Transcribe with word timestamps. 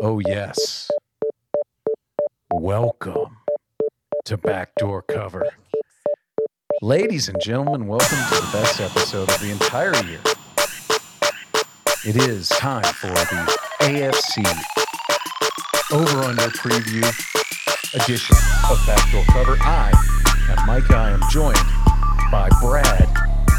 Oh, 0.00 0.20
yes. 0.20 0.88
Welcome 2.52 3.38
to 4.26 4.36
Backdoor 4.36 5.02
Cover. 5.02 5.48
Ladies 6.82 7.28
and 7.28 7.40
gentlemen, 7.42 7.88
welcome 7.88 8.18
to 8.28 8.34
the 8.36 8.48
best 8.52 8.80
episode 8.80 9.28
of 9.28 9.40
the 9.40 9.50
entire 9.50 9.96
year. 10.06 10.20
It 12.06 12.14
is 12.14 12.48
time 12.50 12.84
for 12.84 13.08
the 13.08 13.58
AFC 13.80 14.46
Over 15.92 16.18
Under 16.22 16.42
Preview 16.42 17.02
edition 18.00 18.36
of 18.70 18.80
Backdoor 18.86 19.24
Cover. 19.24 19.56
I 19.62 19.90
am 20.48 20.66
Mike. 20.68 20.88
I 20.92 21.10
am 21.10 21.22
joined 21.32 21.58
by 22.30 22.48
Brad 22.60 23.08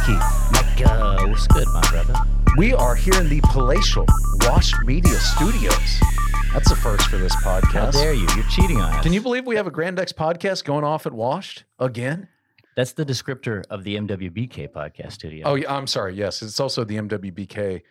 Keith. 0.06 0.24
Micah, 0.54 0.90
uh, 0.90 1.28
what's 1.28 1.48
good, 1.48 1.68
my 1.74 1.86
brother? 1.90 2.14
We 2.58 2.74
are 2.74 2.96
here 2.96 3.20
in 3.20 3.28
the 3.28 3.42
palatial 3.44 4.06
Wash 4.46 4.74
Media 4.86 5.20
Studios. 5.20 6.00
That's 6.54 6.68
the 6.68 6.76
first 6.76 7.08
for 7.10 7.18
this 7.18 7.36
podcast. 7.38 7.72
How 7.74 7.92
dare 7.92 8.14
you? 8.14 8.28
You're 8.36 8.46
cheating 8.46 8.82
on 8.82 8.92
us. 8.92 9.04
Can 9.04 9.14
you 9.14 9.22
believe 9.22 9.46
we 9.46 9.56
have 9.56 9.68
a 9.68 9.72
Grand 9.72 10.00
X 10.00 10.12
podcast 10.12 10.64
going 10.64 10.84
off 10.84 11.06
at 11.06 11.14
Washed 11.14 11.64
again? 11.78 12.28
That's 12.76 12.94
the 12.94 13.06
descriptor 13.06 13.64
of 13.70 13.84
the 13.84 13.96
MWBK 13.98 14.70
podcast 14.70 15.12
studio. 15.12 15.46
Oh, 15.46 15.54
yeah, 15.54 15.72
I'm 15.72 15.86
sorry. 15.86 16.16
Yes, 16.16 16.42
it's 16.42 16.60
also 16.60 16.84
the 16.84 16.96
MWBK 16.96 17.82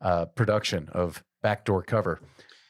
uh, 0.00 0.24
production 0.26 0.88
of 0.92 1.22
Backdoor 1.42 1.82
Cover. 1.82 2.20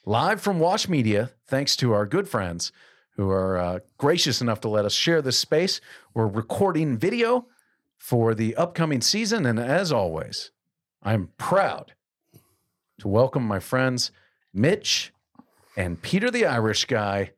Live 0.05 0.41
from 0.41 0.59
Wash 0.59 0.89
Media, 0.89 1.31
thanks 1.47 1.77
to 1.77 1.93
our 1.93 2.07
good 2.07 2.29
friends 2.29 2.73
who 3.11 3.31
are 3.31 3.57
uh, 3.57 3.79
gracious 3.99 4.41
enough 4.41 4.61
to 4.63 4.69
let 4.69 4.85
us 4.85 4.95
share 4.95 5.23
this 5.23 5.39
space. 5.39 5.81
We're 6.13 6.27
recording 6.27 6.99
video 6.99 7.47
for 7.99 8.35
the 8.35 8.57
upcoming 8.57 9.01
season. 9.01 9.47
And 9.47 9.61
as 9.61 9.93
always, 9.93 10.51
I'm 11.05 11.29
proud 11.39 11.93
to 12.99 13.07
welcome 13.07 13.45
my 13.45 13.61
friends 13.61 14.11
Mitch 14.53 15.13
and 15.77 16.01
Peter 16.01 16.31
the 16.31 16.47
Irish 16.47 16.85
guy. 16.87 17.33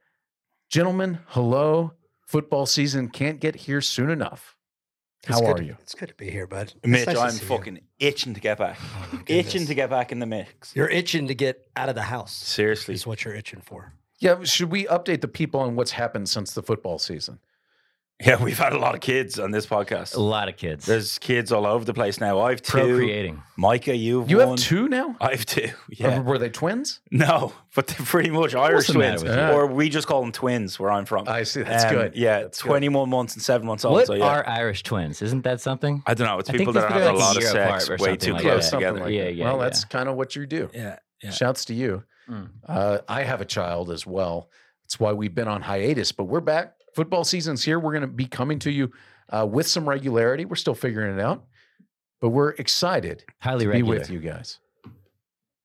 Gentlemen, 0.71 1.19
hello. 1.29 1.93
Football 2.27 2.67
season 2.67 3.09
can't 3.09 3.41
get 3.41 3.57
here 3.57 3.81
soon 3.81 4.11
enough. 4.11 4.55
How 5.27 5.41
good 5.41 5.49
are 5.49 5.55
to- 5.57 5.65
you? 5.65 5.77
It's 5.81 5.95
good 5.95 6.09
to 6.11 6.15
be 6.15 6.31
here, 6.31 6.47
bud. 6.47 6.73
Mitch, 6.85 7.07
nice 7.07 7.17
I'm 7.17 7.31
see 7.31 7.43
you. 7.43 7.49
fucking 7.49 7.81
itching 7.99 8.35
to 8.35 8.41
get 8.41 8.59
back. 8.59 8.79
Oh, 8.81 9.21
itching 9.27 9.67
to 9.67 9.75
get 9.75 9.91
back 9.91 10.13
in 10.13 10.19
the 10.21 10.27
mix. 10.27 10.75
You're 10.77 10.89
itching 10.89 11.27
to 11.29 11.35
get 11.35 11.67
out 11.77 11.89
of 11.89 11.95
the 11.95 12.03
house. 12.03 12.33
Seriously. 12.35 12.95
Is 12.95 13.07
what 13.07 13.25
you're 13.25 13.35
itching 13.35 13.61
for. 13.61 13.95
Yeah, 14.21 14.43
should 14.45 14.71
we 14.71 14.85
update 14.87 15.21
the 15.21 15.29
people 15.29 15.61
on 15.61 15.75
what's 15.77 15.93
happened 15.93 16.29
since 16.29 16.53
the 16.53 16.63
football 16.63 16.99
season? 16.99 17.41
Yeah, 18.25 18.43
we've 18.43 18.59
had 18.59 18.73
a 18.73 18.79
lot 18.79 18.95
of 18.97 19.01
kids 19.01 19.39
on 19.39 19.53
this 19.53 19.65
podcast. 19.67 20.17
a 20.17 20.21
lot 20.21 20.49
of 20.49 20.57
kids. 20.57 20.87
There's 20.87 21.19
kids 21.21 21.53
all 21.53 21.67
over 21.67 21.85
the 21.85 21.95
place 21.95 22.21
now. 22.21 22.41
I've 22.41 22.61
two. 22.61 22.73
procreating. 22.79 23.43
Micah, 23.57 23.95
you've 23.97 24.29
You 24.31 24.39
one. 24.39 24.49
have 24.51 24.59
two 24.59 24.89
now? 24.89 25.17
I 25.21 25.31
have 25.33 25.47
two. 25.47 25.69
Or 25.69 25.73
Yeah. 25.91 26.21
were 26.21 26.39
they 26.39 26.49
twins? 26.49 27.01
No, 27.11 27.53
but 27.75 27.87
they're 27.87 28.05
pretty 28.07 28.31
much 28.31 28.55
Irish 28.55 28.89
twins. 28.89 29.23
with? 29.23 29.33
Or 29.39 29.67
we 29.67 29.89
just 29.89 30.07
call 30.09 30.21
them 30.23 30.33
twins 30.33 30.79
where 30.81 30.91
I'm 30.91 31.05
from. 31.05 31.29
I 31.29 31.45
see. 31.45 31.63
That's 31.63 31.85
Um, 31.85 31.91
good. 31.93 32.17
Yeah, 32.17 32.41
That's 32.43 32.61
good. 32.63 32.69
21 32.69 33.09
months 33.09 33.35
and 33.35 33.43
seven 33.43 33.67
months 33.67 33.85
old. 33.85 33.95
What 33.95 34.07
so 34.09 34.15
yeah. 34.15 34.25
are 34.27 34.49
Irish 34.49 34.83
twins? 34.83 35.23
Isn't 35.23 35.43
that 35.45 35.61
something? 35.61 36.03
I 36.07 36.15
don't 36.15 36.27
know. 36.27 36.39
It's 36.39 36.51
I 36.51 36.55
people 36.57 36.73
that 36.75 36.85
it's 36.85 36.91
are 36.91 36.99
having 37.01 37.09
a 37.09 37.13
like 37.13 37.21
a 37.21 37.25
lot 37.25 37.37
of 37.37 37.43
sex 37.45 37.89
way 38.01 38.17
too 38.17 38.33
like 38.33 38.43
close 38.43 38.71
that. 38.71 38.77
together. 38.79 39.01
like 39.01 39.13
Yeah, 39.13 39.29
yeah, 39.29 39.45
Well, 39.45 39.59
yeah. 39.59 39.63
that's 39.65 39.85
kind 39.85 40.09
of 40.09 40.17
what 40.17 40.35
you 40.37 40.47
do. 40.47 40.71
yeah. 40.75 40.99
Yeah. 41.23 41.31
Shouts 41.31 41.65
to 41.67 41.75
you. 41.75 42.05
Mm. 42.31 42.49
Uh, 42.67 42.99
I 43.09 43.23
have 43.25 43.41
a 43.41 43.45
child 43.45 43.91
as 43.91 44.07
well. 44.07 44.51
It's 44.85 45.01
why 45.01 45.13
we've 45.13 45.35
been 45.35 45.49
on 45.49 45.63
hiatus, 45.63 46.13
but 46.13 46.25
we're 46.25 46.41
back. 46.41 46.75
Football 46.95 47.25
season's 47.25 47.63
here. 47.63 47.79
We're 47.79 47.93
going 47.93 48.03
to 48.03 48.07
be 48.09 48.27
coming 48.27 48.59
to 48.61 48.71
you 48.71 48.91
uh, 49.31 49.47
with 49.47 49.67
some 49.67 49.89
regularity. 49.89 50.45
We're 50.45 50.57
still 50.57 50.75
figuring 50.75 51.19
it 51.19 51.23
out, 51.23 51.45
but 52.21 52.31
we're 52.31 52.51
excited 52.51 53.25
Highly 53.41 53.67
to 53.67 53.73
be 53.73 53.83
regular. 53.83 53.99
with 53.99 54.11
you 54.11 54.21
guys. 54.21 54.59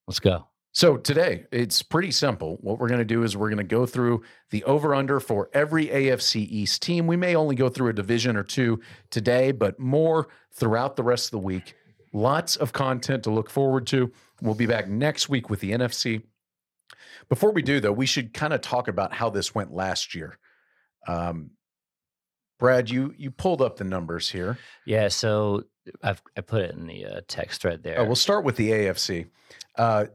Let's 0.07 0.19
go. 0.19 0.47
So 0.75 0.97
today, 0.97 1.45
it's 1.51 1.83
pretty 1.83 2.09
simple. 2.09 2.57
What 2.61 2.79
we're 2.79 2.87
going 2.87 2.99
to 2.99 3.05
do 3.05 3.21
is 3.21 3.37
we're 3.37 3.49
going 3.49 3.59
to 3.59 3.63
go 3.63 3.85
through 3.85 4.23
the 4.49 4.63
over 4.63 4.95
under 4.95 5.19
for 5.19 5.49
every 5.53 5.85
AFC 5.85 6.47
East 6.49 6.81
team. 6.81 7.05
We 7.05 7.15
may 7.15 7.35
only 7.35 7.55
go 7.55 7.69
through 7.69 7.89
a 7.89 7.93
division 7.93 8.35
or 8.35 8.43
two 8.43 8.81
today, 9.11 9.51
but 9.51 9.79
more 9.79 10.29
throughout 10.51 10.95
the 10.95 11.03
rest 11.03 11.27
of 11.27 11.31
the 11.31 11.45
week. 11.45 11.75
Lots 12.11 12.55
of 12.55 12.73
content 12.73 13.23
to 13.23 13.31
look 13.31 13.51
forward 13.51 13.85
to. 13.87 14.11
We'll 14.41 14.55
be 14.55 14.65
back 14.65 14.87
next 14.87 15.29
week 15.29 15.47
with 15.47 15.59
the 15.59 15.71
NFC. 15.71 16.23
Before 17.29 17.51
we 17.51 17.61
do, 17.61 17.79
though, 17.79 17.91
we 17.91 18.07
should 18.07 18.33
kind 18.33 18.51
of 18.51 18.61
talk 18.61 18.87
about 18.87 19.13
how 19.13 19.29
this 19.29 19.53
went 19.53 19.73
last 19.73 20.15
year. 20.15 20.37
Um, 21.07 21.51
Brad, 22.59 22.89
you 22.89 23.13
you 23.17 23.31
pulled 23.31 23.61
up 23.61 23.77
the 23.77 23.83
numbers 23.83 24.29
here. 24.29 24.57
Yeah, 24.85 25.07
so 25.09 25.63
I've 26.01 26.21
I 26.37 26.41
put 26.41 26.61
it 26.61 26.71
in 26.75 26.87
the 26.87 27.05
uh, 27.05 27.21
text 27.27 27.61
thread 27.61 27.83
there. 27.83 27.99
Oh, 27.99 28.05
we'll 28.05 28.15
start 28.15 28.45
with 28.45 28.55
the 28.55 28.69
AFC. 28.71 29.27
Uh, 29.77 30.05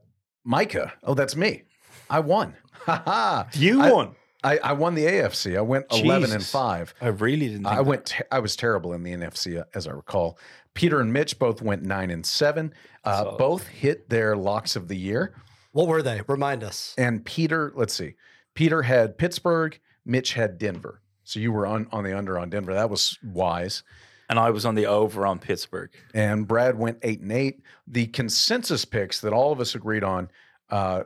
Micah, 0.44 0.92
oh, 1.02 1.14
that's 1.14 1.36
me. 1.36 1.64
I 2.08 2.20
won. 2.20 2.54
Ha 2.86 3.02
ha. 3.04 3.48
You 3.52 3.82
I- 3.82 3.92
won. 3.92 4.14
I, 4.44 4.58
I 4.58 4.72
won 4.72 4.94
the 4.94 5.04
AFC. 5.04 5.58
I 5.58 5.60
went 5.62 5.86
11 5.90 6.32
and 6.32 6.42
5. 6.46 6.94
I 7.00 7.08
really 7.08 7.48
didn't 7.48 7.64
think 7.64 7.76
I 7.76 7.80
went 7.80 8.06
te- 8.06 8.22
I 8.30 8.38
was 8.38 8.54
terrible 8.54 8.92
in 8.92 9.02
the 9.02 9.12
NFC 9.12 9.60
uh, 9.60 9.64
as 9.74 9.88
I 9.88 9.90
recall. 9.90 10.38
Peter 10.74 11.00
and 11.00 11.12
Mitch 11.12 11.40
both 11.40 11.60
went 11.60 11.82
9 11.82 12.10
and 12.10 12.24
7. 12.24 12.72
Uh, 13.04 13.16
Solid. 13.24 13.36
both 13.38 13.66
hit 13.66 14.08
their 14.08 14.36
locks 14.36 14.76
of 14.76 14.86
the 14.86 14.96
year. 14.96 15.34
What 15.72 15.88
were 15.88 16.02
they? 16.02 16.22
Remind 16.28 16.62
us. 16.62 16.94
And 16.96 17.24
Peter, 17.24 17.72
let's 17.74 17.92
see. 17.94 18.14
Peter 18.54 18.82
had 18.82 19.18
Pittsburgh, 19.18 19.78
Mitch 20.08 20.32
had 20.32 20.58
Denver. 20.58 21.00
So 21.24 21.38
you 21.38 21.52
were 21.52 21.66
on 21.66 21.86
on 21.92 22.02
the 22.04 22.16
under 22.16 22.38
on 22.38 22.50
Denver. 22.50 22.74
That 22.74 22.90
was 22.90 23.18
wise. 23.22 23.82
and 24.30 24.38
I 24.38 24.50
was 24.50 24.64
on 24.66 24.74
the 24.74 24.86
over 24.86 25.26
on 25.26 25.38
Pittsburgh. 25.38 25.90
And 26.14 26.46
Brad 26.48 26.76
went 26.78 26.98
8 27.02 27.20
and 27.20 27.32
8. 27.32 27.62
The 27.86 28.06
consensus 28.08 28.84
picks 28.84 29.20
that 29.20 29.32
all 29.32 29.52
of 29.52 29.60
us 29.60 29.74
agreed 29.74 30.02
on 30.04 30.30
uh 30.70 31.04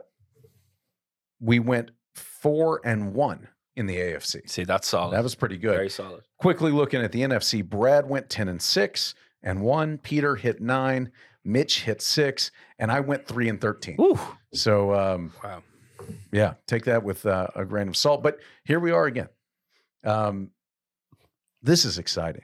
we 1.39 1.59
went 1.59 1.91
4 2.15 2.81
and 2.85 3.13
1 3.13 3.47
in 3.75 3.85
the 3.85 3.97
AFC. 3.97 4.49
See, 4.49 4.63
that's 4.63 4.87
solid. 4.87 5.13
That 5.13 5.23
was 5.23 5.35
pretty 5.35 5.57
good. 5.57 5.75
very 5.75 5.89
solid. 5.89 6.23
Quickly 6.37 6.71
looking 6.71 7.01
at 7.01 7.11
the 7.11 7.21
NFC, 7.21 7.63
Brad 7.67 8.07
went 8.07 8.29
10 8.29 8.47
and 8.47 8.61
6 8.61 9.15
and 9.41 9.61
1. 9.61 9.97
Peter 9.99 10.35
hit 10.35 10.61
9. 10.61 11.11
Mitch 11.43 11.81
hit 11.81 12.01
6. 12.01 12.51
And 12.79 12.91
I 12.91 12.99
went 13.01 13.25
3 13.27 13.49
and 13.49 13.59
13. 13.59 13.95
Woo. 13.97 14.17
So, 14.53 14.93
um, 14.93 15.33
Wow. 15.43 15.63
Yeah, 16.31 16.53
take 16.67 16.85
that 16.85 17.03
with 17.03 17.25
uh, 17.25 17.47
a 17.55 17.65
grain 17.65 17.87
of 17.87 17.95
salt. 17.95 18.23
But 18.23 18.39
here 18.63 18.79
we 18.79 18.91
are 18.91 19.05
again. 19.05 19.29
Um, 20.03 20.51
this 21.61 21.85
is 21.85 21.97
exciting. 21.97 22.43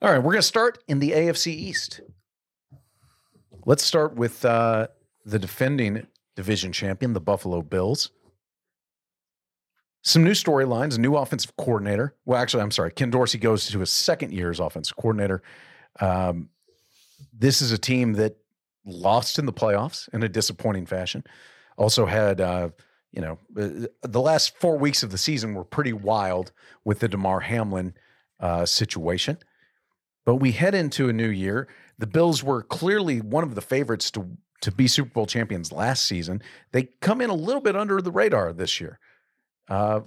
All 0.00 0.10
right, 0.10 0.18
we're 0.18 0.32
going 0.32 0.36
to 0.36 0.42
start 0.42 0.78
in 0.88 0.98
the 0.98 1.12
AFC 1.12 1.48
East. 1.48 2.00
Let's 3.64 3.82
start 3.82 4.14
with 4.14 4.44
uh, 4.44 4.88
the 5.24 5.38
defending 5.38 6.06
division 6.36 6.72
champion, 6.72 7.12
the 7.12 7.20
Buffalo 7.20 7.62
Bills. 7.62 8.10
Some 10.02 10.22
new 10.22 10.32
storylines, 10.32 10.96
new 10.98 11.16
offensive 11.16 11.56
coordinator. 11.56 12.14
Well, 12.24 12.40
actually, 12.40 12.62
I'm 12.62 12.70
sorry. 12.70 12.92
Ken 12.92 13.10
Dorsey 13.10 13.38
goes 13.38 13.66
to 13.68 13.80
his 13.80 13.90
second 13.90 14.32
year 14.32 14.50
as 14.50 14.60
offensive 14.60 14.96
coordinator. 14.96 15.42
Um, 16.00 16.48
this 17.36 17.60
is 17.60 17.72
a 17.72 17.78
team 17.78 18.12
that 18.14 18.36
lost 18.86 19.38
in 19.38 19.46
the 19.46 19.52
playoffs 19.52 20.08
in 20.14 20.22
a 20.22 20.28
disappointing 20.28 20.86
fashion. 20.86 21.24
Also 21.76 22.06
had, 22.06 22.40
uh, 22.40 22.70
you 23.12 23.20
know, 23.20 23.38
uh, 23.56 23.86
the 24.02 24.20
last 24.20 24.56
four 24.58 24.78
weeks 24.78 25.02
of 25.02 25.10
the 25.10 25.18
season 25.18 25.54
were 25.54 25.64
pretty 25.64 25.92
wild 25.92 26.52
with 26.84 27.00
the 27.00 27.08
Damar 27.08 27.40
Hamlin 27.40 27.94
uh, 28.40 28.66
situation. 28.66 29.38
But 30.24 30.36
we 30.36 30.52
head 30.52 30.74
into 30.74 31.08
a 31.08 31.12
new 31.12 31.28
year. 31.28 31.68
The 31.98 32.06
Bills 32.06 32.44
were 32.44 32.62
clearly 32.62 33.20
one 33.20 33.44
of 33.44 33.54
the 33.54 33.62
favorites 33.62 34.10
to 34.12 34.36
to 34.60 34.72
be 34.72 34.88
Super 34.88 35.10
Bowl 35.10 35.26
champions 35.26 35.70
last 35.70 36.04
season. 36.04 36.42
They 36.72 36.88
come 37.00 37.20
in 37.20 37.30
a 37.30 37.34
little 37.34 37.60
bit 37.60 37.76
under 37.76 38.02
the 38.02 38.10
radar 38.10 38.52
this 38.52 38.80
year. 38.80 38.98
Uh, 39.68 40.00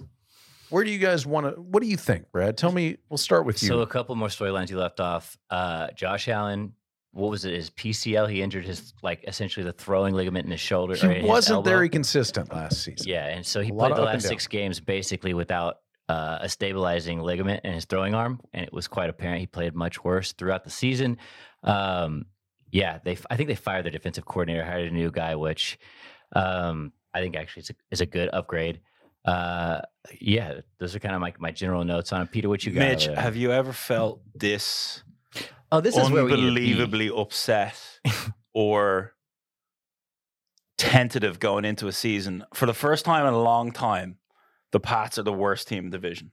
where 0.68 0.84
do 0.84 0.90
you 0.90 0.98
guys 0.98 1.26
want 1.26 1.46
to? 1.46 1.60
What 1.60 1.82
do 1.82 1.88
you 1.88 1.96
think, 1.96 2.30
Brad? 2.30 2.56
Tell 2.56 2.72
me. 2.72 2.98
We'll 3.08 3.18
start 3.18 3.46
with 3.46 3.62
you. 3.62 3.68
So 3.68 3.80
a 3.80 3.86
couple 3.86 4.14
more 4.14 4.28
storylines 4.28 4.70
you 4.70 4.78
left 4.78 5.00
off. 5.00 5.36
Uh, 5.50 5.88
Josh 5.92 6.28
Allen, 6.28 6.74
what 7.12 7.30
was 7.30 7.44
it? 7.44 7.54
His 7.54 7.70
PCL. 7.70 8.30
He 8.30 8.42
injured 8.42 8.64
his 8.64 8.94
like 9.02 9.24
essentially 9.28 9.64
the 9.64 9.72
throwing 9.72 10.14
ligament 10.14 10.44
in 10.46 10.50
his 10.50 10.60
shoulder. 10.60 10.94
or 10.94 11.08
he 11.10 11.20
his 11.20 11.28
wasn't 11.28 11.56
elbow. 11.56 11.70
very 11.70 11.88
consistent 11.88 12.52
last 12.52 12.82
season. 12.82 13.06
Yeah, 13.08 13.26
and 13.28 13.44
so 13.44 13.60
he 13.60 13.70
A 13.70 13.72
played 13.74 13.90
of 13.92 13.96
the 13.98 14.02
last 14.04 14.26
six 14.26 14.46
games 14.46 14.80
basically 14.80 15.34
without 15.34 15.76
uh, 16.08 16.38
a 16.40 16.48
stabilizing 16.48 17.20
ligament 17.20 17.64
in 17.64 17.74
his 17.74 17.84
throwing 17.84 18.14
arm, 18.14 18.40
and 18.52 18.64
it 18.64 18.72
was 18.72 18.88
quite 18.88 19.10
apparent 19.10 19.40
he 19.40 19.46
played 19.46 19.74
much 19.74 20.02
worse 20.02 20.32
throughout 20.32 20.64
the 20.64 20.70
season. 20.70 21.18
Um, 21.62 22.24
yeah, 22.70 22.98
they 23.04 23.18
I 23.30 23.36
think 23.36 23.48
they 23.48 23.54
fired 23.54 23.84
their 23.84 23.92
defensive 23.92 24.24
coordinator, 24.24 24.64
hired 24.64 24.90
a 24.90 24.94
new 24.94 25.10
guy, 25.10 25.34
which 25.34 25.78
um, 26.34 26.92
I 27.12 27.20
think 27.20 27.36
actually 27.36 27.60
is 27.62 27.70
a, 27.70 27.74
is 27.90 28.00
a 28.00 28.06
good 28.06 28.30
upgrade. 28.32 28.80
Uh, 29.24 29.82
yeah, 30.20 30.60
those 30.78 30.96
are 30.96 30.98
kind 30.98 31.14
of 31.14 31.20
my 31.20 31.34
my 31.38 31.50
general 31.50 31.84
notes 31.84 32.12
on 32.12 32.22
it. 32.22 32.30
Peter. 32.30 32.48
What 32.48 32.64
you 32.64 32.72
got? 32.72 32.80
Mitch, 32.80 33.04
have 33.04 33.36
you 33.36 33.52
ever 33.52 33.72
felt 33.74 34.22
this 34.34 35.02
oh, 35.72 35.80
this 35.80 35.96
is 35.96 36.10
where 36.10 36.24
we 36.24 36.30
need 36.30 36.36
to 36.36 36.42
be. 36.42 36.48
unbelievably 36.48 37.10
upset 37.10 37.76
or 38.54 39.14
tentative 40.78 41.40
going 41.40 41.64
into 41.64 41.88
a 41.88 41.92
season? 41.92 42.44
For 42.54 42.66
the 42.66 42.74
first 42.74 43.04
time 43.04 43.26
in 43.26 43.34
a 43.34 43.42
long 43.42 43.72
time, 43.72 44.18
the 44.70 44.80
Pats 44.80 45.18
are 45.18 45.22
the 45.22 45.32
worst 45.32 45.66
team 45.66 45.86
in 45.86 45.90
the 45.90 45.98
division. 45.98 46.30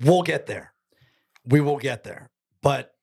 We'll 0.00 0.22
get 0.22 0.46
there. 0.46 0.72
We 1.44 1.60
will 1.60 1.78
get 1.78 2.04
there. 2.04 2.30
But 2.62 2.94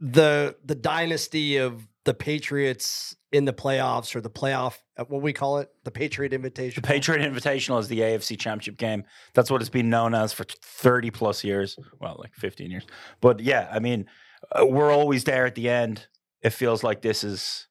the 0.00 0.56
the 0.64 0.74
dynasty 0.74 1.58
of 1.58 1.86
the 2.04 2.14
Patriots 2.14 3.16
in 3.30 3.44
the 3.44 3.52
playoffs 3.52 4.14
or 4.14 4.20
the 4.20 4.30
playoff, 4.30 4.78
uh, 4.98 5.04
what 5.04 5.22
we 5.22 5.32
call 5.32 5.58
it, 5.58 5.70
the 5.84 5.90
Patriot 5.90 6.32
Invitational. 6.32 6.76
The 6.76 6.82
Patriot 6.82 7.20
Invitational 7.20 7.80
is 7.80 7.88
the 7.88 8.00
AFC 8.00 8.38
Championship 8.38 8.76
game. 8.76 9.04
That's 9.34 9.50
what 9.50 9.60
it's 9.60 9.70
been 9.70 9.88
known 9.88 10.14
as 10.14 10.32
for 10.32 10.44
30 10.44 11.10
plus 11.10 11.44
years. 11.44 11.78
Well, 12.00 12.16
like 12.18 12.34
15 12.34 12.70
years. 12.70 12.86
But 13.20 13.40
yeah, 13.40 13.68
I 13.72 13.78
mean, 13.78 14.06
uh, 14.50 14.66
we're 14.66 14.92
always 14.92 15.24
there 15.24 15.46
at 15.46 15.54
the 15.54 15.68
end. 15.68 16.06
It 16.42 16.50
feels 16.50 16.82
like 16.82 17.02
this 17.02 17.24
is. 17.24 17.68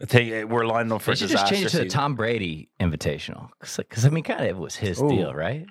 I 0.00 0.06
think 0.06 0.44
uh, 0.44 0.46
we're 0.46 0.66
lining 0.66 0.92
up 0.92 1.02
for 1.02 1.12
They 1.12 1.16
should 1.16 1.28
disaster 1.28 1.54
just 1.54 1.62
change 1.62 1.74
it 1.74 1.78
to 1.78 1.84
the. 1.84 1.90
Tom 1.90 2.14
Brady 2.16 2.70
Invitational 2.80 3.48
because, 3.60 4.04
I 4.04 4.10
mean, 4.10 4.24
kind 4.24 4.40
of 4.40 4.46
it 4.46 4.56
was 4.56 4.76
his 4.76 5.00
Ooh. 5.00 5.08
deal, 5.08 5.34
right? 5.34 5.66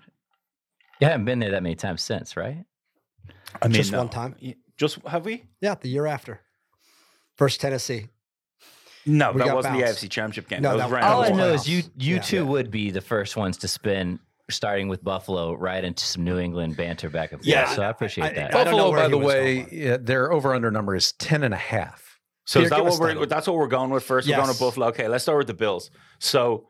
You 0.99 1.07
haven't 1.07 1.25
been 1.25 1.39
there 1.39 1.51
that 1.51 1.63
many 1.63 1.75
times 1.75 2.01
since, 2.01 2.37
right? 2.37 2.63
I 3.61 3.67
mean, 3.67 3.73
Just 3.75 3.91
no. 3.91 3.99
one 3.99 4.09
time. 4.09 4.35
Just 4.77 4.99
have 5.07 5.25
we? 5.25 5.45
Yeah, 5.61 5.75
the 5.75 5.89
year 5.89 6.05
after. 6.05 6.41
First 7.37 7.61
Tennessee. 7.61 8.07
No, 9.05 9.31
We 9.33 9.39
that 9.43 9.53
wasn't 9.55 9.79
bounced. 9.79 10.01
the 10.01 10.07
AFC 10.07 10.11
Championship 10.11 10.47
game. 10.49 10.61
No, 10.63 10.69
that 10.77 10.85
was 10.85 10.91
that- 10.91 10.95
round 10.95 11.05
All 11.13 11.23
I 11.23 11.29
was 11.29 11.37
know 11.37 11.53
is 11.53 11.69
you 11.69 11.83
you 11.97 12.15
Yeah. 12.15 12.21
two 12.21 12.35
Yeah. 12.37 12.41
would 12.43 12.71
be 12.71 12.89
the 12.91 13.01
first 13.01 13.37
ones 13.37 13.57
to 13.57 13.67
spin, 13.67 14.19
starting 14.49 14.87
with 14.87 15.03
Buffalo, 15.03 15.53
right 15.53 15.83
into 15.83 16.03
some 16.05 16.23
New 16.23 16.39
England 16.39 16.75
banter 16.75 17.09
back 17.09 17.31
and 17.31 17.39
forth. 17.41 17.47
Yeah, 17.47 17.67
so 17.75 17.83
I 17.83 17.89
appreciate 17.89 18.25
I- 18.25 18.33
that. 18.33 18.55
I 18.55 18.63
don't 18.63 18.75
know 18.77 18.91
Buffalo, 18.91 19.03
by 19.03 19.07
the 19.09 19.17
way, 19.17 19.67
yeah, 19.71 19.97
their 19.97 20.31
over 20.31 20.55
under 20.55 20.71
number 20.71 20.95
is 20.95 21.11
10 21.13 21.43
and 21.43 21.53
a 21.53 21.57
half. 21.57 22.19
So 22.47 22.59
Here, 22.59 22.65
is 22.65 22.69
that 22.71 22.83
what 22.83 22.99
we're? 22.99 23.13
that. 23.15 23.29
That's 23.29 23.47
what 23.47 23.55
we're 23.57 23.67
going 23.67 23.89
with 23.91 24.03
first. 24.03 24.27
We're 24.27 24.35
going 24.37 24.53
to 24.53 24.59
Buffalo. 24.59 24.87
Okay, 24.87 25.07
let's 25.07 25.23
start 25.23 25.37
with 25.39 25.47
the 25.47 25.53
Bills. 25.55 25.89
So 26.19 26.67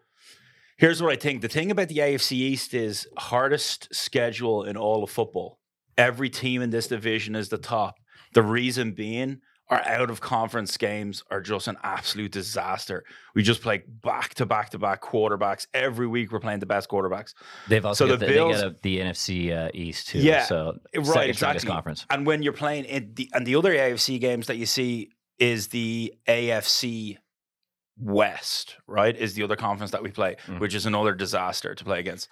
here's 0.78 1.02
what 1.02 1.12
I 1.14 1.16
think. 1.18 1.42
The 1.42 1.48
thing 1.50 1.70
about 1.72 1.88
the 1.90 2.00
AFC 2.00 2.36
East 2.38 2.74
is 2.74 3.08
hardest 3.18 3.94
schedule 3.94 4.64
in 4.64 4.76
all 4.78 5.04
of 5.04 5.10
football. 5.10 5.60
Every 5.98 6.30
team 6.30 6.62
in 6.62 6.70
this 6.70 6.88
division 6.88 7.36
is 7.36 7.48
the 7.50 7.58
top. 7.58 7.96
The 8.34 8.42
reason 8.44 8.92
being, 8.94 9.40
our 9.70 9.82
out 9.88 10.10
of 10.12 10.22
conference 10.22 10.78
games 10.78 11.24
are 11.32 11.42
just 11.42 11.68
an 11.68 11.76
absolute 11.84 12.32
disaster. 12.32 13.04
We 13.34 13.42
just 13.42 13.62
play 13.62 13.84
back 13.88 14.36
to 14.36 14.46
back 14.46 14.70
to 14.72 14.78
back 14.78 15.02
quarterbacks 15.02 15.66
every 15.74 16.06
week. 16.08 16.32
We're 16.32 16.40
playing 16.40 16.60
the 16.60 16.68
best 16.68 16.88
quarterbacks. 16.90 17.34
They've 17.68 17.84
also 17.86 18.06
So 18.06 18.12
got 18.12 18.20
the 18.20 18.26
the, 18.28 18.32
Bills- 18.34 18.62
got 18.62 18.72
a, 18.72 18.76
the 18.84 19.00
NFC 19.00 19.52
uh, 19.58 19.72
East 19.74 20.10
too. 20.10 20.20
Yeah, 20.20 20.44
so 20.46 20.78
right, 20.96 21.30
exactly. 21.30 21.68
conference. 21.68 22.06
And 22.12 22.26
when 22.28 22.44
you're 22.44 22.54
playing 22.54 22.86
in 22.86 23.14
the 23.16 23.30
and 23.34 23.46
the 23.48 23.56
other 23.56 23.74
AFC 23.74 24.20
games 24.20 24.48
that 24.48 24.58
you 24.58 24.66
see 24.68 25.10
is 25.40 25.70
the 25.70 26.14
AFC 26.28 27.18
West, 27.98 28.76
right? 28.88 29.16
Is 29.16 29.34
the 29.36 29.44
other 29.44 29.56
conference 29.56 29.92
that 29.92 30.04
we 30.04 30.12
play, 30.12 30.36
Mm. 30.48 30.60
which 30.60 30.76
is 30.76 30.86
another 30.86 31.14
disaster 31.14 31.74
to 31.74 31.84
play 31.84 32.00
against. 32.00 32.28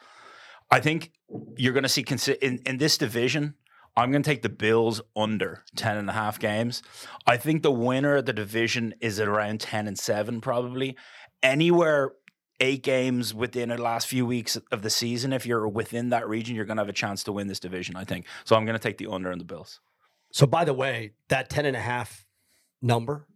I 0.69 0.79
think 0.79 1.11
you're 1.55 1.73
going 1.73 1.83
to 1.83 1.89
see 1.89 2.03
consi- 2.03 2.37
in 2.39 2.59
in 2.65 2.77
this 2.77 2.97
division. 2.97 3.55
I'm 3.95 4.11
going 4.11 4.23
to 4.23 4.29
take 4.29 4.41
the 4.41 4.49
Bills 4.49 5.01
under 5.15 5.63
10 5.75 5.97
and 5.97 6.09
a 6.09 6.13
half 6.13 6.39
games. 6.39 6.81
I 7.27 7.37
think 7.37 7.61
the 7.61 7.71
winner 7.71 8.17
of 8.17 8.25
the 8.25 8.33
division 8.33 8.95
is 9.01 9.19
at 9.19 9.27
around 9.27 9.61
10 9.61 9.87
and 9.87 9.97
7 9.97 10.41
probably. 10.41 10.97
Anywhere 11.41 12.13
eight 12.59 12.83
games 12.83 13.33
within 13.33 13.69
the 13.69 13.77
last 13.77 14.07
few 14.07 14.25
weeks 14.25 14.55
of 14.71 14.81
the 14.81 14.89
season 14.89 15.33
if 15.33 15.45
you're 15.45 15.67
within 15.67 16.09
that 16.09 16.29
region 16.29 16.55
you're 16.55 16.65
going 16.65 16.77
to 16.77 16.81
have 16.81 16.89
a 16.89 16.93
chance 16.93 17.23
to 17.23 17.31
win 17.31 17.47
this 17.47 17.59
division, 17.59 17.95
I 17.95 18.03
think. 18.03 18.25
So 18.45 18.55
I'm 18.55 18.65
going 18.65 18.77
to 18.77 18.83
take 18.83 18.97
the 18.97 19.07
under 19.07 19.31
on 19.31 19.37
the 19.37 19.45
Bills. 19.45 19.79
So, 20.33 20.47
by 20.47 20.65
the 20.65 20.73
way, 20.73 21.11
that 21.29 21.49
10 21.51 21.67
and 21.67 21.77
a 21.77 21.79
half 21.79 22.25
number, 22.81 23.27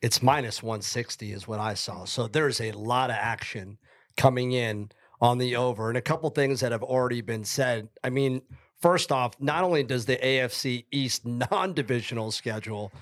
it's 0.00 0.22
minus 0.22 0.60
160 0.60 1.32
is 1.32 1.46
what 1.46 1.60
I 1.60 1.74
saw. 1.74 2.04
So, 2.04 2.26
there's 2.26 2.60
a 2.60 2.72
lot 2.72 3.10
of 3.10 3.16
action 3.16 3.78
coming 4.16 4.50
in 4.50 4.90
on 5.20 5.38
the 5.38 5.54
over 5.54 5.88
and 5.88 5.96
a 5.96 6.02
couple 6.02 6.28
things 6.30 6.58
that 6.60 6.72
have 6.72 6.82
already 6.82 7.20
been 7.20 7.44
said. 7.44 7.88
I 8.02 8.10
mean, 8.10 8.42
first 8.82 9.10
off, 9.10 9.40
not 9.40 9.64
only 9.64 9.82
does 9.82 10.04
the 10.04 10.16
AFC 10.16 10.84
East 10.90 11.24
non 11.50 11.72
divisional 11.72 12.30
schedule 12.30 12.92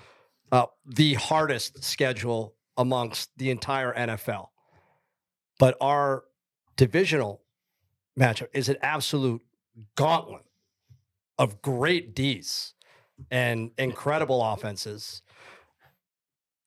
uh, 0.52 0.66
the 0.84 1.14
hardest 1.14 1.82
schedule 1.84 2.54
amongst 2.76 3.30
the 3.36 3.50
entire 3.50 3.92
NFL, 3.94 4.48
but 5.58 5.76
our 5.80 6.24
divisional 6.76 7.42
matchup 8.18 8.48
is 8.52 8.68
an 8.68 8.76
absolute 8.82 9.42
gauntlet 9.96 10.42
of 11.38 11.62
great 11.62 12.14
D's 12.14 12.74
and 13.30 13.70
incredible 13.78 14.42
offenses. 14.42 15.22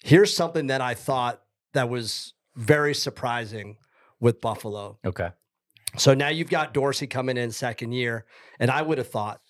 Here's 0.02 0.36
something 0.36 0.68
that 0.68 0.82
I 0.82 0.94
thought 0.94 1.42
that 1.74 1.90
was 1.90 2.34
very 2.56 2.94
surprising 2.94 3.78
with 4.20 4.40
Buffalo. 4.40 4.98
Okay. 5.06 5.30
So 5.98 6.14
now 6.14 6.30
you've 6.30 6.50
got 6.50 6.74
Dorsey 6.74 7.08
coming 7.08 7.38
in 7.38 7.52
second 7.52 7.92
year, 7.92 8.26
and 8.60 8.72
I 8.72 8.82
would 8.82 8.98
have 8.98 9.10
thought 9.10 9.42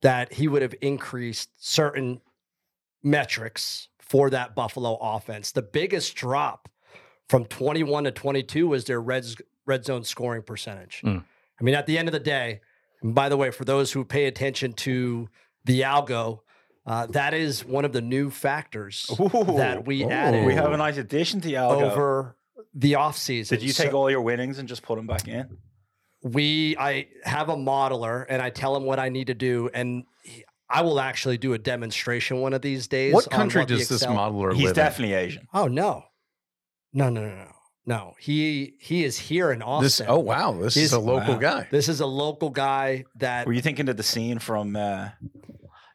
that 0.00 0.32
he 0.32 0.48
would 0.48 0.62
have 0.62 0.74
increased 0.80 1.50
certain 1.58 2.20
metrics 3.02 3.88
for 4.00 4.30
that 4.30 4.54
Buffalo 4.54 4.96
offense. 5.00 5.52
The 5.52 5.62
biggest 5.62 6.14
drop 6.14 6.68
from 7.28 7.44
21 7.46 8.04
to 8.04 8.10
22 8.10 8.68
was 8.68 8.84
their 8.84 9.00
red 9.00 9.24
red 9.64 9.84
zone 9.84 10.04
scoring 10.04 10.42
percentage. 10.42 11.02
Mm. 11.04 11.24
I 11.60 11.64
mean, 11.64 11.74
at 11.74 11.86
the 11.86 11.96
end 11.96 12.08
of 12.08 12.12
the 12.12 12.20
day, 12.20 12.60
and 13.02 13.14
by 13.14 13.28
the 13.28 13.36
way, 13.36 13.50
for 13.50 13.64
those 13.64 13.92
who 13.92 14.04
pay 14.04 14.26
attention 14.26 14.72
to 14.74 15.28
the 15.64 15.82
algo, 15.82 16.40
uh, 16.84 17.06
that 17.06 17.32
is 17.32 17.64
one 17.64 17.84
of 17.84 17.92
the 17.92 18.00
new 18.00 18.28
factors 18.30 19.06
that 19.18 19.84
we 19.86 20.02
Ooh. 20.04 20.10
added 20.10 20.44
we 20.46 20.54
have 20.54 20.72
a 20.72 20.76
nice 20.76 20.96
addition 20.96 21.40
to 21.42 21.48
Yalgo. 21.48 21.90
over 21.92 22.36
the 22.74 22.94
offseason. 22.94 23.50
Did 23.50 23.62
you 23.62 23.72
So- 23.72 23.84
take 23.84 23.94
all 23.94 24.10
your 24.10 24.22
winnings 24.22 24.58
and 24.58 24.68
just 24.68 24.82
put 24.82 24.96
them 24.96 25.06
back 25.06 25.28
in? 25.28 25.58
We 26.22 26.76
I 26.78 27.08
have 27.24 27.48
a 27.48 27.56
modeler 27.56 28.24
and 28.28 28.40
I 28.42 28.50
tell 28.50 28.76
him 28.76 28.84
what 28.84 28.98
I 28.98 29.08
need 29.08 29.26
to 29.28 29.34
do 29.34 29.68
and 29.74 30.04
he- 30.24 30.44
I 30.70 30.80
will 30.82 31.00
actually 31.00 31.36
do 31.36 31.52
a 31.52 31.58
demonstration 31.58 32.40
one 32.40 32.54
of 32.54 32.62
these 32.62 32.88
days. 32.88 33.12
What 33.12 33.26
on 33.32 33.38
country 33.38 33.62
the 33.62 33.76
does 33.76 33.88
this 33.88 34.04
modeler 34.06 34.54
He's 34.54 34.66
live 34.66 34.74
definitely 34.74 35.14
Asian. 35.14 35.46
Oh 35.52 35.66
no. 35.68 36.04
No, 36.94 37.08
no, 37.10 37.22
no, 37.22 37.34
no. 37.34 37.48
No. 37.84 38.14
He 38.18 38.74
he 38.78 39.04
is 39.04 39.18
here 39.18 39.50
in 39.50 39.56
in? 39.56 39.62
Austin. 39.62 39.84
This, 39.84 40.00
oh, 40.08 40.18
wow. 40.20 40.52
This 40.52 40.76
is 40.76 40.82
He's- 40.82 40.92
a 40.92 40.98
local 40.98 41.34
wow. 41.34 41.40
guy. 41.40 41.68
This 41.70 41.88
is 41.88 42.00
a 42.00 42.06
local 42.06 42.50
guy 42.50 43.04
that 43.16 43.46
Were 43.46 43.52
you 43.52 43.60
thinking 43.62 43.88
of 43.88 43.96
the 43.96 44.02
scene 44.02 44.38
from? 44.38 44.76
Uh, 44.76 45.08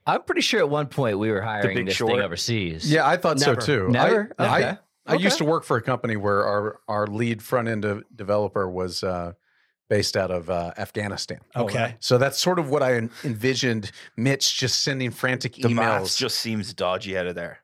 I'm 0.05 0.23
pretty 0.23 0.41
sure 0.41 0.59
at 0.59 0.69
one 0.69 0.87
point 0.87 1.19
we 1.19 1.31
were 1.31 1.41
hiring 1.41 1.75
Big 1.75 1.85
this 1.87 1.95
Short? 1.95 2.11
thing 2.13 2.21
overseas. 2.21 2.89
Yeah, 2.91 3.05
I 3.07 3.17
thought 3.17 3.39
Never. 3.39 3.59
so 3.61 3.65
too. 3.65 3.89
Never? 3.89 4.31
I, 4.39 4.45
I, 4.45 4.57
Okay. 4.59 4.77
I 5.07 5.13
used 5.15 5.35
Okay. 5.35 5.45
to 5.45 5.51
work 5.51 5.63
for 5.63 5.77
a 5.77 5.81
company 5.81 6.15
where 6.17 6.45
our, 6.45 6.79
our 6.87 7.07
lead 7.07 7.41
front 7.41 7.67
end 7.69 8.03
developer 8.15 8.69
was 8.69 9.03
uh, 9.03 9.33
based 9.89 10.17
out 10.17 10.31
of 10.31 10.49
uh, 10.49 10.71
Afghanistan. 10.77 11.39
Okay. 11.55 11.95
So 11.99 12.17
that's 12.17 12.37
sort 12.37 12.59
of 12.59 12.69
what 12.69 12.83
I 12.83 13.09
envisioned 13.23 13.91
Mitch 14.15 14.57
just 14.57 14.83
sending 14.83 15.11
frantic 15.11 15.55
the 15.55 15.69
math 15.69 16.03
emails. 16.03 16.17
just 16.17 16.39
seems 16.39 16.73
dodgy 16.73 17.17
out 17.17 17.27
of 17.27 17.35
there. 17.35 17.59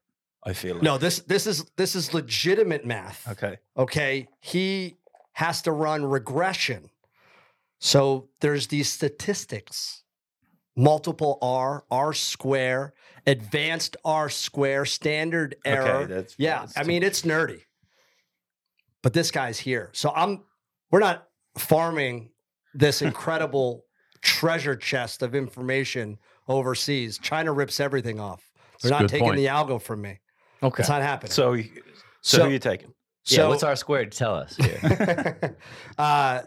I 0.46 0.54
feel 0.54 0.76
like. 0.76 0.84
No, 0.84 0.98
this 0.98 1.20
this 1.20 1.48
is 1.48 1.66
this 1.78 1.96
is 1.96 2.14
legitimate 2.14 2.86
math. 2.86 3.28
Okay. 3.32 3.58
Okay. 3.78 4.28
He 4.42 4.98
has 5.34 5.62
to 5.64 5.72
run 5.72 6.06
regression. 6.06 6.90
So 7.80 8.30
there's 8.40 8.68
these 8.68 8.90
statistics 8.92 10.04
multiple 10.76 11.38
R, 11.42 11.84
R 11.92 12.14
square, 12.14 12.94
advanced 13.28 13.98
R 14.04 14.30
square, 14.30 14.86
standard 14.86 15.56
error. 15.66 15.88
Okay. 15.88 16.14
That's 16.14 16.36
yeah. 16.38 16.60
that's 16.62 16.78
I 16.78 16.84
mean, 16.84 17.04
it's 17.04 17.24
nerdy. 17.24 17.62
But 19.02 19.14
this 19.14 19.32
guy's 19.32 19.60
here. 19.60 19.90
So 19.94 20.12
I'm, 20.16 20.44
we're 20.90 21.00
not 21.00 21.28
farming 21.58 22.30
this 22.74 23.02
incredible 23.02 23.86
treasure 24.22 24.76
chest 24.76 25.22
of 25.22 25.36
information 25.36 26.18
overseas. 26.48 27.20
China 27.20 27.54
rips 27.54 27.80
everything 27.80 28.20
off. 28.20 28.42
They're 28.82 28.90
That's 28.90 29.02
not 29.02 29.10
taking 29.10 29.28
point. 29.28 29.38
the 29.38 29.46
algo 29.46 29.82
from 29.82 30.02
me. 30.02 30.20
okay. 30.62 30.82
It's 30.82 30.90
not 30.90 31.02
happening. 31.02 31.32
So, 31.32 31.56
so, 32.22 32.38
So- 32.38 32.46
who 32.46 32.52
you 32.52 32.60
taking? 32.60 32.94
Yeah, 33.26 33.48
what's 33.48 33.64
R 33.64 33.78
square? 33.78 34.06
Tell 34.08 34.36
us. 34.36 34.58
Here. 34.58 35.56
uh, 35.98 36.42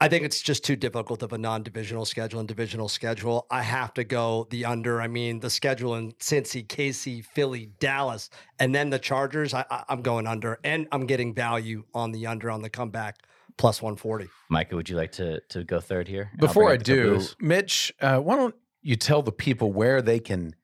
I 0.00 0.08
think 0.08 0.24
it's 0.24 0.40
just 0.40 0.62
too 0.62 0.76
difficult 0.76 1.24
of 1.24 1.32
a 1.32 1.38
non-divisional 1.38 2.04
schedule 2.04 2.38
and 2.38 2.46
divisional 2.46 2.88
schedule. 2.88 3.46
I 3.50 3.62
have 3.62 3.92
to 3.94 4.04
go 4.04 4.46
the 4.50 4.64
under. 4.64 5.00
I 5.00 5.08
mean, 5.08 5.40
the 5.40 5.50
schedule 5.50 5.96
in 5.96 6.12
Cincy, 6.20 6.64
KC, 6.64 7.24
Philly, 7.24 7.70
Dallas, 7.80 8.30
and 8.60 8.72
then 8.72 8.90
the 8.90 8.98
Chargers. 9.00 9.54
I, 9.54 9.64
I, 9.68 9.82
I'm 9.88 10.02
going 10.02 10.28
under, 10.28 10.60
and 10.62 10.86
I'm 10.92 11.04
getting 11.06 11.34
value 11.34 11.82
on 11.94 12.12
the 12.12 12.28
under 12.28 12.48
on 12.48 12.62
the 12.62 12.70
comeback 12.70 13.16
plus 13.58 13.80
140. 13.80 14.28
Micah, 14.50 14.76
would 14.76 14.88
you 14.88 14.96
like 14.96 15.12
to 15.12 15.40
to 15.48 15.64
go 15.64 15.80
third 15.80 16.08
here? 16.08 16.30
Before 16.38 16.70
I 16.70 16.76
do, 16.76 17.12
caboose. 17.12 17.36
Mitch, 17.40 17.92
uh, 18.00 18.18
why 18.18 18.36
don't 18.36 18.54
you 18.82 18.96
tell 18.96 19.22
the 19.22 19.32
people 19.32 19.72
where 19.72 20.00
they 20.02 20.18
can 20.20 20.54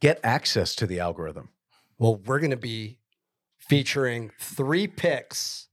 get 0.00 0.20
access 0.22 0.74
to 0.76 0.86
the 0.86 1.00
algorithm? 1.00 1.48
Well, 1.98 2.16
we're 2.16 2.40
going 2.40 2.50
to 2.50 2.56
be 2.56 2.98
featuring 3.58 4.30
three 4.38 4.86
picks 4.86 5.68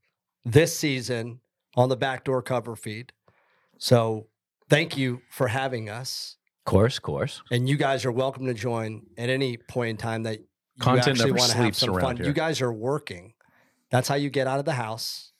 this 0.46 0.76
season 0.78 1.40
on 1.76 1.90
the 1.90 1.98
backdoor 1.98 2.42
cover 2.42 2.76
feed. 2.76 3.12
So 3.78 4.28
thank 4.70 4.98
you 4.98 5.22
for 5.30 5.48
having 5.48 5.90
us. 5.90 6.38
course, 6.66 7.00
course. 7.00 7.42
And 7.52 7.68
you 7.68 7.78
guys 7.78 8.06
are 8.06 8.12
welcome 8.12 8.46
to 8.46 8.54
join 8.54 9.04
at 9.18 9.30
any 9.30 9.58
point 9.58 9.90
in 9.92 9.98
time 9.98 10.24
that 10.24 10.40
you 10.40 10.46
Content 10.80 11.20
actually 11.20 11.32
want 11.34 11.52
to 11.52 11.58
have 11.58 11.76
some 11.76 12.00
fun. 12.00 12.18
here. 12.18 12.26
You 12.26 12.34
guys 12.34 12.62
are 12.62 12.72
working. 12.72 13.34
That's 13.90 14.08
how 14.08 14.16
you 14.16 14.30
get 14.30 14.48
out 14.48 14.60
of 14.60 14.66
the 14.66 14.74
house. 14.74 15.31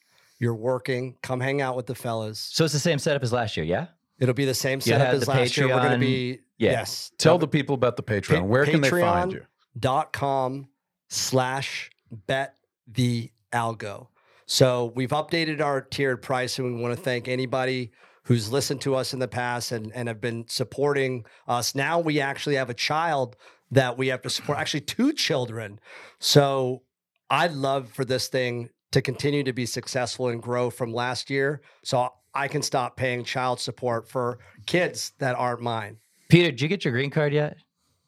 You're 0.42 0.56
working. 0.56 1.18
Come 1.22 1.40
hang 1.40 1.62
out 1.62 1.76
with 1.76 1.86
the 1.86 1.94
fellas. 1.94 2.40
So 2.40 2.66
it's 2.66 2.74
the 2.74 2.80
same 2.80 2.98
setup 2.98 3.22
as 3.22 3.32
last 3.32 3.56
year, 3.56 3.64
yeah? 3.64 3.88
It'll 4.18 4.34
be 4.34 4.46
the 4.46 4.56
same 4.56 4.80
You 4.80 4.82
setup 4.82 5.14
as 5.14 5.26
the 5.26 5.30
last 5.30 5.56
year. 5.56 5.68
We're 5.68 5.80
going 5.82 5.92
to 5.92 5.98
be 6.00 6.40
Yeah. 6.58 6.72
yes. 6.72 7.12
Tell 7.20 7.38
the 7.38 7.48
people 7.48 7.76
about 7.76 7.96
the 7.96 8.02
Patreon. 8.02 8.40
Pa- 8.40 8.46
where 8.46 8.66
can 8.66 8.82
they 8.82 8.90
Patreon. 8.90 9.02
find 9.02 9.32
you? 9.34 9.46
dot 9.80 10.12
com 10.12 10.68
slash 11.10 11.92
bet 12.12 12.56
the 12.88 13.30
algo. 13.54 14.08
So 14.48 14.92
we've 14.96 15.12
updated 15.12 15.62
our 15.62 15.80
tiered 15.80 16.24
price, 16.24 16.58
and 16.58 16.76
we 16.76 16.82
want 16.82 16.98
to 16.98 17.02
thank 17.02 17.28
anybody 17.28 17.92
who's 18.24 18.52
listened 18.52 18.82
to 18.82 18.96
us 18.96 19.14
in 19.14 19.20
the 19.20 19.28
past 19.28 19.72
and, 19.72 19.92
and 19.94 20.08
have 20.08 20.20
been 20.22 20.46
supporting 20.48 21.24
us. 21.48 21.76
Now 21.76 22.00
we 22.00 22.20
actually 22.20 22.56
have 22.56 22.70
a 22.72 22.74
child 22.74 23.36
that 23.70 23.98
we 23.98 24.08
have 24.08 24.24
to 24.24 24.30
support, 24.30 24.58
actually, 24.58 24.82
two 24.82 25.14
children. 25.14 25.80
So 26.20 26.82
I'd 27.30 27.54
love 27.54 27.90
for 27.92 28.04
this 28.04 28.28
thing 28.28 28.70
to 28.92 29.02
continue 29.02 29.44
to 29.44 29.54
be 29.54 29.66
successful 29.66 30.28
and 30.30 30.42
grow 30.42 30.70
from 30.70 30.94
last 30.94 31.30
year. 31.30 31.62
So 31.84 32.10
I 32.34 32.48
can 32.48 32.62
stop 32.62 32.96
paying 32.98 33.24
child 33.24 33.60
support 33.60 34.08
for 34.10 34.40
kids 34.66 35.14
that 35.20 35.36
aren't 35.36 35.62
mine. 35.62 35.98
Peter, 36.30 36.52
did 36.52 36.62
you 36.62 36.68
get 36.68 36.84
your 36.86 36.94
green 36.94 37.10
card 37.10 37.34
yet? 37.34 37.58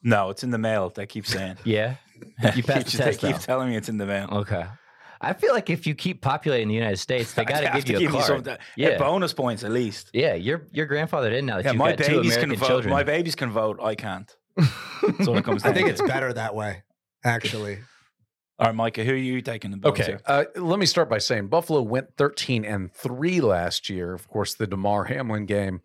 No, 0.01 0.29
it's 0.29 0.43
in 0.43 0.51
the 0.51 0.57
mail. 0.57 0.89
They 0.89 1.05
keep 1.05 1.25
saying. 1.25 1.57
Yeah. 1.65 1.95
You 2.55 2.63
passed 2.63 2.91
the 2.91 2.97
they 2.99 3.03
test. 3.15 3.19
keep 3.19 3.37
telling 3.39 3.69
me 3.69 3.75
it's 3.75 3.89
in 3.89 3.97
the 3.97 4.05
mail. 4.05 4.29
Okay. 4.31 4.65
I 5.19 5.33
feel 5.33 5.53
like 5.53 5.69
if 5.69 5.85
you 5.87 5.95
keep 5.95 6.21
populating 6.21 6.67
the 6.69 6.73
United 6.73 6.97
States, 6.97 7.33
they 7.33 7.43
got 7.53 7.61
to 7.61 7.81
give 7.81 8.01
you 8.01 8.07
a 8.09 8.11
me 8.11 8.17
card. 8.19 8.45
some 8.45 8.57
yeah. 8.77 8.89
yeah. 8.91 8.97
bonus 8.97 9.33
points 9.33 9.63
at 9.63 9.71
least. 9.71 10.09
yeah, 10.13 10.33
you're 10.33 10.67
you're 10.71 10.87
grandfathered 10.87 11.33
in 11.37 11.45
now 11.45 11.57
that 11.57 11.65
Yeah, 11.65 11.71
you've 11.71 11.79
my 11.79 11.89
got 11.95 11.99
babies 11.99 12.25
American 12.35 12.49
can 12.51 12.59
vote. 12.59 12.67
children. 12.67 12.93
My 12.93 13.03
babies 13.03 13.35
can 13.35 13.49
vote. 13.51 13.79
I 13.81 13.95
can't. 13.95 14.33
That's 14.57 15.27
what 15.27 15.37
it 15.37 15.43
comes 15.43 15.63
down 15.63 15.71
I 15.71 15.73
think 15.73 15.87
to. 15.87 15.93
it's 15.93 16.01
better 16.01 16.31
that 16.33 16.55
way, 16.55 16.83
actually. 17.25 17.79
All 18.59 18.67
right, 18.67 18.75
Micah, 18.75 19.03
who 19.03 19.13
are 19.13 19.15
you 19.15 19.41
taking 19.41 19.71
the 19.71 19.77
bonus 19.77 20.07
Okay, 20.07 20.17
uh, 20.25 20.45
let 20.55 20.79
me 20.79 20.85
start 20.85 21.09
by 21.09 21.17
saying 21.17 21.47
Buffalo 21.47 21.81
went 21.81 22.15
13 22.17 22.63
and 22.63 22.91
3 22.93 23.41
last 23.41 23.89
year. 23.89 24.13
Of 24.13 24.27
course, 24.27 24.53
the 24.53 24.67
Damar 24.67 25.05
Hamlin 25.05 25.45
game 25.45 25.81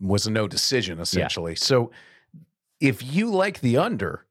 was 0.00 0.26
a 0.26 0.30
no 0.30 0.46
decision, 0.46 1.00
essentially. 1.00 1.54
So 1.54 1.90
if 2.80 3.02
you 3.02 3.30
like 3.30 3.60
the 3.60 3.78
under, 3.78 4.26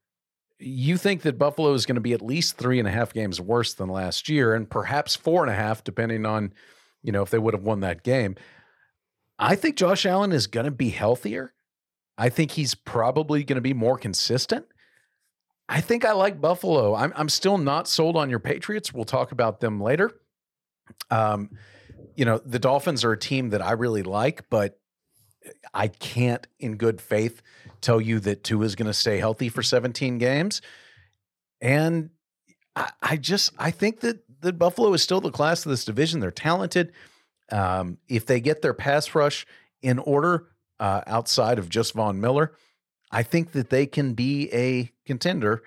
you 0.59 0.97
think 0.97 1.23
that 1.23 1.39
Buffalo 1.39 1.73
is 1.73 1.85
going 1.85 1.95
to 1.95 2.01
be 2.01 2.13
at 2.13 2.21
least 2.21 2.57
three 2.57 2.77
and 2.77 2.87
a 2.87 2.91
half 2.91 3.13
games 3.13 3.41
worse 3.41 3.73
than 3.73 3.89
last 3.89 4.29
year, 4.29 4.53
and 4.53 4.69
perhaps 4.69 5.15
four 5.15 5.41
and 5.41 5.51
a 5.51 5.55
half, 5.55 5.83
depending 5.83 6.25
on, 6.25 6.53
you 7.01 7.11
know, 7.11 7.23
if 7.23 7.31
they 7.31 7.39
would 7.39 7.53
have 7.53 7.63
won 7.63 7.79
that 7.79 8.03
game. 8.03 8.35
I 9.39 9.55
think 9.55 9.75
Josh 9.75 10.05
Allen 10.05 10.31
is 10.31 10.45
going 10.45 10.65
to 10.65 10.71
be 10.71 10.89
healthier. 10.89 11.53
I 12.17 12.29
think 12.29 12.51
he's 12.51 12.75
probably 12.75 13.43
going 13.43 13.55
to 13.55 13.61
be 13.61 13.73
more 13.73 13.97
consistent. 13.97 14.67
I 15.71 15.79
think 15.79 16.03
I 16.03 16.11
like 16.11 16.41
Buffalo. 16.41 16.93
I'm 16.93 17.13
I'm 17.15 17.29
still 17.29 17.57
not 17.57 17.87
sold 17.87 18.17
on 18.17 18.29
your 18.29 18.39
Patriots. 18.39 18.93
We'll 18.93 19.05
talk 19.05 19.31
about 19.31 19.61
them 19.61 19.79
later. 19.79 20.11
Um, 21.09 21.49
you 22.13 22.25
know, 22.25 22.39
the 22.39 22.59
Dolphins 22.59 23.05
are 23.05 23.13
a 23.13 23.17
team 23.17 23.51
that 23.51 23.61
I 23.61 23.71
really 23.71 24.03
like, 24.03 24.49
but 24.49 24.77
I 25.73 25.87
can't 25.87 26.45
in 26.59 26.75
good 26.75 26.99
faith 26.99 27.41
tell 27.79 28.01
you 28.01 28.19
that 28.19 28.43
Tua 28.43 28.65
is 28.65 28.75
going 28.75 28.87
to 28.87 28.93
stay 28.93 29.17
healthy 29.17 29.47
for 29.47 29.63
17 29.63 30.17
games. 30.17 30.61
And 31.61 32.09
I, 32.75 32.91
I 33.01 33.15
just 33.15 33.53
I 33.57 33.71
think 33.71 34.01
that 34.01 34.23
that 34.41 34.59
Buffalo 34.59 34.91
is 34.91 35.01
still 35.01 35.21
the 35.21 35.31
class 35.31 35.65
of 35.65 35.69
this 35.69 35.85
division. 35.85 36.19
They're 36.19 36.31
talented. 36.31 36.91
Um, 37.49 37.97
if 38.09 38.25
they 38.25 38.41
get 38.41 38.61
their 38.61 38.73
pass 38.73 39.15
rush 39.15 39.45
in 39.81 39.99
order 39.99 40.47
uh, 40.81 41.03
outside 41.07 41.59
of 41.59 41.69
just 41.69 41.93
Von 41.93 42.19
Miller, 42.19 42.55
I 43.11 43.23
think 43.23 43.51
that 43.51 43.69
they 43.69 43.85
can 43.85 44.13
be 44.13 44.49
a 44.53 44.91
contender 45.05 45.63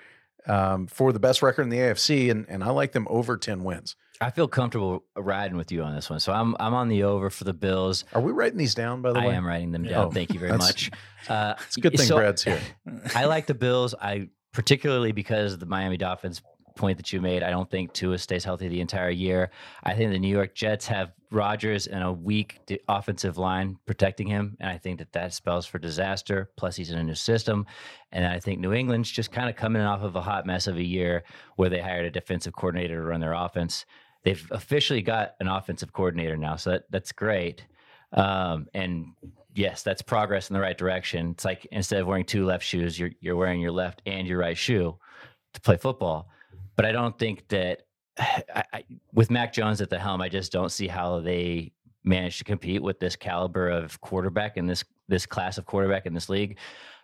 um, 0.47 0.87
for 0.87 1.13
the 1.13 1.21
best 1.21 1.43
record 1.43 1.63
in 1.63 1.69
the 1.69 1.79
AFC, 1.79 2.31
and 2.31 2.47
and 2.49 2.63
I 2.65 2.71
like 2.71 2.93
them 2.93 3.07
over 3.11 3.37
10 3.37 3.65
wins. 3.65 3.97
I 4.21 4.31
feel 4.31 4.47
comfortable 4.47 5.05
riding 5.17 5.57
with 5.57 5.73
you 5.73 5.83
on 5.83 5.95
this 5.95 6.09
one. 6.09 6.21
So 6.21 6.33
I'm 6.33 6.57
I'm 6.61 6.73
on 6.75 6.89
the 6.89 7.03
over 7.03 7.31
for 7.31 7.45
the 7.45 7.53
Bills. 7.53 8.05
Are 8.13 8.21
we 8.21 8.33
writing 8.33 8.59
these 8.59 8.75
down 8.75 9.03
by 9.03 9.13
the 9.13 9.19
I 9.21 9.27
way? 9.27 9.33
I 9.35 9.37
am 9.37 9.47
writing 9.47 9.73
them 9.73 9.83
down. 9.83 10.07
Oh, 10.07 10.11
Thank 10.11 10.33
you 10.33 10.41
very 10.41 10.57
much. 10.57 10.91
Uh, 11.27 11.55
It's 11.67 11.79
a 11.79 11.81
good 11.81 11.97
thing 11.97 12.07
so 12.07 12.17
Brad's 12.17 12.45
here. 12.45 12.61
I 13.15 13.25
like 13.25 13.47
the 13.47 13.55
Bills. 13.55 13.95
I 13.99 14.29
particularly 14.53 15.13
because 15.13 15.57
the 15.57 15.65
Miami 15.65 15.97
Dolphins 15.97 16.43
point 16.77 16.97
that 16.97 17.13
you 17.13 17.21
made. 17.21 17.43
I 17.43 17.51
don't 17.51 17.71
think 17.71 17.93
Tua 17.93 18.19
stays 18.19 18.45
healthy 18.45 18.69
the 18.69 18.81
entire 18.81 19.11
year. 19.11 19.51
I 19.83 19.95
think 19.95 20.13
the 20.13 20.19
New 20.19 20.29
York 20.29 20.55
Jets 20.55 20.87
have 20.87 21.13
Rodgers 21.31 21.87
and 21.87 22.03
a 22.03 22.13
weak 22.13 22.61
offensive 22.89 23.39
line 23.39 23.79
protecting 23.87 24.27
him, 24.27 24.57
and 24.61 24.71
I 24.71 24.79
think 24.79 24.99
that 24.99 25.13
that 25.13 25.33
spells 25.33 25.67
for 25.67 25.79
disaster. 25.79 26.51
Plus, 26.57 26.77
he's 26.77 26.91
in 26.91 26.99
a 26.99 27.05
new 27.05 27.15
system, 27.15 27.67
and 28.13 28.27
I 28.27 28.39
think 28.41 28.61
New 28.61 28.73
England's 28.73 29.11
just 29.11 29.33
kind 29.33 29.49
of 29.49 29.57
coming 29.57 29.83
off 29.83 30.03
of 30.03 30.17
a 30.17 30.23
hot 30.23 30.47
mess 30.47 30.67
of 30.67 30.77
a 30.77 30.83
year 30.83 31.25
where 31.57 31.69
they 31.69 31.81
hired 31.81 32.07
a 32.07 32.11
defensive 32.11 32.55
coordinator 32.55 32.97
to 32.97 33.03
run 33.03 33.21
their 33.21 33.35
offense. 33.35 33.85
They've 34.23 34.47
officially 34.51 35.03
got 35.03 35.35
an 35.41 35.49
offensive 35.49 35.93
coordinator 35.93 36.37
now, 36.37 36.57
so 36.57 36.71
that, 36.71 36.85
that's 36.91 37.13
great. 37.13 37.67
Um, 38.13 38.69
and 38.73 39.07
yes, 39.55 39.83
that's 39.83 40.03
progress 40.03 40.51
in 40.51 40.55
the 40.55 40.61
right 40.61 40.79
direction. 40.79 41.31
It's 41.31 41.45
like 41.45 41.67
instead 41.73 42.01
of 42.01 42.07
wearing 42.07 42.25
two 42.25 42.45
left 42.45 42.65
shoes, 42.65 42.99
you're 42.99 43.11
you're 43.21 43.37
wearing 43.37 43.61
your 43.61 43.73
left 43.73 44.03
and 44.07 44.27
your 44.27 44.39
right 44.39 44.57
shoe 44.57 44.97
to 45.55 45.61
play 45.61 45.77
football. 45.77 46.29
But 46.77 46.87
I 46.87 46.93
don't 46.93 47.19
think 47.19 47.47
that 47.49 47.83
I, 48.19 48.63
I, 48.73 48.85
with 49.13 49.31
Mac 49.31 49.53
Jones 49.53 49.81
at 49.81 49.91
the 49.91 49.99
helm, 49.99 50.21
I 50.21 50.29
just 50.29 50.53
don't 50.53 50.71
see 50.71 50.87
how 50.89 51.21
they 51.21 51.73
manage 52.05 52.39
to 52.39 52.45
compete 52.45 52.83
with 52.83 53.01
this 53.01 53.17
caliber 53.17 53.69
of 53.71 54.01
quarterback 54.01 54.57
and 54.57 54.69
this 54.69 54.85
this 55.09 55.27
class 55.27 55.59
of 55.59 55.67
quarterback 55.67 56.07
in 56.07 56.15
this 56.15 56.29
league. 56.29 56.59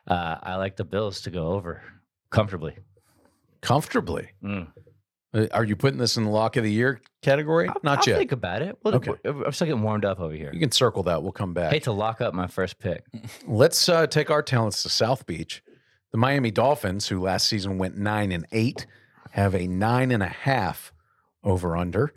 Uh, 0.09 0.37
I 0.43 0.57
like 0.57 0.77
the 0.77 0.85
Bills 0.85 1.21
to 1.23 1.31
go 1.31 1.49
over 1.49 1.83
comfortably. 2.31 2.77
Comfortably. 3.61 4.31
Mm. 4.43 4.69
Uh, 5.35 5.47
Are 5.53 5.65
you 5.65 5.77
putting 5.77 5.99
this 5.99 6.17
in 6.17 6.25
the 6.25 6.31
lock 6.31 6.57
of 6.57 6.65
the 6.65 6.73
year 6.73 7.00
category? 7.23 7.69
I'll, 7.69 7.77
Not 7.83 7.99
I'll 7.99 8.05
yet. 8.09 8.19
think 8.19 8.33
about 8.33 8.62
it. 8.62 8.79
Well, 8.83 8.95
Okay. 8.97 9.12
I'm 9.25 9.53
still 9.53 9.67
getting 9.67 9.83
warmed 9.83 10.05
up 10.05 10.19
over 10.19 10.35
here. 10.35 10.50
You 10.53 10.61
can 10.61 10.73
circle 10.73 11.03
that. 11.05 11.23
We'll 11.23 11.33
come 11.33 11.53
back. 11.53 11.71
hate 11.73 11.83
to 11.85 11.93
lock 11.93 12.21
up 12.21 12.33
my 12.35 12.47
first 12.47 12.79
pick. 12.79 13.05
Let's 13.47 13.89
uh, 13.89 14.07
take 14.07 14.31
our 14.31 14.43
talents 14.43 14.83
to 14.85 14.89
South 14.89 15.27
Beach. 15.27 15.62
The 16.12 16.19
Miami 16.19 16.50
Dolphins, 16.50 17.07
who 17.09 17.21
last 17.21 17.47
season 17.47 17.79
went 17.79 17.97
nine 17.97 18.33
and 18.33 18.47
eight, 18.50 18.87
have 19.31 19.55
a 19.55 19.67
nine 19.67 20.11
and 20.11 20.23
a 20.23 20.29
half 20.29 20.93
over 21.43 21.77
under. 21.77 22.13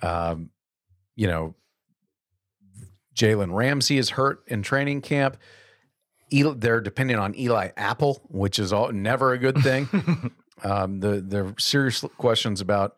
Um, 0.00 0.50
you 1.14 1.26
know, 1.26 1.54
Jalen 3.14 3.54
Ramsey 3.54 3.98
is 3.98 4.10
hurt 4.10 4.42
in 4.46 4.62
training 4.62 5.02
camp. 5.02 5.36
Eli, 6.32 6.54
they're 6.56 6.80
depending 6.80 7.18
on 7.18 7.38
Eli 7.38 7.70
Apple, 7.76 8.22
which 8.28 8.58
is 8.58 8.72
all, 8.72 8.90
never 8.90 9.32
a 9.32 9.38
good 9.38 9.58
thing. 9.58 9.88
um, 10.64 11.00
the 11.00 11.20
there 11.20 11.46
are 11.46 11.54
serious 11.58 12.04
questions 12.16 12.60
about 12.60 12.96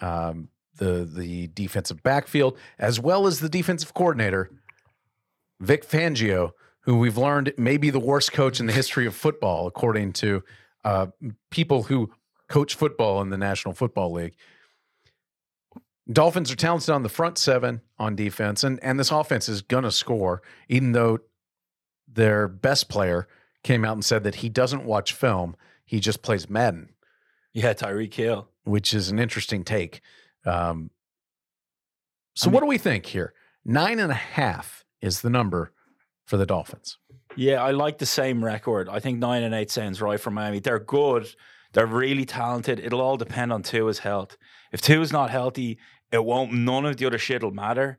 um, 0.00 0.48
the 0.76 1.04
the 1.04 1.48
defensive 1.48 2.02
backfield 2.02 2.56
as 2.78 2.98
well 2.98 3.26
as 3.26 3.40
the 3.40 3.48
defensive 3.48 3.92
coordinator, 3.92 4.50
Vic 5.60 5.86
Fangio, 5.86 6.52
who 6.80 6.96
we've 6.96 7.18
learned 7.18 7.52
may 7.58 7.76
be 7.76 7.90
the 7.90 8.00
worst 8.00 8.32
coach 8.32 8.58
in 8.58 8.66
the 8.66 8.72
history 8.72 9.06
of 9.06 9.14
football, 9.14 9.66
according 9.66 10.14
to 10.14 10.42
uh, 10.84 11.06
people 11.50 11.84
who 11.84 12.10
coach 12.52 12.74
football 12.74 13.22
in 13.22 13.30
the 13.30 13.38
National 13.38 13.72
Football 13.72 14.12
League. 14.12 14.34
Dolphins 16.12 16.52
are 16.52 16.56
talented 16.56 16.90
on 16.90 17.02
the 17.02 17.08
front 17.08 17.38
seven 17.38 17.80
on 17.98 18.14
defense, 18.14 18.62
and 18.62 18.78
and 18.84 19.00
this 19.00 19.10
offense 19.10 19.48
is 19.48 19.62
gonna 19.62 19.90
score, 19.90 20.42
even 20.68 20.92
though 20.92 21.20
their 22.06 22.46
best 22.48 22.90
player 22.90 23.26
came 23.64 23.84
out 23.84 23.94
and 23.94 24.04
said 24.04 24.22
that 24.24 24.36
he 24.36 24.50
doesn't 24.50 24.84
watch 24.84 25.14
film; 25.14 25.56
he 25.86 25.98
just 25.98 26.20
plays 26.20 26.50
Madden, 26.50 26.90
Yeah, 27.54 27.72
Tyreek 27.72 28.12
Hill. 28.12 28.48
which 28.64 28.92
is 28.92 29.08
an 29.08 29.18
interesting 29.18 29.64
take. 29.64 30.02
Um, 30.44 30.90
so, 32.34 32.50
I 32.50 32.52
what 32.52 32.60
do 32.60 32.66
we 32.66 32.78
think 32.78 33.06
here? 33.06 33.32
Nine 33.64 33.98
and 33.98 34.12
a 34.12 34.16
half 34.16 34.84
is 35.00 35.22
the 35.22 35.30
number 35.30 35.72
for 36.26 36.36
the 36.36 36.44
Dolphins. 36.46 36.98
Yeah, 37.34 37.62
I 37.62 37.70
like 37.70 37.96
the 37.96 38.06
same 38.06 38.44
record. 38.44 38.90
I 38.90 38.98
think 39.00 39.18
nine 39.18 39.42
and 39.42 39.54
eight 39.54 39.70
sounds 39.70 40.02
right 40.02 40.20
for 40.20 40.30
Miami. 40.30 40.58
They're 40.58 40.78
good. 40.80 41.34
They're 41.72 41.86
really 41.86 42.24
talented. 42.24 42.80
It'll 42.80 43.00
all 43.00 43.16
depend 43.16 43.52
on 43.52 43.62
Tua's 43.62 44.00
health. 44.00 44.36
If 44.72 44.80
Tua's 44.80 45.12
not 45.12 45.30
healthy, 45.30 45.78
it 46.10 46.24
won't. 46.24 46.52
None 46.52 46.84
of 46.84 46.96
the 46.96 47.06
other 47.06 47.18
shit 47.18 47.42
will 47.42 47.50
matter. 47.50 47.98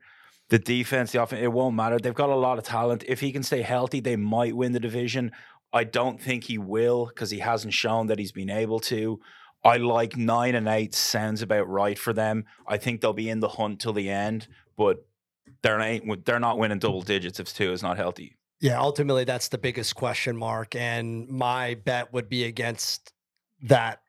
The 0.49 0.59
defense, 0.59 1.11
the 1.11 1.23
offense, 1.23 1.41
it 1.41 1.51
won't 1.51 1.75
matter. 1.75 1.97
They've 1.97 2.13
got 2.13 2.29
a 2.29 2.35
lot 2.35 2.57
of 2.57 2.63
talent. 2.63 3.03
If 3.07 3.19
he 3.19 3.31
can 3.31 3.43
stay 3.43 3.61
healthy, 3.61 3.99
they 3.99 4.15
might 4.15 4.55
win 4.55 4.73
the 4.73 4.79
division. 4.79 5.31
I 5.71 5.83
don't 5.83 6.21
think 6.21 6.43
he 6.43 6.59
will 6.59 7.07
because 7.07 7.31
he 7.31 7.39
hasn't 7.39 7.73
shown 7.73 8.07
that 8.07 8.19
he's 8.19 8.31
been 8.31 8.51
able 8.51 8.79
to. 8.81 9.19
I 9.63 9.77
like 9.77 10.17
nine 10.17 10.55
and 10.55 10.67
eight 10.67 10.93
sounds 10.93 11.41
about 11.41 11.67
right 11.67 11.97
for 11.97 12.13
them. 12.13 12.45
I 12.67 12.77
think 12.77 13.01
they'll 13.01 13.13
be 13.13 13.29
in 13.29 13.39
the 13.39 13.47
hunt 13.47 13.79
till 13.79 13.93
the 13.93 14.09
end, 14.09 14.47
but 14.77 15.05
they're 15.63 15.79
ain't 15.79 16.25
they're 16.25 16.39
not 16.39 16.59
winning 16.59 16.79
double 16.79 17.01
digits 17.01 17.39
if 17.39 17.53
Tua's 17.53 17.81
not 17.81 17.97
healthy. 17.97 18.35
Yeah, 18.59 18.79
ultimately, 18.79 19.23
that's 19.23 19.47
the 19.47 19.57
biggest 19.57 19.95
question 19.95 20.37
mark. 20.37 20.75
And 20.75 21.27
my 21.27 21.75
bet 21.75 22.13
would 22.13 22.29
be 22.29 22.43
against 22.43 23.11
that. 23.63 23.99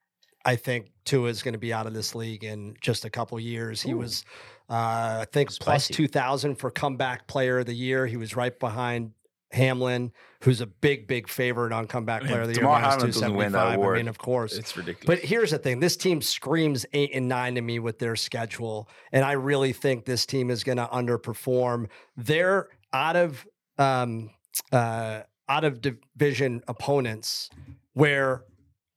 I 0.44 0.56
think 0.56 0.90
Tua 1.04 1.30
is 1.30 1.42
going 1.42 1.54
to 1.54 1.58
be 1.58 1.72
out 1.72 1.86
of 1.86 1.94
this 1.94 2.14
league 2.14 2.44
in 2.44 2.76
just 2.80 3.06
a 3.06 3.10
couple 3.10 3.40
years. 3.40 3.80
He 3.80 3.94
was, 3.94 4.24
uh, 4.68 5.22
I 5.22 5.26
think, 5.32 5.50
Spicy. 5.50 5.94
2,000 5.94 6.56
for 6.56 6.70
comeback 6.70 7.26
player 7.26 7.60
of 7.60 7.66
the 7.66 7.74
year. 7.74 8.06
He 8.06 8.18
was 8.18 8.36
right 8.36 8.58
behind 8.58 9.12
Hamlin, 9.54 10.12
who's 10.42 10.60
a 10.60 10.66
big, 10.66 11.06
big 11.06 11.28
favorite 11.28 11.72
on 11.72 11.86
comeback 11.86 12.24
player 12.24 12.42
of 12.42 12.48
the 12.48 12.60
year. 12.60 12.68
Hamlin 12.68 13.06
doesn't 13.06 13.34
win 13.34 13.52
that 13.52 13.58
275. 13.58 13.70
I 13.70 13.74
award. 13.74 13.96
mean, 13.96 14.08
of 14.08 14.18
course. 14.18 14.54
It's 14.58 14.76
ridiculous. 14.76 15.06
But 15.06 15.26
here's 15.26 15.52
the 15.52 15.58
thing: 15.58 15.80
this 15.80 15.96
team 15.96 16.20
screams 16.20 16.84
eight 16.92 17.10
and 17.14 17.28
nine 17.28 17.54
to 17.54 17.62
me 17.62 17.78
with 17.78 17.98
their 17.98 18.16
schedule, 18.16 18.88
and 19.12 19.24
I 19.24 19.32
really 19.32 19.72
think 19.72 20.04
this 20.04 20.26
team 20.26 20.50
is 20.50 20.64
going 20.64 20.78
to 20.78 20.86
underperform. 20.86 21.88
They're 22.16 22.68
out 22.92 23.16
of 23.16 23.46
um, 23.78 24.30
uh, 24.72 25.22
out 25.48 25.64
of 25.64 25.80
division 25.80 26.62
opponents 26.68 27.50
where 27.94 28.44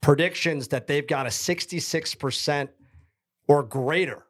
predictions 0.01 0.69
that 0.69 0.87
they've 0.87 1.07
got 1.07 1.25
a 1.25 1.29
66% 1.29 2.69
or 3.47 3.63
greater 3.63 4.25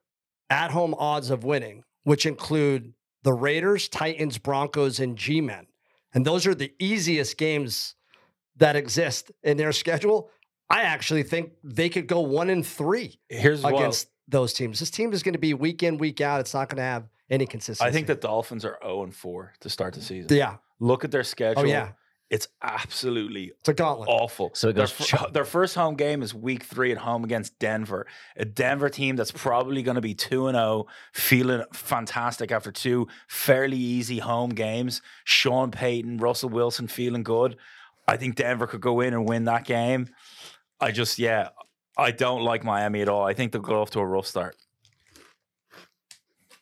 at 0.49 0.71
home 0.71 0.95
odds 0.97 1.29
of 1.29 1.43
winning, 1.43 1.83
which 2.03 2.25
include 2.25 2.93
the 3.23 3.33
Raiders, 3.33 3.89
Titans, 3.89 4.37
Broncos, 4.37 4.99
and 4.99 5.17
G 5.17 5.41
Men. 5.41 5.67
And 6.13 6.25
those 6.25 6.47
are 6.47 6.55
the 6.55 6.73
easiest 6.79 7.37
games 7.37 7.95
that 8.55 8.75
exist 8.75 9.31
in 9.43 9.57
their 9.57 9.71
schedule. 9.71 10.29
I 10.69 10.83
actually 10.83 11.23
think 11.23 11.51
they 11.63 11.89
could 11.89 12.07
go 12.07 12.21
one 12.21 12.49
in 12.49 12.63
three 12.63 13.19
Here's 13.29 13.61
what 13.61 13.75
against 13.75 14.09
those 14.27 14.53
teams. 14.53 14.79
This 14.79 14.89
team 14.89 15.13
is 15.13 15.23
going 15.23 15.33
to 15.33 15.39
be 15.39 15.53
week 15.53 15.83
in, 15.83 15.97
week 15.97 16.21
out. 16.21 16.39
It's 16.39 16.53
not 16.53 16.69
going 16.69 16.77
to 16.77 16.83
have 16.83 17.07
any 17.29 17.45
consistency. 17.45 17.87
I 17.87 17.91
think 17.91 18.07
the 18.07 18.15
Dolphins 18.15 18.65
are 18.65 18.77
0 18.81 19.03
and 19.03 19.15
4 19.15 19.53
to 19.61 19.69
start 19.69 19.93
the 19.93 20.01
season. 20.01 20.35
yeah. 20.35 20.57
Look 20.79 21.03
at 21.03 21.11
their 21.11 21.21
oh, 21.21 21.23
schedule. 21.23 21.63
Oh 21.63 21.65
yeah, 21.65 21.89
It's 22.29 22.49
absolutely 22.61 23.53
it's 23.59 23.69
a 23.69 23.73
gauntlet. 23.73 24.09
awful. 24.09 24.51
So 24.53 24.69
it 24.69 24.73
their, 24.75 24.83
goes 24.83 24.91
fir- 24.91 25.17
ch- 25.17 25.31
their 25.33 25.45
first 25.45 25.75
home 25.75 25.95
game 25.95 26.21
is 26.21 26.33
week 26.33 26.63
three 26.63 26.91
at 26.91 26.97
home 26.97 27.23
against 27.23 27.57
Denver, 27.57 28.05
a 28.35 28.43
Denver 28.43 28.89
team 28.89 29.15
that's 29.15 29.31
probably 29.31 29.81
going 29.81 29.95
to 29.95 30.01
be 30.01 30.13
2 30.13 30.47
and 30.47 30.55
0, 30.55 30.87
feeling 31.13 31.63
fantastic 31.71 32.51
after 32.51 32.71
two 32.71 33.07
fairly 33.29 33.77
easy 33.77 34.19
home 34.19 34.49
games. 34.49 35.01
Sean 35.23 35.71
Payton, 35.71 36.17
Russell 36.17 36.49
Wilson 36.49 36.87
feeling 36.87 37.23
good. 37.23 37.55
I 38.07 38.17
think 38.17 38.35
Denver 38.35 38.67
could 38.67 38.81
go 38.81 38.99
in 38.99 39.13
and 39.13 39.27
win 39.27 39.45
that 39.45 39.63
game. 39.65 40.07
I 40.81 40.91
just, 40.91 41.19
yeah, 41.19 41.49
I 41.97 42.11
don't 42.11 42.43
like 42.43 42.63
Miami 42.63 43.01
at 43.01 43.09
all. 43.09 43.25
I 43.25 43.33
think 43.33 43.51
they'll 43.53 43.61
go 43.61 43.81
off 43.81 43.91
to 43.91 43.99
a 43.99 44.05
rough 44.05 44.27
start. 44.27 44.55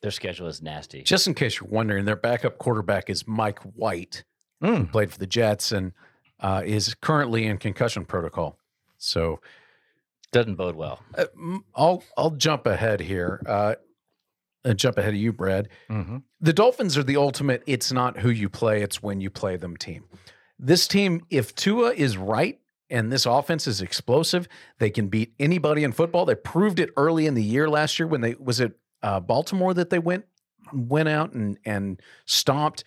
Their 0.02 0.12
schedule 0.12 0.48
is 0.48 0.62
nasty. 0.62 1.02
Just 1.02 1.26
in 1.26 1.34
case 1.34 1.60
you're 1.60 1.70
wondering, 1.70 2.06
their 2.06 2.16
backup 2.16 2.60
quarterback 2.60 3.10
is 3.10 3.28
Mike 3.28 3.60
White, 3.60 4.24
who 4.24 4.35
Mm. 4.64 4.92
played 4.92 5.12
for 5.12 5.20
the 5.20 5.28
Jets 5.28 5.72
and 5.72 5.92
uh, 6.40 6.62
is 6.66 6.96
currently 6.96 7.46
in 7.46 7.58
concussion 7.58 8.06
protocol. 8.06 8.58
So 8.98 9.40
Doesn't 10.32 10.56
bode 10.56 10.76
well. 10.76 11.02
uh, 11.18 11.26
I'll 11.76 12.04
I'll 12.18 12.32
jump 12.32 12.66
ahead 12.66 13.00
here. 13.02 13.42
Uh, 13.46 13.76
uh, 14.64 14.74
jump 14.74 14.98
ahead 14.98 15.14
of 15.14 15.20
you, 15.20 15.32
Brad. 15.32 15.70
Mm-hmm. 15.90 16.18
The 16.42 16.54
Dolphins 16.54 16.98
are 16.98 17.04
the 17.04 17.18
ultimate. 17.18 17.64
It's 17.68 17.92
not 17.92 18.20
who 18.20 18.30
you 18.30 18.50
play; 18.50 18.82
it's 18.82 19.04
when 19.04 19.22
you 19.22 19.30
play 19.30 19.58
them 19.58 19.78
team. 19.78 20.06
This 20.58 20.88
team, 20.88 21.26
if 21.30 21.54
Tua 21.54 21.92
is 21.94 22.18
right 22.18 22.60
and 22.90 23.12
this 23.12 23.26
offense 23.26 23.68
is 23.68 23.82
explosive, 23.82 24.48
they 24.80 24.90
can 24.90 25.08
beat 25.08 25.34
anybody 25.40 25.84
in 25.84 25.92
football. 25.92 26.26
They 26.26 26.36
proved 26.36 26.80
it 26.80 26.90
early 26.98 27.28
in 27.28 27.34
the 27.34 27.44
year 27.44 27.70
last 27.70 28.00
year 28.00 28.08
when 28.08 28.22
they 28.22 28.36
was 28.40 28.60
it 28.60 28.74
uh, 29.04 29.20
Baltimore 29.20 29.74
that 29.74 29.90
they 29.90 30.00
went 30.00 30.26
went 30.74 31.10
out 31.10 31.34
and 31.34 31.58
and 31.66 32.02
stomped. 32.26 32.84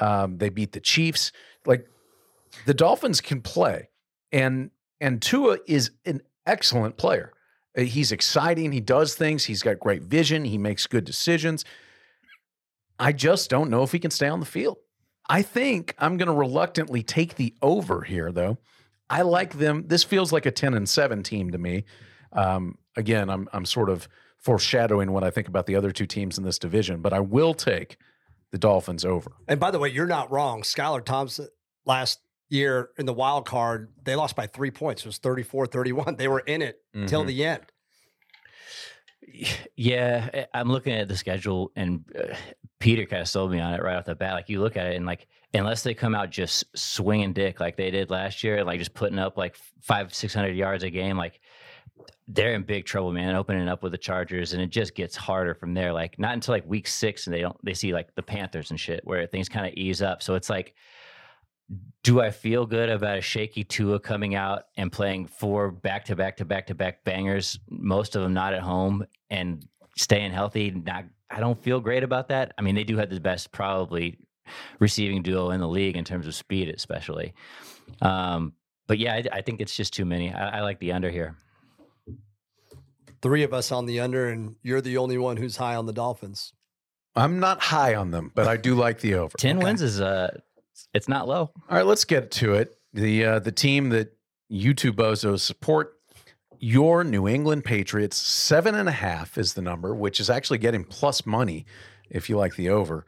Um, 0.00 0.38
they 0.38 0.48
beat 0.48 0.72
the 0.72 0.80
Chiefs. 0.80 1.32
Like 1.66 1.86
the 2.66 2.74
Dolphins 2.74 3.20
can 3.20 3.40
play, 3.40 3.88
and 4.32 4.70
and 5.00 5.20
Tua 5.20 5.58
is 5.66 5.90
an 6.04 6.22
excellent 6.46 6.96
player. 6.96 7.32
Uh, 7.76 7.82
He's 7.82 8.12
exciting. 8.12 8.72
He 8.72 8.80
does 8.80 9.14
things. 9.14 9.44
He's 9.44 9.62
got 9.62 9.78
great 9.78 10.02
vision. 10.02 10.44
He 10.44 10.58
makes 10.58 10.86
good 10.86 11.04
decisions. 11.04 11.64
I 12.98 13.12
just 13.12 13.50
don't 13.50 13.70
know 13.70 13.82
if 13.82 13.92
he 13.92 13.98
can 13.98 14.10
stay 14.10 14.28
on 14.28 14.40
the 14.40 14.46
field. 14.46 14.78
I 15.28 15.42
think 15.42 15.94
I'm 15.98 16.16
going 16.16 16.28
to 16.28 16.34
reluctantly 16.34 17.02
take 17.02 17.36
the 17.36 17.54
over 17.62 18.02
here, 18.02 18.30
though. 18.30 18.58
I 19.08 19.22
like 19.22 19.58
them. 19.58 19.84
This 19.86 20.04
feels 20.04 20.32
like 20.32 20.46
a 20.46 20.50
10 20.50 20.74
and 20.74 20.88
7 20.88 21.22
team 21.22 21.50
to 21.50 21.58
me. 21.58 21.84
Um, 22.32 22.78
again, 22.96 23.30
I'm 23.30 23.48
I'm 23.52 23.64
sort 23.64 23.90
of 23.90 24.08
foreshadowing 24.38 25.12
what 25.12 25.24
I 25.24 25.30
think 25.30 25.48
about 25.48 25.66
the 25.66 25.76
other 25.76 25.90
two 25.90 26.06
teams 26.06 26.36
in 26.36 26.44
this 26.44 26.58
division, 26.58 27.00
but 27.00 27.12
I 27.12 27.20
will 27.20 27.54
take 27.54 27.96
the 28.54 28.58
Dolphins 28.58 29.04
over. 29.04 29.32
And 29.48 29.58
by 29.58 29.72
the 29.72 29.80
way, 29.80 29.88
you're 29.88 30.06
not 30.06 30.30
wrong. 30.30 30.62
Skylar 30.62 31.04
Thompson 31.04 31.48
last 31.84 32.20
year 32.50 32.90
in 32.98 33.04
the 33.04 33.12
wild 33.12 33.46
card, 33.46 33.92
they 34.04 34.14
lost 34.14 34.36
by 34.36 34.46
three 34.46 34.70
points. 34.70 35.02
It 35.02 35.06
was 35.08 35.18
34 35.18 35.66
31. 35.66 36.14
They 36.14 36.28
were 36.28 36.38
in 36.38 36.62
it 36.62 36.78
till 37.08 37.24
Mhm. 37.24 37.26
the 37.26 37.44
end. 37.44 37.62
Yeah, 39.76 40.28
I- 40.32 40.46
I'm 40.54 40.68
looking 40.70 40.92
at 40.92 41.08
the 41.08 41.16
schedule, 41.16 41.72
and 41.74 42.04
uh, 42.16 42.34
Peter 42.78 43.06
kind 43.06 43.22
of 43.22 43.28
sold 43.28 43.50
me 43.50 43.58
on 43.58 43.74
it 43.74 43.82
right 43.82 43.96
off 43.96 44.04
the 44.04 44.14
bat. 44.14 44.34
Like 44.34 44.48
you 44.48 44.60
look 44.60 44.76
at 44.76 44.86
it, 44.86 44.96
and 44.96 45.04
like 45.06 45.26
unless 45.54 45.82
they 45.82 45.94
come 45.94 46.14
out 46.14 46.30
just 46.30 46.64
swinging 46.76 47.32
dick 47.32 47.58
like 47.58 47.76
they 47.76 47.90
did 47.90 48.10
last 48.10 48.44
year, 48.44 48.62
like 48.62 48.78
just 48.78 48.94
putting 48.94 49.18
up 49.18 49.36
like 49.36 49.56
five, 49.82 50.14
six 50.14 50.32
hundred 50.34 50.56
yards 50.56 50.84
a 50.84 50.90
game, 50.90 51.16
like 51.16 51.40
they're 52.28 52.54
in 52.54 52.62
big 52.62 52.84
trouble, 52.84 53.12
man. 53.12 53.36
Opening 53.36 53.68
up 53.68 53.82
with 53.82 53.92
the 53.92 53.98
Chargers, 53.98 54.52
and 54.52 54.62
it 54.62 54.70
just 54.70 54.94
gets 54.94 55.16
harder 55.16 55.54
from 55.54 55.74
there. 55.74 55.92
Like 55.92 56.18
not 56.18 56.34
until 56.34 56.54
like 56.54 56.66
week 56.66 56.88
six, 56.88 57.26
and 57.26 57.34
they 57.34 57.40
don't 57.40 57.56
they 57.64 57.74
see 57.74 57.92
like 57.92 58.14
the 58.14 58.22
Panthers 58.22 58.70
and 58.70 58.80
shit 58.80 59.00
where 59.04 59.26
things 59.26 59.48
kind 59.48 59.66
of 59.66 59.74
ease 59.74 60.02
up. 60.02 60.22
So 60.22 60.34
it's 60.34 60.50
like. 60.50 60.74
Do 62.02 62.20
I 62.20 62.30
feel 62.30 62.66
good 62.66 62.90
about 62.90 63.16
a 63.16 63.22
shaky 63.22 63.64
Tua 63.64 63.98
coming 63.98 64.34
out 64.34 64.64
and 64.76 64.92
playing 64.92 65.28
four 65.28 65.70
back 65.70 66.04
to 66.04 66.14
back 66.14 66.36
to 66.36 66.44
back 66.44 66.66
to 66.66 66.74
back 66.74 67.02
bangers, 67.04 67.58
most 67.70 68.14
of 68.14 68.22
them 68.22 68.34
not 68.34 68.52
at 68.52 68.60
home, 68.60 69.06
and 69.30 69.66
staying 69.96 70.30
healthy? 70.30 70.72
Not, 70.72 71.06
I 71.30 71.40
don't 71.40 71.58
feel 71.58 71.80
great 71.80 72.02
about 72.02 72.28
that. 72.28 72.52
I 72.58 72.62
mean, 72.62 72.74
they 72.74 72.84
do 72.84 72.98
have 72.98 73.08
the 73.08 73.18
best 73.18 73.50
probably 73.50 74.18
receiving 74.78 75.22
duo 75.22 75.50
in 75.50 75.60
the 75.60 75.66
league 75.66 75.96
in 75.96 76.04
terms 76.04 76.26
of 76.26 76.34
speed, 76.34 76.68
especially. 76.68 77.32
Um, 78.02 78.52
but 78.86 78.98
yeah, 78.98 79.14
I, 79.14 79.24
I 79.32 79.40
think 79.40 79.62
it's 79.62 79.74
just 79.74 79.94
too 79.94 80.04
many. 80.04 80.34
I, 80.34 80.58
I 80.58 80.60
like 80.60 80.80
the 80.80 80.92
under 80.92 81.10
here. 81.10 81.34
Three 83.24 83.42
of 83.42 83.54
us 83.54 83.72
on 83.72 83.86
the 83.86 84.00
under, 84.00 84.28
and 84.28 84.56
you're 84.62 84.82
the 84.82 84.98
only 84.98 85.16
one 85.16 85.38
who's 85.38 85.56
high 85.56 85.76
on 85.76 85.86
the 85.86 85.94
Dolphins. 85.94 86.52
I'm 87.16 87.40
not 87.40 87.58
high 87.60 87.94
on 87.94 88.10
them, 88.10 88.30
but 88.34 88.46
I 88.46 88.58
do 88.58 88.74
like 88.74 89.00
the 89.00 89.14
over. 89.14 89.36
Ten 89.38 89.56
Okay. 89.56 89.64
wins 89.64 89.80
is 89.80 89.98
uh, 89.98 90.36
it's 90.92 91.08
not 91.08 91.26
low. 91.26 91.38
All 91.70 91.76
right, 91.76 91.86
let's 91.86 92.04
get 92.04 92.30
to 92.32 92.52
it. 92.54 92.76
The 92.92 93.24
uh, 93.24 93.38
the 93.38 93.50
team 93.50 93.88
that 93.88 94.14
you 94.50 94.74
two 94.74 94.92
bozos 94.92 95.40
support, 95.40 95.94
your 96.58 97.02
New 97.02 97.26
England 97.26 97.64
Patriots, 97.64 98.16
seven 98.18 98.74
and 98.74 98.88
a 98.90 98.92
half 98.92 99.38
is 99.38 99.54
the 99.54 99.62
number, 99.62 99.94
which 99.94 100.20
is 100.20 100.28
actually 100.28 100.58
getting 100.58 100.84
plus 100.84 101.24
money 101.24 101.64
if 102.10 102.28
you 102.28 102.36
like 102.36 102.56
the 102.56 102.68
over. 102.68 103.06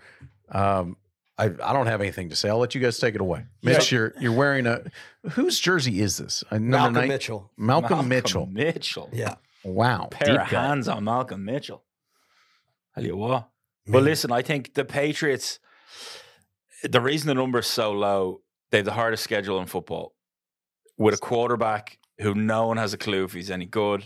Um, 0.50 0.96
I, 1.38 1.44
I 1.62 1.72
don't 1.74 1.86
have 1.88 2.00
anything 2.00 2.30
to 2.30 2.36
say. 2.36 2.48
I'll 2.48 2.56
let 2.58 2.74
you 2.74 2.80
guys 2.80 2.98
take 2.98 3.14
it 3.14 3.20
away. 3.20 3.44
Mitch, 3.62 3.92
you're 3.92 4.14
you're 4.18 4.32
wearing 4.32 4.66
a 4.66 4.82
whose 5.32 5.60
jersey 5.60 6.00
is 6.00 6.16
this? 6.16 6.42
A 6.50 6.58
number 6.58 6.70
Malcolm 6.70 6.94
nine- 6.94 7.08
Mitchell. 7.08 7.50
Malcolm, 7.58 8.08
Mitchell. 8.08 8.46
Mitchell. 8.46 9.10
Yeah. 9.12 9.34
Wow. 9.66 10.08
Pair 10.10 10.28
Deep 10.28 10.40
of 10.40 10.46
hands 10.46 10.88
on 10.88 11.04
Malcolm 11.04 11.44
Mitchell. 11.44 11.84
Tell 12.94 13.04
you 13.04 13.16
what. 13.16 13.48
But 13.86 14.02
listen, 14.02 14.32
I 14.32 14.42
think 14.42 14.74
the 14.74 14.84
Patriots, 14.84 15.60
the 16.82 17.00
reason 17.00 17.28
the 17.28 17.34
number's 17.34 17.66
so 17.66 17.92
low, 17.92 18.40
they 18.70 18.78
have 18.78 18.84
the 18.84 18.92
hardest 18.92 19.22
schedule 19.22 19.60
in 19.60 19.66
football. 19.66 20.14
With 20.96 21.14
a 21.14 21.18
quarterback 21.18 21.98
who 22.18 22.34
no 22.34 22.66
one 22.66 22.78
has 22.78 22.94
a 22.94 22.98
clue 22.98 23.24
if 23.24 23.32
he's 23.32 23.50
any 23.50 23.66
good, 23.66 24.04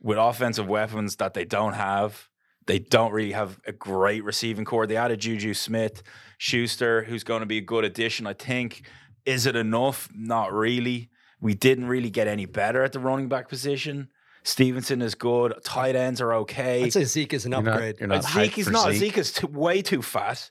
with 0.00 0.18
offensive 0.18 0.68
weapons 0.68 1.16
that 1.16 1.34
they 1.34 1.44
don't 1.44 1.74
have. 1.74 2.28
They 2.66 2.78
don't 2.78 3.12
really 3.12 3.32
have 3.32 3.60
a 3.66 3.72
great 3.72 4.24
receiving 4.24 4.64
corps. 4.64 4.86
They 4.86 4.96
added 4.96 5.20
Juju 5.20 5.52
Smith, 5.52 6.02
Schuster, 6.38 7.04
who's 7.04 7.24
going 7.24 7.40
to 7.40 7.46
be 7.46 7.58
a 7.58 7.62
good 7.62 7.84
addition, 7.84 8.26
I 8.26 8.32
think. 8.32 8.86
Is 9.26 9.44
it 9.44 9.56
enough? 9.56 10.08
Not 10.14 10.52
really. 10.52 11.10
We 11.40 11.54
didn't 11.54 11.88
really 11.88 12.10
get 12.10 12.26
any 12.26 12.46
better 12.46 12.82
at 12.82 12.92
the 12.92 13.00
running 13.00 13.28
back 13.28 13.48
position. 13.48 14.08
Stevenson 14.44 15.02
is 15.02 15.14
good. 15.14 15.54
Tight 15.64 15.96
ends 15.96 16.20
are 16.20 16.32
okay. 16.34 16.84
I'd 16.84 16.92
say 16.92 17.04
Zeke 17.04 17.32
is 17.34 17.46
an 17.46 17.52
You're 17.52 17.62
not, 17.62 17.72
upgrade. 17.74 17.96
you're 17.98 18.08
not 18.08 18.24
Zeke 18.24 18.52
hyped 18.52 18.58
is 18.58 18.68
not. 18.70 18.90
Zeke. 18.92 19.00
Zeke, 19.00 19.18
is 19.18 19.32
too, 19.32 19.46
way 19.48 19.82
too 19.82 20.02
fast. 20.02 20.50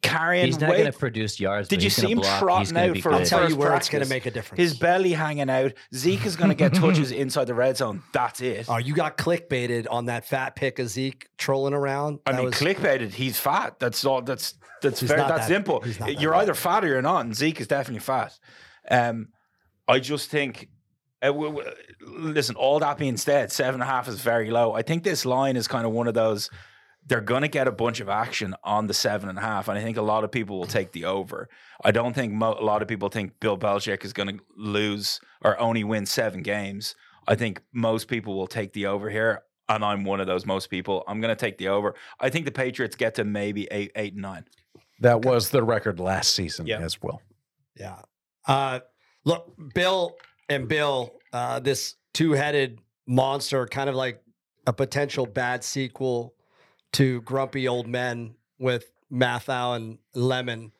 Carrying 0.00 0.46
He's 0.46 0.60
not 0.60 0.70
way. 0.70 0.78
going 0.78 0.92
to 0.92 0.96
produce 0.96 1.40
yards. 1.40 1.66
Did 1.68 1.82
you 1.82 1.90
see 1.90 2.12
him 2.12 2.18
block. 2.18 2.38
trotting 2.38 2.76
out 2.76 2.98
for 2.98 3.12
I'll 3.12 3.26
tell 3.26 3.40
you 3.42 3.48
first 3.48 3.58
where 3.58 3.74
it's 3.76 3.88
going 3.88 4.04
to 4.04 4.08
make 4.08 4.26
a 4.26 4.30
difference. 4.30 4.60
his 4.60 4.78
belly 4.78 5.12
hanging 5.12 5.50
out. 5.50 5.72
Zeke 5.92 6.24
is 6.24 6.36
going 6.36 6.50
to 6.50 6.54
get 6.54 6.72
touches 6.76 7.10
inside 7.10 7.46
the 7.46 7.54
red 7.54 7.76
zone. 7.76 8.00
That's 8.12 8.40
it. 8.40 8.66
Oh, 8.68 8.76
you 8.76 8.94
got 8.94 9.18
clickbaited 9.18 9.88
on 9.90 10.04
that 10.06 10.24
fat 10.24 10.54
pick 10.54 10.78
of 10.78 10.88
Zeke 10.88 11.28
trolling 11.36 11.74
around. 11.74 12.20
I 12.26 12.30
That 12.30 12.36
mean, 12.38 12.44
was- 12.46 12.54
clickbaited. 12.54 13.12
He's 13.12 13.40
fat. 13.40 13.80
That's 13.80 14.04
all. 14.04 14.22
That's 14.22 14.54
that's 14.82 15.00
He's 15.00 15.08
very, 15.08 15.20
not 15.20 15.28
that's 15.28 15.48
that- 15.48 15.52
simple. 15.54 15.80
he's 15.80 15.98
not 15.98 16.06
that 16.10 16.20
You're 16.20 16.32
bad. 16.32 16.42
either 16.42 16.54
fat 16.54 16.84
or 16.84 16.88
you're 16.88 17.02
not, 17.02 17.24
and 17.24 17.34
Zeke 17.36 17.60
is 17.60 17.66
definitely 17.66 18.00
fat. 18.00 18.38
Um, 18.88 19.28
I 19.88 19.98
just 19.98 20.30
think. 20.30 20.68
Uh, 21.22 21.26
w- 21.28 21.50
w- 21.54 21.74
listen, 22.04 22.56
all 22.56 22.78
that 22.80 22.98
being 22.98 23.16
said, 23.16 23.52
seven 23.52 23.74
and 23.80 23.82
a 23.82 23.86
half 23.86 24.08
is 24.08 24.20
very 24.20 24.50
low. 24.50 24.72
I 24.72 24.82
think 24.82 25.04
this 25.04 25.24
line 25.24 25.56
is 25.56 25.68
kind 25.68 25.86
of 25.86 25.92
one 25.92 26.08
of 26.08 26.14
those. 26.14 26.50
They're 27.06 27.20
going 27.20 27.42
to 27.42 27.48
get 27.48 27.66
a 27.66 27.72
bunch 27.72 28.00
of 28.00 28.08
action 28.08 28.54
on 28.62 28.86
the 28.86 28.94
seven 28.94 29.28
and 29.28 29.36
a 29.38 29.40
half, 29.42 29.68
and 29.68 29.76
I 29.78 29.82
think 29.82 29.96
a 29.96 30.02
lot 30.02 30.22
of 30.24 30.30
people 30.30 30.58
will 30.58 30.66
take 30.66 30.92
the 30.92 31.04
over. 31.04 31.48
I 31.84 31.90
don't 31.90 32.12
think 32.14 32.32
mo- 32.32 32.56
a 32.58 32.64
lot 32.64 32.80
of 32.82 32.86
people 32.88 33.08
think 33.08 33.40
Bill 33.40 33.58
Belichick 33.58 34.04
is 34.04 34.12
going 34.12 34.36
to 34.38 34.44
lose 34.56 35.20
or 35.42 35.58
only 35.58 35.82
win 35.84 36.06
seven 36.06 36.42
games. 36.42 36.94
I 37.26 37.34
think 37.34 37.60
most 37.72 38.06
people 38.08 38.36
will 38.36 38.46
take 38.46 38.72
the 38.72 38.86
over 38.86 39.10
here, 39.10 39.42
and 39.68 39.84
I'm 39.84 40.04
one 40.04 40.20
of 40.20 40.26
those 40.28 40.46
most 40.46 40.70
people. 40.70 41.02
I'm 41.08 41.20
going 41.20 41.34
to 41.34 41.40
take 41.40 41.58
the 41.58 41.68
over. 41.68 41.94
I 42.20 42.30
think 42.30 42.44
the 42.46 42.52
Patriots 42.52 42.94
get 42.96 43.14
to 43.16 43.24
maybe 43.24 43.66
eight, 43.72 43.90
eight, 43.96 44.12
and 44.14 44.22
nine. 44.22 44.44
That 45.00 45.24
was 45.24 45.50
the 45.50 45.62
record 45.64 45.98
last 45.98 46.32
season 46.34 46.66
Yeah. 46.66 46.80
as 46.80 47.02
well. 47.02 47.20
Yeah. 47.76 48.02
Uh, 48.46 48.80
look, 49.24 49.52
Bill 49.74 50.14
and 50.48 50.68
Bill, 50.68 51.14
uh, 51.32 51.60
this 51.60 51.96
two 52.14 52.32
headed 52.32 52.78
monster, 53.06 53.66
kind 53.66 53.88
of 53.88 53.94
like 53.94 54.22
a 54.66 54.72
potential 54.72 55.26
bad 55.26 55.64
sequel 55.64 56.34
to 56.92 57.20
Grumpy 57.22 57.66
Old 57.68 57.86
Men 57.86 58.34
with 58.58 58.92
Matthau 59.12 59.76
and 59.76 59.98
Lemmon. 60.14 60.72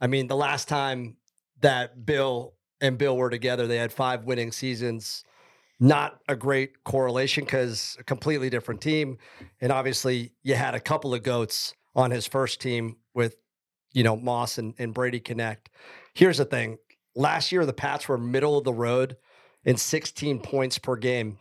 I 0.00 0.06
mean, 0.06 0.28
the 0.28 0.36
last 0.36 0.68
time 0.68 1.16
that 1.60 2.06
Bill 2.06 2.54
and 2.80 2.96
Bill 2.96 3.16
were 3.16 3.30
together, 3.30 3.66
they 3.66 3.76
had 3.76 3.92
five 3.92 4.24
winning 4.24 4.52
seasons. 4.52 5.24
Not 5.80 6.18
a 6.28 6.34
great 6.34 6.82
correlation 6.84 7.44
because 7.44 7.96
a 8.00 8.04
completely 8.04 8.50
different 8.50 8.80
team. 8.80 9.18
And 9.60 9.70
obviously, 9.70 10.32
you 10.42 10.54
had 10.54 10.74
a 10.74 10.80
couple 10.80 11.14
of 11.14 11.22
goats 11.22 11.74
on 11.94 12.10
his 12.10 12.26
first 12.26 12.60
team 12.60 12.96
with, 13.14 13.36
you 13.92 14.02
know, 14.02 14.16
Moss 14.16 14.58
and, 14.58 14.74
and 14.78 14.92
Brady 14.92 15.20
Connect. 15.20 15.70
Here's 16.14 16.38
the 16.38 16.44
thing 16.44 16.78
last 17.18 17.52
year, 17.52 17.66
the 17.66 17.72
Pats 17.72 18.08
were 18.08 18.16
middle 18.16 18.56
of 18.56 18.64
the 18.64 18.72
road 18.72 19.16
in 19.64 19.76
16 19.76 20.40
points 20.40 20.78
per 20.78 20.96
game, 20.96 21.38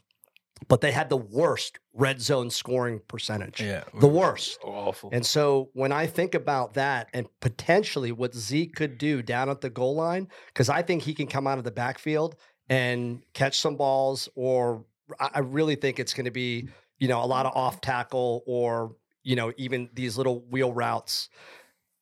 but 0.67 0.81
they 0.81 0.91
had 0.91 1.09
the 1.09 1.17
worst 1.17 1.79
red 1.93 2.19
zone 2.19 2.49
scoring 2.49 2.99
percentage. 3.07 3.61
Yeah. 3.61 3.83
The 3.99 4.07
worst. 4.07 4.59
Awful. 4.63 5.11
And 5.13 5.25
so 5.25 5.69
when 5.73 5.91
I 5.91 6.07
think 6.07 6.33
about 6.33 6.73
that 6.73 7.09
and 7.13 7.27
potentially 7.39 8.11
what 8.11 8.33
Zeke 8.33 8.75
could 8.75 8.97
do 8.97 9.21
down 9.21 9.49
at 9.49 9.61
the 9.61 9.69
goal 9.69 9.95
line, 9.95 10.27
because 10.47 10.67
I 10.67 10.81
think 10.81 11.03
he 11.03 11.13
can 11.13 11.27
come 11.27 11.47
out 11.47 11.59
of 11.59 11.63
the 11.63 11.71
backfield 11.71 12.35
and 12.69 13.21
catch 13.33 13.59
some 13.59 13.77
balls, 13.77 14.27
or 14.35 14.83
I 15.19 15.39
really 15.39 15.75
think 15.75 15.99
it's 15.99 16.13
going 16.13 16.25
to 16.25 16.31
be, 16.31 16.67
you 16.97 17.07
know, 17.07 17.23
a 17.23 17.25
lot 17.25 17.45
of 17.45 17.55
off 17.55 17.79
tackle 17.81 18.43
or, 18.45 18.95
you 19.23 19.35
know, 19.35 19.53
even 19.57 19.89
these 19.93 20.17
little 20.17 20.41
wheel 20.49 20.73
routes. 20.73 21.29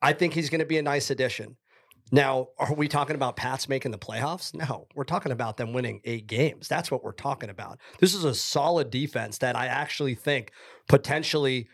I 0.01 0.13
think 0.13 0.33
he's 0.33 0.49
going 0.49 0.59
to 0.59 0.65
be 0.65 0.77
a 0.77 0.81
nice 0.81 1.09
addition. 1.09 1.57
Now, 2.11 2.49
are 2.59 2.73
we 2.73 2.87
talking 2.87 3.15
about 3.15 3.35
Pats 3.35 3.67
making 3.67 3.91
the 3.91 3.97
playoffs? 3.97 4.53
No, 4.53 4.87
we're 4.95 5.05
talking 5.05 5.31
about 5.31 5.57
them 5.57 5.73
winning 5.73 6.01
eight 6.05 6.27
games. 6.27 6.67
That's 6.67 6.91
what 6.91 7.03
we're 7.03 7.13
talking 7.13 7.49
about. 7.49 7.79
This 7.99 8.13
is 8.13 8.23
a 8.23 8.35
solid 8.35 8.91
defense 8.91 9.39
that 9.39 9.55
I 9.55 9.67
actually 9.67 10.15
think 10.15 10.51
potentially 10.87 11.67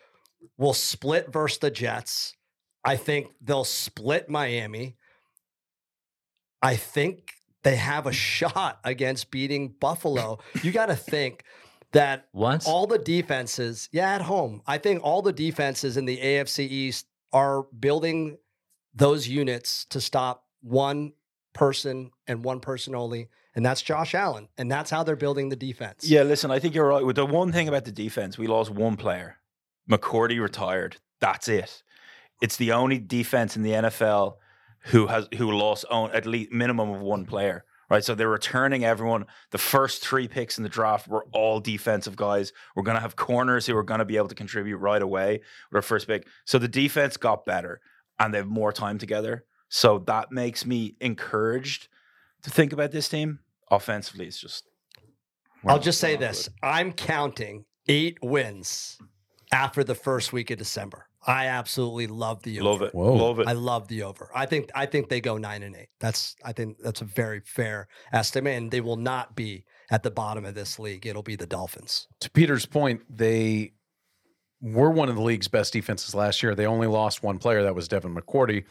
will 0.57 0.73
split 0.73 1.31
versus 1.31 1.59
the 1.59 1.69
Jets. 1.69 2.33
I 2.83 2.95
think 2.95 3.27
they'll 3.41 3.63
split 3.65 4.29
Miami. 4.29 4.95
I 6.61 6.75
think 6.75 7.33
they 7.63 7.75
have 7.75 8.07
a 8.07 8.13
shot 8.13 8.79
against 8.83 9.31
beating 9.31 9.75
Buffalo. 9.79 10.39
You 10.63 10.71
got 10.71 10.87
to 10.87 10.95
think 10.95 11.43
that 11.91 12.27
Once 12.33 12.67
all 12.67 12.87
the 12.87 12.97
defenses, 12.97 13.89
yeah, 13.91 14.15
at 14.15 14.21
home, 14.21 14.61
I 14.65 14.77
think 14.77 15.03
all 15.03 15.21
the 15.21 15.33
defenses 15.33 15.97
in 15.97 16.05
the 16.05 16.17
AFC 16.17 16.59
East 16.59 17.07
are 17.33 17.63
building 17.63 18.37
those 18.93 19.27
units 19.27 19.85
to 19.85 20.01
stop 20.01 20.45
one 20.61 21.13
person 21.53 22.11
and 22.27 22.43
one 22.43 22.59
person 22.59 22.95
only, 22.95 23.29
and 23.55 23.65
that's 23.65 23.81
Josh 23.81 24.15
Allen. 24.15 24.47
And 24.57 24.71
that's 24.71 24.89
how 24.89 25.03
they're 25.03 25.15
building 25.15 25.49
the 25.49 25.55
defense. 25.55 26.09
Yeah, 26.09 26.23
listen, 26.23 26.51
I 26.51 26.59
think 26.59 26.75
you're 26.75 26.87
right. 26.87 27.05
With 27.05 27.15
the 27.15 27.25
one 27.25 27.51
thing 27.51 27.67
about 27.67 27.85
the 27.85 27.91
defense, 27.91 28.37
we 28.37 28.47
lost 28.47 28.69
one 28.69 28.97
player. 28.97 29.37
McCourty 29.89 30.41
retired. 30.41 30.97
That's 31.19 31.47
it. 31.47 31.83
It's 32.41 32.57
the 32.57 32.71
only 32.71 32.99
defense 32.99 33.55
in 33.55 33.63
the 33.63 33.71
NFL 33.71 34.35
who 34.85 35.07
has 35.07 35.27
who 35.37 35.51
lost 35.51 35.85
on 35.91 36.11
at 36.11 36.25
least 36.25 36.51
minimum 36.51 36.89
of 36.89 37.01
one 37.01 37.25
player. 37.25 37.65
Right. 37.89 38.03
So 38.03 38.15
they're 38.15 38.29
returning 38.29 38.85
everyone. 38.85 39.25
The 39.49 39.57
first 39.57 40.01
three 40.01 40.29
picks 40.29 40.57
in 40.57 40.63
the 40.63 40.69
draft 40.69 41.09
were 41.09 41.25
all 41.33 41.59
defensive 41.59 42.15
guys. 42.15 42.53
We're 42.73 42.83
gonna 42.83 43.01
have 43.01 43.17
corners 43.17 43.67
who 43.67 43.75
are 43.75 43.83
gonna 43.83 44.05
be 44.05 44.15
able 44.15 44.29
to 44.29 44.35
contribute 44.35 44.77
right 44.77 45.01
away 45.01 45.41
with 45.69 45.75
our 45.75 45.81
first 45.81 46.07
pick. 46.07 46.25
So 46.45 46.57
the 46.57 46.69
defense 46.69 47.17
got 47.17 47.45
better 47.45 47.81
and 48.19 48.33
they 48.33 48.39
have 48.39 48.47
more 48.47 48.71
time 48.71 48.97
together. 48.97 49.45
So 49.69 49.99
that 49.99 50.31
makes 50.31 50.65
me 50.65 50.95
encouraged 50.99 51.87
to 52.43 52.49
think 52.49 52.73
about 52.73 52.91
this 52.91 53.07
team. 53.07 53.39
Offensively, 53.69 54.27
it's 54.27 54.39
just. 54.39 54.65
I'll 55.65 55.79
just 55.79 55.99
say 55.99 56.15
this 56.15 56.47
good. 56.47 56.55
I'm 56.63 56.91
counting 56.91 57.65
eight 57.87 58.17
wins 58.21 58.97
after 59.51 59.83
the 59.83 59.95
first 59.95 60.33
week 60.33 60.49
of 60.49 60.57
December. 60.57 61.07
I 61.25 61.45
absolutely 61.47 62.07
love 62.07 62.41
the 62.41 62.59
over. 62.59 62.69
Love 62.69 62.81
it. 62.81 62.95
Whoa. 62.95 63.13
Love 63.13 63.39
it. 63.39 63.47
I 63.47 63.51
love 63.53 63.87
the 63.87 64.03
over. 64.03 64.31
I 64.33 64.47
think 64.47 64.71
I 64.73 64.87
think 64.87 65.09
they 65.09 65.21
go 65.21 65.37
nine 65.37 65.61
and 65.61 65.75
eight. 65.75 65.89
That's 65.99 66.35
I 66.43 66.51
think 66.51 66.77
that's 66.79 67.01
a 67.01 67.05
very 67.05 67.41
fair 67.41 67.87
estimate, 68.11 68.57
and 68.57 68.71
they 68.71 68.81
will 68.81 68.97
not 68.97 69.35
be 69.35 69.65
at 69.91 70.03
the 70.03 70.11
bottom 70.11 70.45
of 70.45 70.55
this 70.55 70.79
league. 70.79 71.05
It'll 71.05 71.21
be 71.21 71.35
the 71.35 71.45
Dolphins. 71.45 72.07
to 72.21 72.29
Peter's 72.31 72.65
point, 72.65 73.01
they 73.07 73.73
were 74.61 74.91
one 74.91 75.09
of 75.09 75.15
the 75.15 75.21
league's 75.21 75.47
best 75.47 75.73
defenses 75.73 76.13
last 76.13 76.43
year. 76.43 76.55
They 76.55 76.65
only 76.65 76.87
lost 76.87 77.23
one 77.23 77.39
player, 77.39 77.63
that 77.63 77.75
was 77.75 77.87
Devin 77.87 78.15
McCourty. 78.15 78.65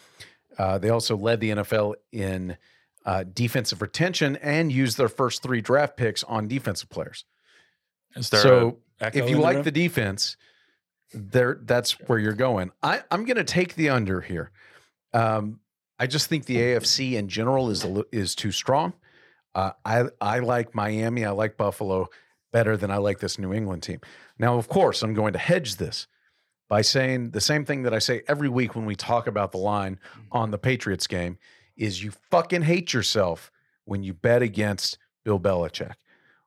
Uh, 0.59 0.79
they 0.79 0.90
also 0.90 1.16
led 1.16 1.40
the 1.40 1.50
NFL 1.50 1.94
in 2.12 2.57
uh, 3.05 3.24
defensive 3.33 3.83
retention 3.83 4.37
and 4.37 4.70
used 4.70 4.98
their 4.98 5.09
first 5.09 5.42
three 5.42 5.61
draft 5.61 5.96
picks 5.96 6.22
on 6.24 6.48
defensive 6.48 6.90
players. 6.90 7.24
So 8.20 8.79
if 9.00 9.31
you 9.31 9.38
like 9.38 9.57
room? 9.57 9.64
the 9.64 9.70
defense, 9.70 10.37
there 11.12 11.59
that's 11.62 11.92
where 12.09 12.18
you're 12.18 12.33
going. 12.33 12.72
I, 12.83 13.03
I'm 13.11 13.24
going 13.24 13.37
to 13.37 13.44
take 13.44 13.74
the 13.74 13.88
under 13.88 14.20
here. 14.20 14.50
Um, 15.12 15.61
I 15.98 16.07
just 16.07 16.29
think 16.29 16.46
the 16.46 16.57
AFC 16.57 17.12
in 17.14 17.29
general 17.29 17.70
is 17.70 17.87
is 18.12 18.35
too 18.35 18.53
strong. 18.53 18.94
Uh, 19.55 19.72
I 19.85 20.05
I 20.20 20.38
like 20.40 20.74
Miami. 20.74 21.24
I 21.24 21.31
like 21.31 21.57
Buffalo 21.57 22.09
better 22.52 22.76
than 22.76 22.90
I 22.90 22.96
like 22.96 23.20
this 23.20 23.38
New 23.38 23.52
England 23.52 23.82
team. 23.82 24.00
Now, 24.38 24.56
of 24.56 24.68
course, 24.68 25.02
I'm 25.02 25.14
going 25.14 25.32
to 25.32 25.38
hedge 25.38 25.76
this 25.76 26.06
by 26.68 26.82
saying 26.82 27.30
the 27.30 27.40
same 27.40 27.64
thing 27.64 27.82
that 27.82 27.92
I 27.92 27.98
say 27.98 28.22
every 28.28 28.48
week 28.48 28.74
when 28.74 28.86
we 28.86 28.94
talk 28.94 29.26
about 29.26 29.52
the 29.52 29.58
line 29.58 29.96
mm-hmm. 29.96 30.28
on 30.32 30.50
the 30.50 30.58
Patriots 30.58 31.06
game 31.06 31.38
is 31.76 32.02
you 32.02 32.12
fucking 32.30 32.62
hate 32.62 32.92
yourself 32.92 33.50
when 33.84 34.02
you 34.02 34.14
bet 34.14 34.42
against 34.42 34.98
Bill 35.24 35.40
Belichick. 35.40 35.94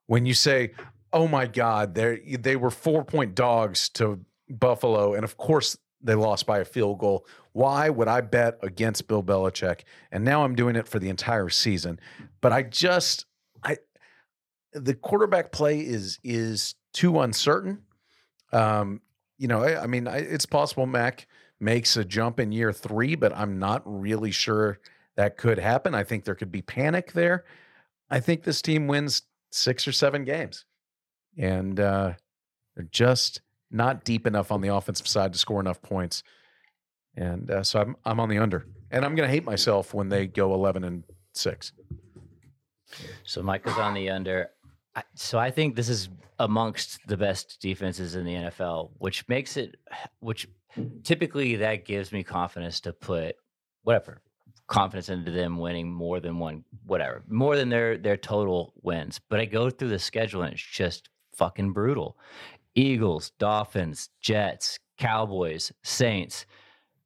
When 0.07 0.25
you 0.25 0.33
say, 0.33 0.71
"Oh 1.11 1.27
my 1.27 1.45
God, 1.45 1.95
they 1.95 2.37
they 2.39 2.55
were 2.55 2.69
four 2.69 3.03
point 3.03 3.35
dogs 3.35 3.89
to 3.89 4.19
Buffalo, 4.49 5.13
and 5.13 5.23
of 5.23 5.37
course 5.37 5.77
they 6.01 6.15
lost 6.15 6.45
by 6.45 6.59
a 6.59 6.65
field 6.65 6.99
goal." 6.99 7.25
Why 7.53 7.89
would 7.89 8.07
I 8.07 8.21
bet 8.21 8.57
against 8.63 9.07
Bill 9.07 9.23
Belichick? 9.23 9.81
And 10.11 10.25
now 10.25 10.43
I'm 10.43 10.55
doing 10.55 10.75
it 10.75 10.87
for 10.87 10.99
the 10.99 11.09
entire 11.09 11.49
season. 11.49 11.99
But 12.41 12.51
I 12.51 12.63
just 12.63 13.25
the 14.73 14.93
quarterback 14.93 15.51
play 15.51 15.79
is 15.79 16.19
is 16.23 16.75
too 16.93 17.19
uncertain. 17.19 17.83
Um, 18.51 19.01
you 19.38 19.47
know, 19.47 19.63
I, 19.63 19.83
I 19.83 19.88
mean, 19.88 20.07
I, 20.07 20.17
it's 20.17 20.45
possible 20.45 20.86
Mac 20.86 21.27
makes 21.59 21.97
a 21.97 22.05
jump 22.05 22.39
in 22.39 22.51
year 22.51 22.71
three, 22.71 23.15
but 23.15 23.36
I'm 23.36 23.59
not 23.59 23.81
really 23.86 24.31
sure 24.31 24.79
that 25.15 25.38
could 25.38 25.59
happen. 25.59 25.95
I 25.95 26.03
think 26.03 26.23
there 26.23 26.36
could 26.36 26.51
be 26.51 26.62
panic 26.62 27.13
there. 27.13 27.45
I 28.09 28.19
think 28.19 28.43
this 28.43 28.62
team 28.62 28.88
wins 28.88 29.23
six 29.51 29.88
or 29.88 29.91
seven 29.91 30.23
games, 30.23 30.65
and 31.38 31.79
uh, 31.79 32.13
they're 32.75 32.88
just 32.91 33.41
not 33.71 34.03
deep 34.03 34.27
enough 34.27 34.51
on 34.51 34.62
the 34.62 34.73
offensive 34.73 35.07
side 35.07 35.33
to 35.33 35.39
score 35.39 35.59
enough 35.59 35.81
points. 35.81 36.23
And 37.15 37.49
uh, 37.49 37.63
so 37.63 37.79
I'm 37.81 37.95
I'm 38.05 38.19
on 38.19 38.29
the 38.29 38.38
under, 38.38 38.65
and 38.91 39.05
I'm 39.05 39.15
going 39.15 39.27
to 39.27 39.33
hate 39.33 39.45
myself 39.45 39.93
when 39.93 40.09
they 40.09 40.27
go 40.27 40.53
11 40.53 40.83
and 40.83 41.03
six. 41.33 41.71
So 43.23 43.41
Michael's 43.41 43.77
on 43.77 43.93
the 43.93 44.09
under. 44.09 44.49
I, 44.95 45.03
so 45.15 45.39
I 45.39 45.51
think 45.51 45.75
this 45.75 45.89
is 45.89 46.10
amongst 46.39 46.99
the 47.08 47.17
best 47.17 47.60
defenses 47.62 48.15
in 48.15 48.25
the 48.25 48.34
NFL, 48.34 48.91
which 48.97 49.27
makes 49.27 49.58
it, 49.58 49.75
which 50.19 50.47
typically 51.03 51.58
that 51.58 51.86
gives 51.86 52.12
me 52.12 52.23
confidence 52.23 52.79
to 52.82 52.93
put 52.93 53.36
whatever 53.84 54.21
confidence 54.67 55.10
into 55.10 55.32
them 55.32 55.58
winning 55.58 55.91
more 55.91 56.19
than 56.19 56.39
one, 56.39 56.63
whatever, 56.86 57.23
more 57.27 57.56
than 57.56 57.69
their 57.69 57.97
their 57.97 58.17
total 58.17 58.73
wins. 58.82 59.19
But 59.29 59.39
I 59.39 59.45
go 59.45 59.69
through 59.69 59.89
the 59.89 59.99
schedule 59.99 60.41
and 60.43 60.53
it's 60.53 60.63
just 60.63 61.10
fucking 61.36 61.73
brutal. 61.73 62.17
Eagles, 62.75 63.32
Dolphins, 63.38 64.10
Jets, 64.21 64.79
Cowboys, 64.97 65.71
Saints, 65.84 66.45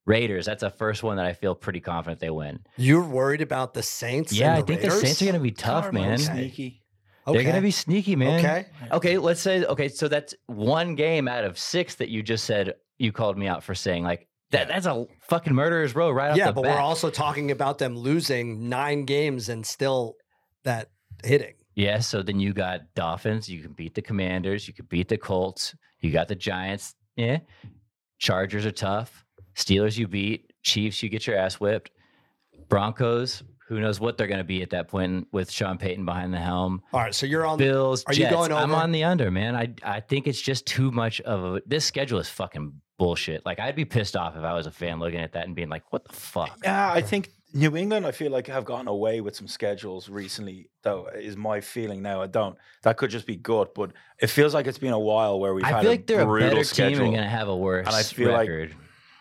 Raiders. 0.06 0.46
That's 0.46 0.64
a 0.64 0.70
first 0.70 1.04
one 1.04 1.18
that 1.18 1.26
I 1.26 1.34
feel 1.34 1.56
pretty 1.56 1.82
confident 1.82 2.20
they 2.20 2.30
win. 2.30 2.60
You're 2.78 3.04
worried 3.04 3.42
about 3.42 3.74
the 3.74 3.84
Saints? 3.84 4.32
Yeah, 4.32 4.54
I 4.54 4.58
and 4.58 4.64
the 4.64 4.68
think 4.68 4.82
the 4.82 4.92
Saints 4.92 5.22
are 5.22 5.26
going 5.26 5.36
to 5.36 5.42
be 5.42 5.52
tough, 5.52 5.86
Karma, 5.86 6.00
man. 6.00 6.18
Sneaky. 6.18 6.84
They're 7.34 7.44
going 7.44 7.56
to 7.56 7.62
be 7.62 7.72
sneaky, 7.72 8.16
man. 8.16 8.40
okay. 8.40 8.66
Okay, 8.92 9.18
let's 9.18 9.42
say 9.42 9.66
okay, 9.66 9.88
so 9.90 10.08
that's 10.08 10.34
one 10.48 10.96
game 10.96 11.28
out 11.28 11.44
of 11.44 11.58
six 11.60 11.96
that 11.96 12.10
you 12.10 12.24
just 12.24 12.46
said 12.46 12.74
you 12.98 13.12
called 13.12 13.38
me 13.38 13.48
out 13.48 13.64
for 13.64 13.76
saying 13.76 14.04
like 14.04 14.28
that. 14.52 14.68
That's 14.70 14.86
a 14.86 15.06
fucking 15.30 15.54
murderer's 15.54 15.94
row 15.96 16.10
right 16.10 16.32
off 16.32 16.38
Yeah, 16.38 16.52
but 16.52 16.64
bat. 16.64 16.76
we're 16.76 16.82
also 16.82 17.10
talking 17.10 17.52
about 17.52 17.78
them 17.80 17.98
losing 17.98 18.70
nine 18.70 19.06
games 19.06 19.50
and 19.50 19.66
still 19.66 20.16
that 20.64 20.90
hitting. 21.24 21.54
yeah. 21.76 22.00
So 22.00 22.22
then 22.22 22.40
you 22.40 22.54
got 22.54 22.82
Dolphins. 22.96 23.50
You 23.50 23.62
can 23.62 23.74
beat 23.74 23.94
the 23.94 24.02
Commanders. 24.02 24.68
You 24.68 24.74
can 24.74 24.86
beat 24.86 25.10
the 25.10 25.18
Colts. 25.18 25.76
You 26.00 26.12
got 26.12 26.28
the 26.30 26.36
Giants. 26.36 26.96
Yeah. 27.16 27.40
Chargers 28.20 28.66
are 28.66 28.72
tough. 28.72 29.26
Steelers 29.56 29.98
you 29.98 30.08
beat. 30.08 30.54
Chiefs 30.64 31.02
you 31.04 31.10
get 31.10 31.28
your 31.28 31.38
ass 31.38 31.56
whipped. 31.56 31.92
Broncos. 32.70 33.44
Who 33.68 33.80
knows 33.82 34.00
what 34.00 34.18
they're 34.18 34.28
going 34.28 34.38
to 34.38 34.44
be 34.46 34.62
at 34.62 34.70
that 34.70 34.88
point 34.88 35.28
with 35.34 35.52
Sean 35.52 35.78
Payton 35.78 36.06
behind 36.06 36.34
the 36.34 36.38
helm. 36.40 36.82
All 36.94 37.02
right, 37.02 37.14
so 37.14 37.26
you're 37.26 37.46
on. 37.46 37.58
Bills. 37.58 38.04
are 38.08 38.14
you 38.14 38.30
going 38.30 38.50
going 38.50 38.52
I'm 38.54 38.74
on 38.74 38.92
the 38.94 39.04
under, 39.04 39.30
man. 39.30 39.56
I 39.56 39.74
I 39.84 40.00
think 40.00 40.26
it's 40.28 40.42
just 40.42 40.66
too 40.66 40.90
much 40.92 41.20
of 41.22 41.44
a. 41.44 41.62
This 41.66 41.84
schedule 41.86 42.20
is 42.20 42.30
fucking 42.30 42.74
bullshit. 42.98 43.46
Like 43.46 43.60
I'd 43.60 43.76
be 43.76 43.86
pissed 43.86 44.16
off 44.16 44.36
if 44.38 44.44
I 44.44 44.54
was 44.54 44.68
a 44.68 44.72
fan 44.72 45.00
looking 45.00 45.20
at 45.20 45.34
that 45.34 45.46
and 45.46 45.56
being 45.56 45.70
like, 45.70 45.84
"What 45.92 46.06
the 46.06 46.14
fuck?" 46.14 46.58
Yeah, 46.64 46.92
I 46.92 47.02
think 47.02 47.30
New 47.54 47.76
England. 47.76 48.06
I 48.08 48.12
feel 48.12 48.32
like 48.32 48.48
have 48.48 48.64
gotten 48.64 48.88
away 48.88 49.20
with 49.20 49.36
some 49.36 49.48
schedules 49.50 50.08
recently. 50.08 50.70
Though 50.84 51.08
is 51.14 51.36
my 51.36 51.60
feeling 51.60 52.02
now. 52.02 52.22
I 52.22 52.28
don't. 52.28 52.56
That 52.84 52.96
could 52.96 53.10
just 53.10 53.26
be 53.28 53.36
good, 53.36 53.68
but 53.76 53.92
it 54.22 54.28
feels 54.28 54.54
like 54.54 54.66
it's 54.68 54.78
been 54.78 54.94
a 54.94 55.00
while 55.00 55.42
where 55.42 55.54
we've 55.54 55.66
I 55.66 55.70
had 55.70 55.82
feel 55.82 55.90
a 55.90 55.92
like 55.92 56.08
they're 56.08 56.22
a 56.38 56.40
better 56.40 56.64
schedule. 56.64 57.00
team 57.00 57.06
and 57.08 57.14
going 57.16 57.24
to 57.26 57.30
have 57.30 57.50
a 57.50 57.58
worse 57.58 57.88
I 57.88 58.04
feel 58.04 58.32
like- 58.32 58.48
record. 58.48 58.76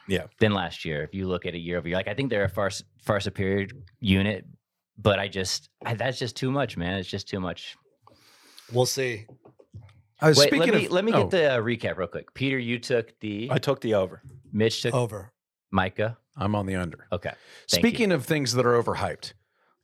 Yeah. 0.08 0.26
Than 0.38 0.52
last 0.52 0.84
year, 0.84 1.02
if 1.02 1.14
you 1.14 1.26
look 1.26 1.46
at 1.46 1.54
a 1.54 1.58
year 1.58 1.78
over 1.78 1.88
year, 1.88 1.96
like 1.96 2.08
I 2.08 2.14
think 2.14 2.30
they're 2.30 2.44
a 2.44 2.48
far 2.48 2.70
far 3.02 3.20
superior 3.20 3.66
unit 4.00 4.46
but 4.98 5.18
I 5.18 5.28
just 5.28 5.68
I, 5.84 5.94
that's 5.94 6.18
just 6.18 6.36
too 6.36 6.50
much, 6.50 6.76
man. 6.76 6.98
It's 6.98 7.08
just 7.08 7.28
too 7.28 7.40
much. 7.40 7.76
We'll 8.72 8.86
see. 8.86 9.26
I 10.20 10.28
was 10.28 10.38
Wait, 10.38 10.48
speaking 10.48 10.72
let 10.72 10.74
me 10.74 10.86
of, 10.86 10.92
let 10.92 11.04
me 11.04 11.12
oh, 11.12 11.22
get 11.22 11.30
the 11.30 11.52
uh, 11.52 11.60
recap 11.60 11.98
real 11.98 12.08
quick. 12.08 12.32
Peter, 12.34 12.58
you 12.58 12.78
took 12.78 13.18
the 13.20 13.48
I 13.50 13.58
took 13.58 13.80
the 13.80 13.94
over. 13.94 14.22
Mitch 14.52 14.82
took 14.82 14.94
Over. 14.94 15.32
Micah. 15.70 16.16
I'm 16.36 16.54
on 16.54 16.66
the 16.66 16.76
under. 16.76 17.06
Okay. 17.12 17.32
Thank 17.68 17.82
you. 17.82 17.90
Speaking 17.90 18.12
of 18.12 18.24
things 18.24 18.52
that 18.52 18.64
are 18.64 18.82
overhyped, 18.82 19.34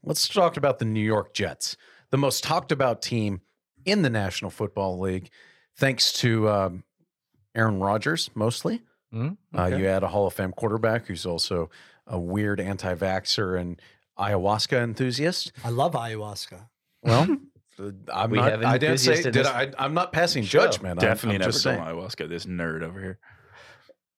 let's 0.02 0.28
talk 0.28 0.56
about 0.56 0.78
the 0.78 0.84
New 0.84 1.00
York 1.00 1.34
Jets, 1.34 1.76
the 2.10 2.16
most 2.16 2.44
talked 2.44 2.72
about 2.72 3.02
team 3.02 3.40
in 3.84 4.02
the 4.02 4.10
National 4.10 4.50
Football 4.50 5.00
League, 5.00 5.30
thanks 5.76 6.12
to 6.14 6.48
um, 6.48 6.84
Aaron 7.54 7.80
Rodgers 7.80 8.30
mostly. 8.34 8.82
Mhm. 9.12 9.36
Uh, 9.56 9.66
you 9.76 9.86
add 9.86 10.02
a 10.02 10.08
Hall 10.08 10.26
of 10.26 10.32
Fame 10.32 10.52
quarterback 10.52 11.06
who's 11.06 11.26
also 11.26 11.70
a 12.06 12.18
weird 12.18 12.60
anti 12.60 12.94
vaxxer 12.94 13.60
and 13.60 13.80
ayahuasca 14.18 14.82
enthusiast. 14.82 15.52
I 15.64 15.68
love 15.70 15.92
ayahuasca. 15.92 16.68
Well, 17.02 17.22
uh, 17.78 17.90
I'm 18.12 18.30
We 18.30 18.38
not, 18.38 18.50
have 18.50 18.64
I 18.64 18.78
didn't 18.78 18.98
say, 18.98 19.22
did 19.22 19.46
I, 19.46 19.70
I'm 19.78 19.94
not 19.94 20.12
passing 20.12 20.44
show. 20.44 20.60
judgment. 20.62 20.98
I'm- 21.02 21.08
Definitely 21.08 21.36
I'm, 21.36 21.40
never 21.40 21.52
just 21.52 21.64
done 21.64 21.76
saying. 21.84 21.96
ayahuasca. 21.96 22.28
This 22.28 22.46
nerd 22.46 22.82
over 22.82 23.00
here. 23.00 23.18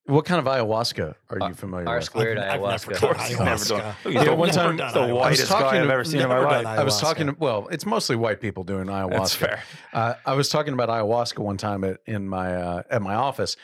What 0.06 0.26
kind 0.26 0.38
of 0.38 0.44
ayahuasca 0.44 1.14
are 1.30 1.38
you 1.38 1.44
Uh, 1.46 1.52
familiar 1.54 1.88
R 1.88 1.96
with? 1.96 2.04
squared 2.04 2.36
I've 2.38 2.60
never 2.60 2.72
ayahuasca. 2.74 3.00
done 3.00 3.14
He's 3.26 3.38
never 3.38 3.64
done. 3.64 3.80
ayahuasca. 3.80 3.94
He's 4.12 4.14
Yeah, 4.14 4.30
one 4.34 4.48
time- 4.50 4.76
done 4.76 4.92
the 4.92 5.00
was 5.14 5.22
whitest 5.22 5.48
guy 5.50 5.60
talking 5.60 5.80
I've 5.80 5.88
ever 5.90 6.04
seen 6.04 6.20
in 6.20 6.28
my 6.28 6.38
life. 6.40 6.62
done 6.64 6.78
I 6.78 6.84
was 6.84 6.94
ayahuasca. 6.94 7.00
talking. 7.00 7.36
Well, 7.38 7.68
it's 7.70 7.86
mostly 7.86 8.16
white 8.16 8.40
people 8.40 8.64
doing 8.64 8.86
ayahuasca. 8.88 9.10
That's 9.10 9.34
fair. 9.34 9.62
Uh, 9.94 10.14
I 10.26 10.34
was 10.34 10.50
talking 10.50 10.74
about 10.74 10.90
ayahuasca 10.90 11.38
one 11.38 11.56
time 11.56 11.84
at 11.84 12.00
in 12.06 12.28
my 12.28 12.54
uh, 12.54 12.82
at 12.90 13.00
my 13.00 13.14
office, 13.14 13.56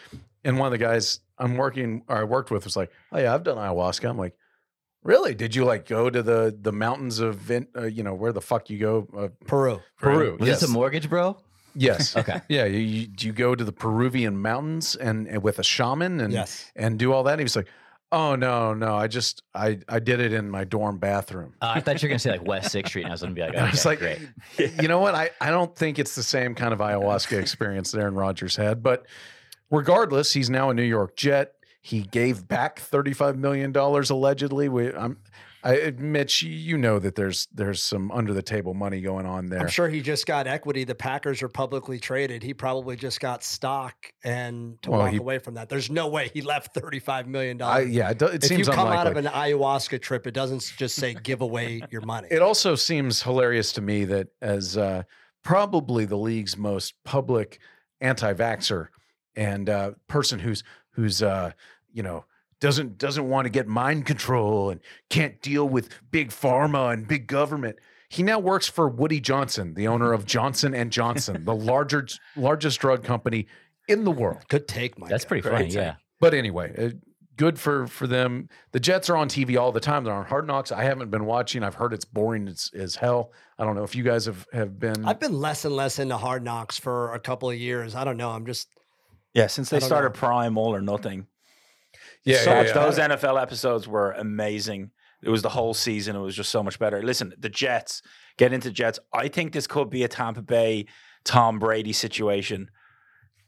and 0.44 0.58
one 0.58 0.66
of 0.66 0.72
the 0.72 0.78
guys 0.78 1.20
I'm 1.38 1.56
working 1.56 2.02
or 2.08 2.16
I 2.18 2.24
worked 2.24 2.50
with 2.50 2.64
was 2.64 2.76
like, 2.76 2.90
"Oh 3.12 3.18
yeah, 3.18 3.34
I've 3.34 3.42
done 3.44 3.56
ayahuasca." 3.56 4.08
I'm 4.08 4.18
like, 4.18 4.36
"Really? 5.02 5.34
Did 5.34 5.54
you 5.54 5.64
like 5.64 5.86
go 5.86 6.10
to 6.10 6.22
the 6.22 6.56
the 6.60 6.72
mountains 6.72 7.18
of 7.20 7.36
Vin, 7.36 7.66
uh, 7.76 7.84
you 7.86 8.02
know 8.02 8.14
where 8.14 8.32
the 8.32 8.40
fuck 8.40 8.70
you 8.70 8.78
go? 8.78 9.08
Uh, 9.16 9.28
Peru. 9.46 9.80
Peru? 9.98 10.36
Was 10.38 10.48
yes, 10.48 10.60
this 10.60 10.70
a 10.70 10.72
mortgage, 10.72 11.08
bro? 11.08 11.36
yes, 11.74 12.16
Okay. 12.20 12.40
yeah. 12.48 12.64
You, 12.64 12.78
you, 12.78 13.06
do 13.06 13.26
you 13.28 13.32
go 13.32 13.54
to 13.54 13.62
the 13.64 13.72
Peruvian 13.72 14.36
mountains 14.36 14.96
and, 14.96 15.28
and 15.28 15.42
with 15.42 15.58
a 15.60 15.62
shaman 15.62 16.20
and 16.20 16.32
Yes. 16.32 16.70
and 16.74 16.98
do 16.98 17.12
all 17.12 17.22
that? 17.24 17.38
he 17.38 17.44
was 17.44 17.54
like, 17.56 17.68
"Oh 18.12 18.34
no, 18.34 18.74
no, 18.74 18.96
I 18.96 19.06
just 19.06 19.42
I 19.54 19.78
I 19.88 20.00
did 20.00 20.20
it 20.20 20.32
in 20.32 20.50
my 20.50 20.64
dorm 20.64 20.98
bathroom." 20.98 21.54
Uh, 21.62 21.72
I 21.76 21.80
thought 21.80 22.02
you 22.02 22.06
were 22.06 22.10
gonna 22.10 22.18
say 22.18 22.32
like 22.32 22.44
West 22.46 22.72
Sixth 22.72 22.90
Street, 22.90 23.02
and 23.04 23.12
I 23.12 23.14
was 23.14 23.22
gonna 23.22 23.34
be 23.34 23.40
like, 23.42 23.50
And 23.54 23.66
I 23.66 23.70
was 23.70 23.84
like, 23.86 24.00
great. 24.00 24.18
you 24.58 24.88
know 24.88 24.98
what? 24.98 25.14
I, 25.14 25.30
I 25.40 25.50
don't 25.50 25.74
think 25.76 25.98
it's 25.98 26.14
the 26.16 26.22
same 26.24 26.54
kind 26.54 26.72
of 26.74 26.80
ayahuasca 26.80 27.38
experience 27.40 27.92
that 27.92 28.00
Aaron 28.00 28.14
Rodgers 28.16 28.56
had. 28.56 28.82
But 28.82 29.06
regardless, 29.70 30.32
he's 30.32 30.50
now 30.50 30.70
a 30.70 30.74
New 30.74 30.82
York 30.82 31.16
Jet. 31.16 31.54
He 31.82 32.02
gave 32.02 32.46
back 32.46 32.78
$35 32.78 33.36
million 33.36 33.74
allegedly. 33.74 34.68
We, 34.68 34.92
I'm, 34.92 35.18
I, 35.64 35.92
Mitch, 35.98 36.42
you 36.42 36.76
know 36.78 36.98
that 36.98 37.14
there's 37.14 37.46
there's 37.52 37.82
some 37.82 38.10
under 38.12 38.32
the 38.32 38.42
table 38.42 38.72
money 38.74 39.00
going 39.00 39.26
on 39.26 39.48
there. 39.48 39.60
I'm 39.60 39.68
sure 39.68 39.88
he 39.88 40.00
just 40.00 40.26
got 40.26 40.46
equity. 40.46 40.84
The 40.84 40.94
Packers 40.94 41.42
are 41.42 41.48
publicly 41.48 41.98
traded. 41.98 42.42
He 42.42 42.54
probably 42.54 42.96
just 42.96 43.20
got 43.20 43.42
stock 43.44 43.94
and 44.24 44.80
to 44.82 44.90
Well, 44.90 45.00
walk 45.00 45.10
he- 45.12 45.16
away 45.18 45.38
from 45.38 45.54
that. 45.54 45.68
There's 45.68 45.90
no 45.90 46.08
way 46.08 46.30
he 46.32 46.40
left 46.42 46.74
$35 46.74 47.26
million. 47.26 47.58
Yeah, 47.58 48.10
it, 48.10 48.20
it 48.22 48.44
if 48.50 48.58
you 48.58 48.64
come 48.64 48.88
unlikely. 48.88 48.96
out 48.96 49.06
of 49.06 49.16
an 49.16 49.26
ayahuasca 49.26 50.00
trip, 50.02 50.26
it 50.26 50.32
doesn't 50.32 50.72
just 50.76 50.96
say 50.96 51.14
give 51.14 51.40
away 51.42 51.82
your 51.90 52.02
money. 52.02 52.28
It 52.30 52.40
also 52.42 52.74
seems 52.74 53.22
hilarious 53.22 53.72
to 53.72 53.80
me 53.82 54.04
that 54.06 54.28
as 54.40 54.76
uh, 54.78 55.02
probably 55.42 56.04
the 56.06 56.16
league's 56.16 56.56
most 56.56 56.94
public 57.04 57.58
anti-vaxxer 58.02 58.88
and 59.40 59.70
uh, 59.70 59.92
person 60.06 60.38
who's 60.38 60.62
who's 60.90 61.22
uh, 61.22 61.52
you 61.92 62.02
know 62.02 62.26
doesn't 62.60 62.98
doesn't 62.98 63.26
want 63.28 63.46
to 63.46 63.50
get 63.50 63.66
mind 63.66 64.04
control 64.04 64.68
and 64.68 64.80
can't 65.08 65.40
deal 65.40 65.66
with 65.66 65.88
big 66.10 66.28
pharma 66.28 66.92
and 66.92 67.08
big 67.08 67.26
government. 67.26 67.78
He 68.10 68.22
now 68.22 68.38
works 68.38 68.68
for 68.68 68.88
Woody 68.88 69.18
Johnson, 69.20 69.74
the 69.74 69.88
owner 69.88 70.12
of 70.12 70.26
Johnson 70.26 70.74
and 70.74 70.92
Johnson, 70.92 71.44
the 71.44 71.54
larger 71.54 72.06
largest 72.36 72.80
drug 72.80 73.02
company 73.02 73.46
in 73.88 74.04
the 74.04 74.10
world. 74.10 74.42
Good 74.48 74.68
take, 74.68 74.98
Mike. 74.98 75.08
That's 75.08 75.24
pretty 75.24 75.42
Great 75.42 75.52
funny. 75.52 75.64
take. 75.66 75.74
Yeah. 75.76 75.94
But 76.20 76.34
anyway, 76.34 76.74
uh, 76.76 76.90
good 77.38 77.58
for 77.58 77.86
for 77.86 78.06
them. 78.06 78.50
The 78.72 78.80
Jets 78.80 79.08
are 79.08 79.16
on 79.16 79.28
TV 79.30 79.58
all 79.58 79.72
the 79.72 79.80
time. 79.80 80.04
They're 80.04 80.12
on 80.12 80.26
Hard 80.26 80.46
Knocks. 80.46 80.70
I 80.70 80.82
haven't 80.84 81.10
been 81.10 81.24
watching. 81.24 81.62
I've 81.62 81.76
heard 81.76 81.94
it's 81.94 82.04
boring 82.04 82.46
as, 82.46 82.70
as 82.74 82.94
hell. 82.96 83.32
I 83.58 83.64
don't 83.64 83.74
know 83.74 83.84
if 83.84 83.96
you 83.96 84.02
guys 84.02 84.26
have 84.26 84.46
have 84.52 84.78
been. 84.78 85.06
I've 85.06 85.20
been 85.20 85.32
less 85.40 85.64
and 85.64 85.74
less 85.74 85.98
into 85.98 86.18
hard 86.18 86.44
knocks 86.44 86.78
for 86.78 87.14
a 87.14 87.20
couple 87.20 87.48
of 87.48 87.56
years. 87.56 87.94
I 87.94 88.04
don't 88.04 88.18
know. 88.18 88.30
I'm 88.30 88.44
just 88.44 88.68
Yeah, 89.34 89.46
since 89.46 89.70
they 89.70 89.80
started 89.80 90.08
know. 90.10 90.14
Prime 90.20 90.58
All 90.58 90.74
or 90.74 90.80
Nothing. 90.80 91.26
yeah, 92.24 92.38
so 92.38 92.50
yeah, 92.52 92.62
yeah. 92.62 92.72
Those 92.72 92.98
NFL 92.98 93.40
episodes 93.40 93.86
were 93.86 94.12
amazing. 94.12 94.90
It 95.22 95.28
was 95.30 95.42
the 95.42 95.50
whole 95.50 95.74
season. 95.74 96.16
It 96.16 96.20
was 96.20 96.34
just 96.34 96.50
so 96.50 96.62
much 96.62 96.78
better. 96.78 97.02
Listen, 97.02 97.32
the 97.38 97.48
Jets, 97.50 98.02
get 98.38 98.52
into 98.52 98.70
Jets. 98.70 98.98
I 99.12 99.28
think 99.28 99.52
this 99.52 99.66
could 99.66 99.90
be 99.90 100.02
a 100.02 100.08
Tampa 100.08 100.42
Bay 100.42 100.86
Tom 101.24 101.58
Brady 101.58 101.92
situation. 101.92 102.70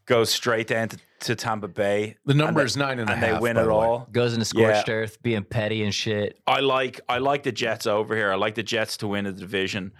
Goes 0.04 0.30
straight 0.30 0.66
down 0.66 0.88
to, 0.88 0.98
to 1.20 1.36
Tampa 1.36 1.68
Bay 1.68 2.16
The 2.26 2.34
number 2.34 2.60
they- 2.60 2.66
is 2.66 2.76
nine 2.76 2.98
and 2.98 3.08
a 3.08 3.12
and 3.12 3.22
they 3.22 3.38
win 3.38 3.56
it 3.56 3.62
the 3.64 3.70
all. 3.70 4.08
Goes 4.10 4.34
into 4.34 4.44
scorched 4.44 4.88
earth, 4.88 5.22
being 5.22 5.44
petty 5.44 5.84
and 5.84 5.94
shit. 5.94 6.38
I 6.46 6.58
like 6.60 7.00
I 7.08 7.18
like 7.18 7.44
the 7.44 7.52
Jets 7.52 7.86
over 7.86 8.16
here. 8.16 8.32
I 8.32 8.34
like 8.34 8.56
the 8.56 8.64
Jets 8.64 8.96
to 8.98 9.06
win 9.08 9.24
the 9.24 9.32
division. 9.32 9.92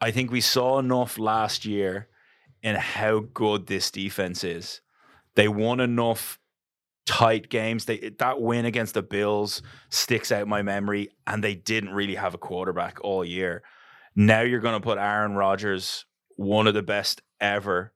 I 0.00 0.10
think 0.10 0.32
we 0.32 0.40
saw 0.40 0.78
enough 0.78 1.18
last 1.18 1.64
year 1.66 2.08
in 2.62 2.76
how 2.76 3.20
good 3.34 3.66
this 3.66 3.90
defense 3.90 4.42
is. 4.42 4.80
They 5.34 5.48
won 5.48 5.80
enough 5.80 6.38
tight 7.06 7.48
games. 7.48 7.84
They 7.84 8.12
that 8.18 8.40
win 8.40 8.64
against 8.64 8.94
the 8.94 9.02
Bills 9.02 9.62
sticks 9.90 10.30
out 10.30 10.46
my 10.48 10.62
memory, 10.62 11.10
and 11.26 11.42
they 11.42 11.54
didn't 11.54 11.90
really 11.90 12.14
have 12.14 12.34
a 12.34 12.38
quarterback 12.38 12.98
all 13.02 13.24
year. 13.24 13.62
Now 14.14 14.42
you're 14.42 14.60
going 14.60 14.80
to 14.80 14.84
put 14.84 14.98
Aaron 14.98 15.34
Rodgers, 15.34 16.04
one 16.36 16.66
of 16.66 16.74
the 16.74 16.82
best 16.82 17.22
ever, 17.40 17.92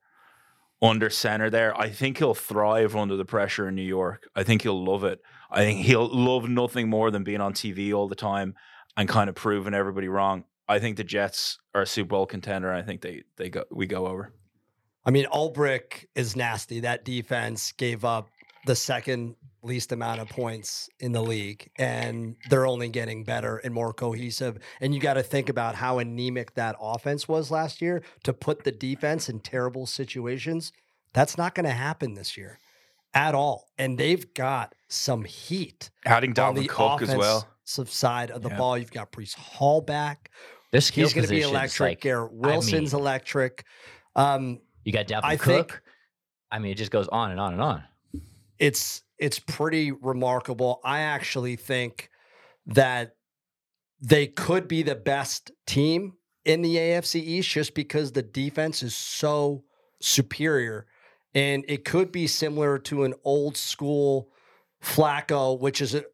under 0.81 1.11
center 1.11 1.51
there. 1.51 1.79
I 1.79 1.91
think 1.91 2.19
he'll 2.19 2.35
thrive 2.35 2.97
under 2.97 3.17
the 3.17 3.25
pressure 3.25 3.69
in 3.69 3.75
New 3.75 3.83
York. 3.83 4.29
I 4.35 4.43
think 4.43 4.63
he'll 4.63 4.83
love 4.83 5.05
it. 5.05 5.21
I 5.51 5.61
think 5.61 5.85
he'll 5.85 6.09
love 6.09 6.49
nothing 6.49 6.89
more 6.89 7.11
than 7.11 7.25
being 7.25 7.41
on 7.41 7.53
TV 7.53 7.95
all 7.95 8.09
the 8.09 8.15
time 8.15 8.55
and 8.97 9.09
kind 9.09 9.29
of 9.29 9.35
proving 9.35 9.75
everybody 9.75 10.09
wrong. 10.09 10.45
I 10.69 10.79
think 10.79 10.97
the 10.97 11.05
Jets 11.05 11.59
are 11.75 11.83
a 11.83 11.87
Super 11.87 12.09
Bowl 12.09 12.27
contender. 12.27 12.73
I 12.73 12.83
think 12.83 13.01
they 13.01 13.23
they 13.37 13.51
go 13.51 13.65
we 13.71 13.87
go 13.87 14.07
over. 14.07 14.33
I 15.07 15.11
mean, 15.13 15.27
Ulbrich 15.33 16.05
is 16.17 16.35
nasty. 16.37 16.81
That 16.81 17.05
defense 17.05 17.73
gave 17.73 18.05
up 18.05 18.29
the 18.67 18.75
second 18.75 19.37
least 19.63 19.93
amount 19.93 20.21
of 20.21 20.29
points 20.29 20.89
in 21.01 21.13
the 21.13 21.23
league, 21.23 21.71
and 21.79 22.37
they're 22.51 22.67
only 22.67 22.89
getting 22.89 23.23
better 23.25 23.59
and 23.59 23.73
more 23.73 23.93
cohesive. 23.93 24.59
And 24.81 24.95
you 24.95 25.01
got 25.01 25.15
to 25.15 25.23
think 25.23 25.49
about 25.49 25.75
how 25.77 25.99
anemic 25.99 26.55
that 26.55 26.77
offense 26.81 27.29
was 27.29 27.51
last 27.51 27.81
year 27.81 28.03
to 28.25 28.33
put 28.33 28.65
the 28.65 28.73
defense 28.73 29.29
in 29.29 29.41
terrible 29.41 29.87
situations. 29.87 30.73
That's 31.13 31.39
not 31.39 31.55
going 31.55 31.67
to 31.67 31.73
happen 31.73 32.15
this 32.15 32.37
year 32.37 32.59
at 33.15 33.35
all. 33.35 33.69
And 33.79 33.97
they've 33.99 34.33
got 34.35 34.75
some 34.89 35.25
heat 35.25 35.91
Adding 36.05 36.31
on 36.39 36.55
Dalvin 36.55 36.63
the 36.63 36.69
Cook 36.69 37.03
as 37.03 37.15
well. 37.17 37.49
offensive 37.65 37.91
side 37.91 38.31
of 38.31 38.43
the 38.43 38.51
Yeah. 38.51 38.59
ball. 38.59 38.77
You've 38.79 38.93
got 38.93 39.13
Breece 39.13 39.35
Hall 39.35 39.81
back. 39.81 40.31
This 40.73 40.87
skill 40.87 41.05
He's 41.05 41.15
going 41.15 41.27
to 41.27 41.31
be 41.33 41.43
electric. 41.43 41.81
Like, 41.81 42.01
Garrett 42.01 42.33
I 42.33 42.47
Wilson's 42.49 42.93
mean, 42.93 43.01
electric. 43.01 43.65
Um, 44.15 44.61
you 44.87 44.93
got 44.93 45.07
Dalvin 45.07 45.21
I 45.25 45.37
Cook. 45.37 45.71
think- 45.73 45.81
I 46.51 46.59
mean, 46.61 46.71
it 46.73 46.77
just 46.77 46.93
goes 46.93 47.09
on 47.09 47.33
and 47.33 47.41
on 47.41 47.53
and 47.53 47.61
on. 47.61 47.85
it's 48.59 49.03
it's 49.19 49.39
pretty 49.39 49.91
remarkable. 49.93 50.81
I 50.85 51.01
actually 51.01 51.57
think 51.57 52.09
that 52.67 53.17
they 54.01 54.27
could 54.27 54.69
be 54.69 54.83
the 54.83 54.95
best 54.95 55.51
team 55.67 56.15
in 56.45 56.63
the 56.63 56.77
AFC 56.77 57.21
East 57.21 57.49
just 57.49 57.75
because 57.75 58.13
the 58.13 58.23
defense 58.23 58.83
is 58.83 58.95
so 58.95 59.65
superior. 60.01 60.87
And 61.35 61.65
it 61.67 61.85
could 61.85 62.13
be 62.13 62.27
similar 62.27 62.79
to 62.81 63.05
an 63.05 63.15
old 63.25 63.57
school 63.57 64.29
Flacco, 64.83 65.59
which 65.59 65.81
is 65.81 65.95
a 65.95 66.05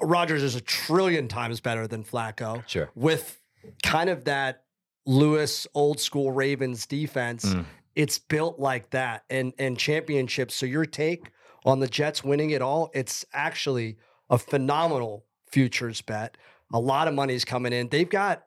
Rodgers 0.00 0.42
is 0.42 0.54
a 0.54 0.60
trillion 0.60 1.28
times 1.28 1.60
better 1.60 1.86
than 1.86 2.02
Flacco 2.04 2.66
Sure. 2.66 2.90
with 2.94 3.40
kind 3.82 4.08
of 4.10 4.24
that 4.24 4.64
Lewis 5.06 5.66
old 5.74 6.00
school 6.00 6.32
Ravens 6.32 6.86
defense. 6.86 7.44
Mm. 7.44 7.64
It's 7.98 8.16
built 8.16 8.60
like 8.60 8.90
that 8.90 9.24
and 9.28 9.52
and 9.58 9.76
championships. 9.76 10.54
So 10.54 10.66
your 10.66 10.86
take 10.86 11.32
on 11.64 11.80
the 11.80 11.88
Jets 11.88 12.22
winning 12.22 12.50
it 12.50 12.62
all, 12.62 12.90
it's 12.94 13.24
actually 13.32 13.98
a 14.30 14.38
phenomenal 14.38 15.26
futures 15.50 16.00
bet. 16.00 16.36
A 16.72 16.78
lot 16.78 17.08
of 17.08 17.14
money's 17.14 17.44
coming 17.44 17.72
in. 17.72 17.88
They've 17.88 18.08
got 18.08 18.44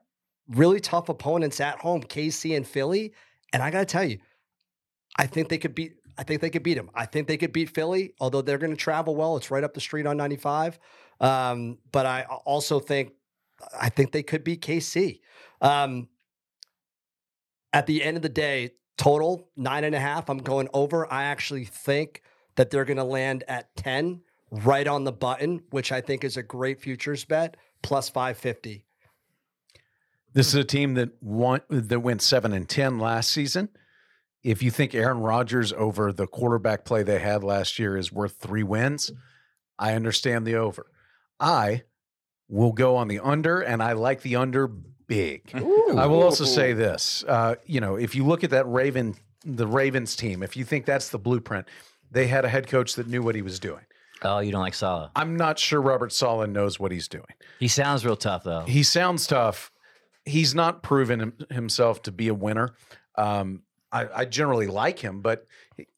really 0.48 0.80
tough 0.80 1.10
opponents 1.10 1.60
at 1.60 1.80
home, 1.80 2.02
KC 2.02 2.56
and 2.56 2.66
Philly. 2.66 3.14
And 3.52 3.62
I 3.62 3.72
got 3.72 3.80
to 3.80 3.86
tell 3.86 4.06
you, 4.06 4.20
I 5.18 5.28
think 5.28 5.50
they 5.50 5.58
could 5.58 5.76
beat. 5.76 5.96
I 6.18 6.24
think 6.24 6.40
they 6.40 6.50
could 6.50 6.64
beat 6.64 6.76
them. 6.76 6.90
I 6.96 7.06
think 7.06 7.28
they 7.28 7.38
could 7.38 7.52
beat 7.52 7.70
Philly, 7.70 8.14
although 8.22 8.42
they're 8.42 8.58
going 8.58 8.72
to 8.72 8.78
travel 8.78 9.18
well. 9.18 9.36
It's 9.36 9.52
right 9.52 9.66
up 9.66 9.74
the 9.74 9.82
street 9.82 10.06
on 10.06 10.16
95. 10.16 10.80
Um, 11.20 11.78
but 11.92 12.06
I 12.06 12.24
also 12.46 12.80
think, 12.80 13.12
I 13.78 13.90
think 13.90 14.14
they 14.14 14.24
could 14.24 14.46
beat 14.46 14.62
KC. 14.62 15.20
Um, 15.60 16.08
at 17.74 17.86
the 17.86 18.02
end 18.02 18.18
of 18.18 18.24
the 18.24 18.30
day, 18.30 18.72
total 19.02 19.50
nine 19.58 19.84
and 19.84 19.96
a 19.96 20.00
half. 20.00 20.30
I'm 20.30 20.38
going 20.38 20.70
over. 20.76 21.12
I 21.12 21.24
actually 21.24 21.66
think 21.66 22.22
that 22.56 22.70
they're 22.70 22.86
going 22.86 22.98
to 22.98 23.04
land 23.04 23.44
at 23.48 23.76
10 23.76 24.22
right 24.52 24.88
on 24.88 25.06
the 25.06 25.12
button, 25.12 25.64
which 25.72 25.92
I 25.92 26.02
think 26.02 26.24
is 26.24 26.38
a 26.38 26.44
great 26.44 26.80
futures 26.80 27.26
bet, 27.26 27.58
plus 27.82 28.10
550. 28.10 28.86
This 30.34 30.50
is 30.50 30.54
a 30.54 30.64
team 30.64 30.94
that 30.94 31.10
won 31.20 31.62
that 31.70 32.00
went 32.00 32.22
seven 32.22 32.54
and 32.54 32.70
ten 32.70 33.00
last 33.00 33.32
season. 33.32 33.70
If 34.44 34.62
you 34.62 34.70
think 34.70 34.94
Aaron 34.94 35.20
Rodgers 35.20 35.74
over 35.74 36.14
the 36.14 36.28
quarterback 36.28 36.86
play 36.86 37.02
they 37.04 37.20
had 37.20 37.44
last 37.44 37.80
year 37.80 37.98
is 37.98 38.14
worth 38.14 38.38
three 38.40 38.64
wins, 38.64 39.12
I 39.80 39.94
understand 39.94 40.46
the 40.46 40.56
over. 40.56 40.86
I 41.40 41.84
will 42.48 42.72
go 42.72 42.96
on 42.96 43.08
the 43.08 43.20
under, 43.20 43.62
and 43.62 43.82
I 43.82 43.94
like 43.94 44.22
the 44.22 44.36
under 44.36 44.72
big. 45.12 45.52
I 45.54 46.06
will 46.08 46.24
also 46.24 46.46
say 46.46 46.74
this: 46.74 47.24
uh, 47.28 47.56
you 47.66 47.82
know, 47.82 47.96
if 47.96 48.16
you 48.16 48.26
look 48.26 48.44
at 48.44 48.50
that 48.52 48.66
Raven, 48.66 49.16
the 49.46 49.68
Ravens 49.68 50.16
team, 50.16 50.42
if 50.42 50.56
you 50.56 50.64
think 50.64 50.86
that's 50.86 51.10
the 51.10 51.20
blueprint, 51.20 51.68
they 52.10 52.28
had 52.28 52.46
a 52.46 52.50
head 52.50 52.68
coach 52.68 52.96
that 52.96 53.08
knew 53.08 53.22
what 53.22 53.36
he 53.36 53.42
was 53.42 53.60
doing. 53.60 53.84
Oh, 54.24 54.40
you 54.40 54.52
don't 54.52 54.62
like 54.62 54.76
Saleh? 54.76 55.10
I'm 55.16 55.36
not 55.36 55.58
sure 55.58 55.82
Robert 55.82 56.14
Saleh 56.14 56.48
knows 56.50 56.80
what 56.80 56.92
he's 56.92 57.08
doing. 57.08 57.34
He 57.60 57.68
sounds 57.68 58.06
real 58.06 58.16
tough 58.16 58.44
though. 58.44 58.62
He 58.62 58.84
sounds 58.84 59.28
tough. 59.28 59.72
He's 60.26 60.54
not 60.54 60.84
proven 60.84 61.20
him, 61.20 61.34
himself 61.50 62.04
to 62.04 62.12
be 62.12 62.28
a 62.28 62.34
winner. 62.34 62.76
Um, 63.18 63.64
I, 63.92 64.08
I 64.22 64.26
generally 64.26 64.68
like 64.68 65.00
him, 65.00 65.22
but 65.22 65.46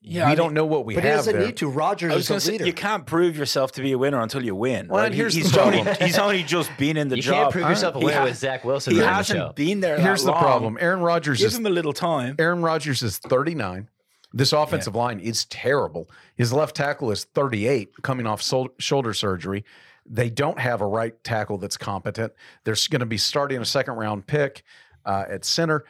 Yeah, 0.01 0.25
we 0.25 0.31
I 0.31 0.35
don't 0.35 0.47
mean- 0.47 0.53
know 0.55 0.65
what 0.65 0.85
we 0.85 0.95
But 0.95 1.03
he 1.03 1.09
have 1.09 1.17
doesn't 1.19 1.33
there. 1.37 1.45
need 1.45 1.57
to. 1.57 1.67
Rodgers 1.69 2.11
I 2.11 2.15
was 2.15 2.23
is 2.23 2.29
going 2.29 2.37
a 2.37 2.39
to 2.39 2.45
say 2.45 2.51
leader. 2.53 2.65
you 2.65 2.73
can't 2.73 3.05
prove 3.05 3.37
yourself 3.37 3.71
to 3.73 3.81
be 3.81 3.91
a 3.91 3.97
winner 3.97 4.19
until 4.21 4.43
you 4.43 4.55
win. 4.55 4.87
Well, 4.87 4.99
right? 5.01 5.05
and 5.07 5.15
here's 5.15 5.35
He- 5.35 5.41
the 5.41 5.49
he's 5.49 5.57
only 5.57 5.83
problem. 5.83 6.07
he's 6.07 6.17
only 6.17 6.43
just 6.43 6.71
been 6.77 6.97
in 6.97 7.09
the 7.09 7.17
you 7.17 7.21
job. 7.21 7.33
You 7.35 7.41
can't 7.41 7.51
prove 7.51 7.69
yourself 7.69 7.95
a 7.95 7.99
winner 7.99 8.17
ha- 8.19 8.23
with 8.25 8.37
Zach 8.37 8.63
Wilson 8.65 8.93
He 8.95 8.99
hasn't 8.99 9.37
show. 9.37 9.51
been 9.53 9.79
there. 9.81 9.99
Here's 9.99 10.21
that 10.23 10.27
the 10.27 10.31
long. 10.31 10.41
problem: 10.43 10.77
Aaron 10.81 11.01
Rodgers 11.01 11.37
Give 11.39 11.47
is 11.47 11.55
him 11.57 11.65
a 11.65 11.69
little 11.69 11.93
time. 11.93 12.35
Aaron 12.39 12.61
Rodgers 12.63 13.03
is 13.03 13.17
39. 13.19 13.89
This 14.35 14.51
offensive 14.53 14.95
line 14.95 15.19
is 15.19 15.45
terrible. 15.45 16.09
His 16.35 16.51
left 16.51 16.75
tackle 16.75 17.11
is 17.11 17.25
38, 17.25 18.01
coming 18.01 18.25
off 18.25 18.41
sol- 18.41 18.73
shoulder 18.79 19.13
surgery. 19.13 19.63
They 20.07 20.31
don't 20.31 20.57
have 20.59 20.81
a 20.81 20.87
right 20.87 21.13
tackle 21.23 21.59
that's 21.59 21.77
competent. 21.77 22.33
They're 22.63 22.75
going 22.89 23.01
to 23.01 23.05
be 23.05 23.17
starting 23.19 23.61
a 23.61 23.65
second 23.65 23.93
round 23.93 24.25
pick 24.25 24.63
uh, 25.05 25.25
at 25.29 25.45
center. 25.45 25.85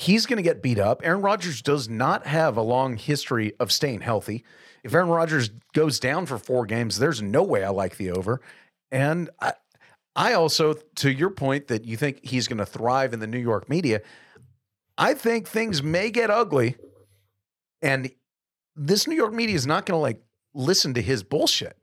He's 0.00 0.24
going 0.24 0.38
to 0.38 0.42
get 0.42 0.62
beat 0.62 0.78
up. 0.78 1.02
Aaron 1.04 1.20
Rodgers 1.20 1.60
does 1.60 1.86
not 1.86 2.26
have 2.26 2.56
a 2.56 2.62
long 2.62 2.96
history 2.96 3.52
of 3.60 3.70
staying 3.70 4.00
healthy. 4.00 4.44
If 4.82 4.94
Aaron 4.94 5.10
Rodgers 5.10 5.50
goes 5.74 6.00
down 6.00 6.24
for 6.24 6.38
four 6.38 6.64
games, 6.64 6.98
there's 6.98 7.20
no 7.20 7.42
way 7.42 7.64
I 7.64 7.68
like 7.68 7.98
the 7.98 8.10
over. 8.10 8.40
And 8.90 9.28
I, 9.42 9.52
I 10.16 10.32
also, 10.32 10.72
to 10.72 11.12
your 11.12 11.28
point, 11.28 11.68
that 11.68 11.84
you 11.84 11.98
think 11.98 12.20
he's 12.24 12.48
going 12.48 12.56
to 12.56 12.64
thrive 12.64 13.12
in 13.12 13.20
the 13.20 13.26
New 13.26 13.38
York 13.38 13.68
media, 13.68 14.00
I 14.96 15.12
think 15.12 15.46
things 15.46 15.82
may 15.82 16.10
get 16.10 16.30
ugly. 16.30 16.76
And 17.82 18.10
this 18.74 19.06
New 19.06 19.16
York 19.16 19.34
media 19.34 19.54
is 19.54 19.66
not 19.66 19.84
going 19.84 19.98
to 19.98 20.00
like 20.00 20.22
listen 20.54 20.94
to 20.94 21.02
his 21.02 21.22
bullshit. 21.22 21.76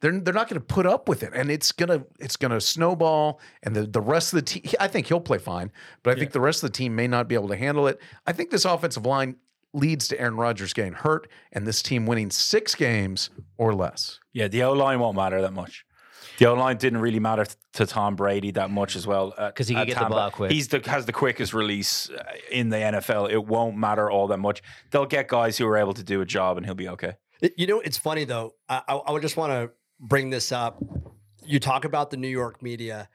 They're, 0.00 0.18
they're 0.18 0.34
not 0.34 0.48
going 0.48 0.60
to 0.60 0.66
put 0.66 0.86
up 0.86 1.08
with 1.08 1.22
it, 1.22 1.32
and 1.34 1.50
it's 1.50 1.72
gonna 1.72 2.04
it's 2.18 2.36
gonna 2.36 2.60
snowball. 2.60 3.40
And 3.62 3.76
the, 3.76 3.86
the 3.86 4.00
rest 4.00 4.32
of 4.32 4.38
the 4.38 4.42
team, 4.42 4.62
I 4.80 4.88
think 4.88 5.06
he'll 5.06 5.20
play 5.20 5.38
fine, 5.38 5.70
but 6.02 6.16
I 6.16 6.18
think 6.18 6.32
the 6.32 6.40
rest 6.40 6.62
of 6.62 6.72
the 6.72 6.76
team 6.76 6.96
may 6.96 7.06
not 7.06 7.28
be 7.28 7.34
able 7.34 7.48
to 7.48 7.56
handle 7.56 7.86
it. 7.86 8.00
I 8.26 8.32
think 8.32 8.50
this 8.50 8.64
offensive 8.64 9.04
line 9.04 9.36
leads 9.72 10.08
to 10.08 10.20
Aaron 10.20 10.36
Rodgers 10.36 10.72
getting 10.72 10.94
hurt, 10.94 11.28
and 11.52 11.66
this 11.66 11.82
team 11.82 12.06
winning 12.06 12.30
six 12.30 12.74
games 12.74 13.30
or 13.58 13.74
less. 13.74 14.18
Yeah, 14.32 14.48
the 14.48 14.62
O 14.62 14.72
line 14.72 15.00
won't 15.00 15.16
matter 15.16 15.40
that 15.42 15.52
much. 15.52 15.84
The 16.38 16.46
O 16.46 16.54
line 16.54 16.78
didn't 16.78 17.00
really 17.00 17.20
matter 17.20 17.44
to 17.74 17.86
Tom 17.86 18.16
Brady 18.16 18.50
that 18.52 18.70
much 18.70 18.96
as 18.96 19.06
well. 19.06 19.34
because 19.36 19.68
he 19.68 19.74
can 19.74 19.82
at 19.82 19.88
get 19.88 19.98
the 19.98 20.06
ball 20.06 20.30
quick. 20.30 20.50
He's 20.50 20.68
the 20.68 20.80
has 20.86 21.04
the 21.04 21.12
quickest 21.12 21.52
release 21.52 22.08
uh, 22.08 22.22
in 22.50 22.70
the 22.70 22.76
NFL. 22.78 23.30
It 23.30 23.44
won't 23.44 23.76
matter 23.76 24.10
all 24.10 24.26
that 24.28 24.38
much. 24.38 24.62
They'll 24.90 25.04
get 25.06 25.28
guys 25.28 25.58
who 25.58 25.66
are 25.66 25.76
able 25.76 25.92
to 25.92 26.02
do 26.02 26.22
a 26.22 26.26
job, 26.26 26.56
and 26.56 26.64
he'll 26.64 26.74
be 26.74 26.88
okay. 26.88 27.14
You 27.56 27.66
know, 27.66 27.80
it's 27.80 27.98
funny 27.98 28.24
though. 28.24 28.54
I, 28.68 28.82
I, 28.88 28.94
I 28.94 29.12
would 29.12 29.22
just 29.22 29.36
want 29.36 29.52
to 29.52 29.70
bring 30.00 30.30
this 30.30 30.50
up. 30.50 30.82
You 31.44 31.60
talk 31.60 31.84
about 31.84 32.10
the 32.10 32.16
New 32.16 32.28
York 32.28 32.62
media, 32.62 33.08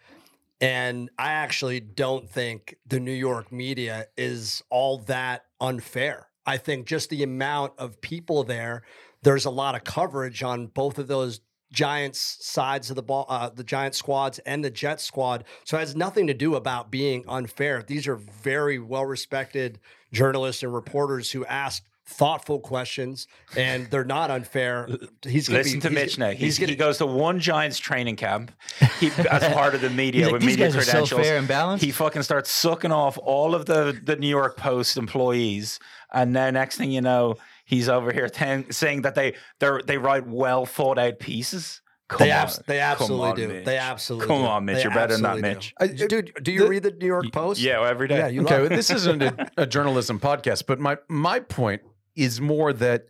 and 0.61 1.09
I 1.17 1.31
actually 1.31 1.79
don't 1.79 2.29
think 2.29 2.75
the 2.87 2.99
New 2.99 3.11
York 3.11 3.51
media 3.51 4.07
is 4.17 4.63
all 4.69 4.99
that 4.99 5.45
unfair. 5.59 6.27
I 6.45 6.57
think 6.57 6.85
just 6.85 7.09
the 7.09 7.23
amount 7.23 7.73
of 7.77 7.99
people 8.01 8.43
there, 8.43 8.83
there's 9.23 9.45
a 9.45 9.49
lot 9.49 9.75
of 9.75 9.83
coverage 9.83 10.43
on 10.43 10.67
both 10.67 10.99
of 10.99 11.07
those 11.07 11.41
Giants 11.71 12.37
sides 12.41 12.89
of 12.89 12.95
the 12.95 13.03
ball, 13.03 13.25
uh, 13.27 13.49
the 13.49 13.63
Giant 13.63 13.95
squads 13.95 14.39
and 14.39 14.63
the 14.63 14.69
Jet 14.69 15.01
squad. 15.01 15.43
So 15.65 15.75
it 15.77 15.81
has 15.81 15.95
nothing 15.95 16.27
to 16.27 16.33
do 16.33 16.55
about 16.55 16.91
being 16.91 17.25
unfair. 17.27 17.83
These 17.83 18.07
are 18.07 18.15
very 18.15 18.79
well 18.79 19.05
respected 19.05 19.79
journalists 20.13 20.63
and 20.63 20.73
reporters 20.73 21.31
who 21.31 21.45
ask 21.45 21.83
thoughtful 22.07 22.59
questions, 22.59 23.27
and 23.57 23.89
they're 23.89 24.03
not 24.05 24.29
unfair. 24.31 24.87
He's 25.23 25.47
gonna 25.47 25.59
Listen 25.63 25.79
be, 25.79 25.81
to 25.81 25.89
he's- 25.89 26.01
Mitch 26.01 26.17
now. 26.17 26.29
He's, 26.29 26.39
He's 26.39 26.59
gonna, 26.59 26.69
he 26.71 26.75
goes 26.75 26.97
to 26.99 27.05
one 27.05 27.39
Giants 27.39 27.79
training 27.79 28.15
camp 28.15 28.51
he, 28.99 29.07
as 29.29 29.43
part 29.53 29.73
of 29.75 29.81
the 29.81 29.89
media 29.89 30.25
like, 30.25 30.33
with 30.33 30.43
media 30.45 30.67
guys 30.67 30.75
are 30.75 30.81
so 30.81 30.91
credentials. 30.91 31.21
fair 31.21 31.37
and 31.37 31.47
balanced." 31.47 31.83
He 31.83 31.91
fucking 31.91 32.23
starts 32.23 32.49
sucking 32.51 32.91
off 32.91 33.17
all 33.17 33.55
of 33.55 33.65
the 33.65 33.99
the 34.03 34.15
New 34.15 34.27
York 34.29 34.57
Post 34.57 34.97
employees, 34.97 35.79
and 36.13 36.31
now 36.33 36.49
next 36.51 36.77
thing 36.77 36.91
you 36.91 37.01
know, 37.01 37.35
he's 37.65 37.89
over 37.89 38.11
here 38.11 38.29
ten, 38.29 38.69
saying 38.71 39.01
that 39.03 39.15
they 39.15 39.33
they 39.59 39.69
they 39.85 39.97
write 39.97 40.27
well 40.27 40.65
thought 40.65 40.99
out 40.99 41.19
pieces. 41.19 41.81
Come 42.07 42.19
they, 42.27 42.31
on. 42.31 42.37
abs- 42.37 42.59
they 42.67 42.77
Come 42.77 42.91
absolutely 42.91 43.29
on, 43.29 43.35
do. 43.35 43.47
Mitch. 43.47 43.65
They 43.65 43.77
absolutely 43.79 44.27
Come 44.27 44.41
do. 44.43 44.47
on, 44.47 44.65
Mitch. 44.65 44.75
They 44.75 44.83
You're 44.83 44.93
better 44.93 45.13
than 45.13 45.23
that, 45.23 45.37
absolutely 45.37 45.49
do. 45.49 45.55
Mitch. 45.55 45.73
I- 45.79 46.07
Dude, 46.07 46.43
do 46.43 46.51
you 46.51 46.59
the- 46.59 46.69
read 46.69 46.83
the 46.83 46.91
New 46.91 47.07
York 47.07 47.31
Post? 47.31 47.59
Yeah, 47.59 47.79
well, 47.79 47.89
every 47.89 48.07
day. 48.07 48.17
Yeah, 48.19 48.27
you 48.27 48.43
okay, 48.43 48.59
love 48.59 48.69
well, 48.69 48.77
this 48.77 48.91
isn't 48.91 49.23
a, 49.23 49.51
a 49.57 49.65
journalism 49.65 50.19
podcast, 50.19 50.65
but 50.67 50.79
my 50.79 50.99
my 51.09 51.39
point 51.39 51.81
is 52.15 52.39
more 52.41 52.73
that 52.73 53.07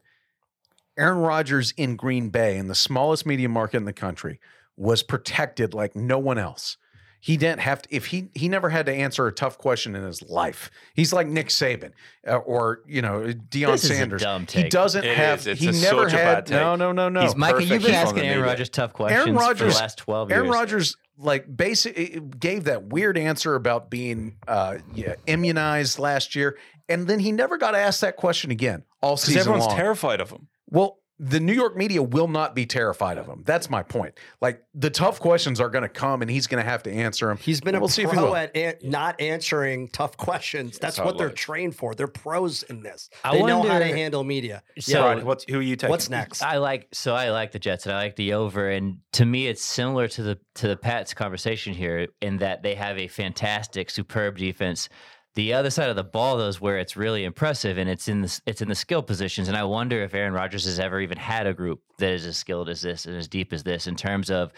Aaron 0.98 1.20
Rodgers 1.20 1.74
in 1.78 1.96
Green 1.96 2.30
Bay, 2.30 2.58
in 2.58 2.68
the 2.68 2.76
smallest 2.76 3.26
media 3.26 3.50
market 3.50 3.78
in 3.78 3.86
the 3.86 3.94
country, 3.94 4.40
was 4.78 5.04
protected 5.04 5.74
like 5.74 5.96
no 5.96 6.18
one 6.18 6.38
else. 6.38 6.78
He 7.20 7.38
didn't 7.38 7.62
have 7.62 7.82
to. 7.82 7.96
If 7.96 8.06
he 8.08 8.30
he 8.36 8.48
never 8.48 8.70
had 8.70 8.86
to 8.86 8.94
answer 8.94 9.26
a 9.26 9.32
tough 9.32 9.58
question 9.58 9.96
in 9.96 10.04
his 10.04 10.22
life. 10.22 10.70
He's 10.94 11.12
like 11.12 11.26
Nick 11.28 11.48
Saban 11.48 11.92
uh, 12.28 12.36
or 12.36 12.82
you 12.86 13.02
know 13.02 13.22
Deion 13.50 13.72
This 13.72 13.84
is 13.86 13.90
a 13.92 13.96
Sanders. 13.96 14.22
dumb 14.22 14.46
He 14.48 14.70
doesn't 14.70 15.04
It 15.04 15.18
have. 15.18 15.40
is. 15.40 15.48
It's 15.48 15.62
he 15.62 15.70
a- 15.70 15.72
never 15.72 16.08
had. 16.08 16.46
take. 16.46 16.56
No, 16.56 16.76
no, 16.76 16.92
no, 16.92 17.10
no. 17.10 17.22
He's 17.22 17.36
Micah, 17.36 17.64
you've 17.64 17.82
been 17.82 17.96
asking 17.96 18.20
Aaron. 18.28 18.44
Rodgers 18.44 18.70
tough 18.70 18.94
questions 18.94 19.26
for 19.26 19.34
Rodgers- 19.34 19.74
the 19.74 19.80
last 19.82 19.98
twelve 19.98 20.30
years. 20.30 20.38
Aaron 20.38 20.52
Rodgers 20.52 20.98
like 21.18 21.46
basically 21.58 22.20
gave 22.40 22.66
that 22.66 22.84
weird 22.90 23.18
answer 23.18 23.56
about 23.56 23.90
being 23.90 24.36
uh, 24.48 24.78
yeah, 24.94 25.16
immunized 25.26 25.98
last 25.98 26.36
year, 26.36 26.58
and 26.90 27.08
then 27.08 27.20
he 27.20 27.32
never 27.32 27.58
got 27.58 27.76
asked 27.76 28.02
that 28.02 28.16
question 28.18 28.52
again 28.52 28.84
all 29.02 29.18
season 29.18 29.40
everyone's 29.42 29.66
long. 29.68 29.76
terrified 29.76 30.22
of 30.22 30.30
him. 30.32 30.48
well, 30.70 31.00
the 31.18 31.40
New 31.40 31.54
York 31.54 31.78
media 31.78 32.04
will 32.04 32.28
not 32.28 32.54
be 32.54 32.66
terrified 32.66 33.18
of 33.18 33.26
him. 33.26 33.42
That's 33.46 33.70
my 33.70 33.84
point. 33.84 34.16
Like 34.42 34.64
the 34.74 34.90
tough 34.90 35.22
questions 35.22 35.62
are 35.62 35.70
going 35.70 35.84
to 35.84 35.88
come, 35.88 36.22
and 36.22 36.30
he's 36.30 36.46
going 36.46 36.62
to 36.62 36.70
have 36.70 36.84
to 36.84 36.92
answer 36.92 37.28
them. 37.28 37.38
He's 37.38 37.62
been 37.62 37.74
a 37.74 37.80
We'll 37.80 37.88
see 37.88 38.02
if 38.04 38.10
he 38.10 38.18
pro 38.18 38.26
will. 38.26 38.36
at 38.36 38.54
an- 38.58 38.76
not 38.84 39.22
answering 39.22 39.88
tough 39.88 40.18
questions. 40.18 40.78
That's 40.78 40.98
how 40.98 41.06
what 41.06 41.16
it 41.16 41.18
they're 41.20 41.28
looks. 41.28 41.40
trained 41.40 41.74
for. 41.78 41.96
They're 41.96 42.08
pros 42.10 42.64
in 42.64 42.84
this. 42.84 43.10
I 43.24 43.32
they 43.38 43.44
know 43.44 43.62
how 43.62 43.80
to 43.80 43.86
wonder- 43.86 43.96
handle 43.96 44.26
media. 44.26 44.62
So- 44.78 44.92
yeah. 45.00 45.06
Right, 45.06 45.24
what's, 45.24 45.46
who 45.50 45.60
are 45.60 45.62
you 45.62 45.78
taking? 45.78 45.92
What's 45.92 46.10
next? 46.10 46.42
I 46.42 46.58
like 46.58 46.90
so 46.92 47.16
I 47.16 47.30
like 47.32 47.54
the 47.54 47.60
Jets 47.60 47.86
and 47.86 47.96
I 47.96 48.00
like 48.00 48.18
the 48.18 48.34
over 48.34 48.70
and 48.70 48.98
to 49.14 49.24
me 49.26 49.48
it's 49.48 49.64
similar 49.64 50.10
to 50.10 50.22
the 50.22 50.38
to 50.56 50.68
the 50.68 50.76
Pats 50.76 51.14
conversation 51.14 51.74
here 51.74 52.10
in 52.22 52.40
that 52.40 52.62
they 52.62 52.76
have 52.76 52.98
a 52.98 53.08
fantastic 53.08 53.90
superb 53.90 54.38
defense. 54.38 54.90
The 55.36 55.54
other 55.54 55.70
side 55.70 55.90
of 55.90 55.98
the 55.98 56.04
ball 56.04 56.38
though 56.38 56.48
is 56.48 56.62
where 56.62 56.78
it's 56.78 56.96
really 56.96 57.26
impressive 57.26 57.78
and 57.78 57.90
it's 57.90 58.08
in 58.08 58.22
the 58.22 58.42
it's 58.46 58.62
in 58.62 58.70
the 58.70 58.76
skill 58.76 59.04
positions 59.04 59.50
and 59.50 59.58
I 59.58 59.66
wonder 59.66 60.02
if 60.02 60.14
Aaron 60.14 60.34
Rodgers 60.34 60.64
has 60.66 60.80
ever 60.80 61.02
even 61.02 61.18
had 61.18 61.46
a 61.46 61.54
group 61.54 61.82
that 62.00 62.14
is 62.14 62.26
as 62.26 62.38
skilled 62.38 62.70
as 62.70 62.82
this 62.82 63.06
and 63.06 63.16
as 63.18 63.28
deep 63.28 63.52
as 63.52 63.64
this 63.64 63.86
in 63.88 63.96
terms 63.96 64.32
of 64.32 64.54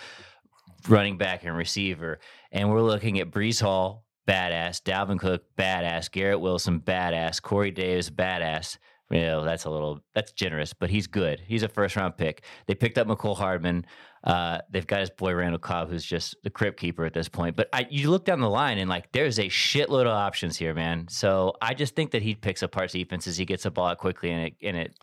running 0.87 1.17
back 1.17 1.43
and 1.43 1.57
receiver. 1.57 2.19
And 2.51 2.69
we're 2.69 2.81
looking 2.81 3.19
at 3.19 3.31
Breece 3.31 3.61
Hall, 3.61 4.05
badass, 4.27 4.81
Dalvin 4.81 5.19
Cook, 5.19 5.43
badass, 5.57 6.11
Garrett 6.11 6.39
Wilson, 6.39 6.79
badass, 6.79 7.41
Corey 7.41 7.71
Davis, 7.71 8.09
badass. 8.09 8.77
You 9.09 9.21
know, 9.21 9.45
that's 9.45 9.65
a 9.65 9.69
little 9.69 10.01
that's 10.13 10.33
generous, 10.33 10.73
but 10.73 10.89
he's 10.89 11.07
good. 11.07 11.39
He's 11.39 11.63
a 11.63 11.69
first 11.69 11.95
round 11.95 12.17
pick. 12.17 12.43
They 12.67 12.75
picked 12.75 12.97
up 12.97 13.07
Mecole 13.07 13.37
Hardman. 13.37 13.85
Uh, 14.27 14.59
they've 14.69 14.85
got 14.85 14.99
his 14.99 15.09
boy 15.09 15.33
Randall 15.33 15.57
Cobb, 15.57 15.89
who's 15.89 16.03
just 16.03 16.35
the 16.43 16.49
crypt 16.49 16.77
keeper 16.77 17.05
at 17.05 17.13
this 17.13 17.29
point. 17.29 17.55
But 17.55 17.69
I, 17.71 17.87
you 17.89 18.09
look 18.11 18.25
down 18.25 18.41
the 18.41 18.49
line 18.49 18.77
and 18.77 18.89
like 18.89 19.09
there's 19.13 19.39
a 19.39 19.45
shitload 19.45 20.01
of 20.01 20.07
options 20.07 20.57
here, 20.57 20.73
man. 20.73 21.07
So 21.09 21.53
I 21.61 21.73
just 21.73 21.95
think 21.95 22.11
that 22.11 22.21
he 22.21 22.35
picks 22.35 22.61
apart 22.61 22.91
defenses. 22.91 23.37
He 23.37 23.45
gets 23.45 23.63
the 23.63 23.71
ball 23.71 23.87
out 23.87 23.99
quickly 23.99 24.31
and 24.31 24.47
it 24.47 24.53
and 24.61 24.75
it 24.75 24.99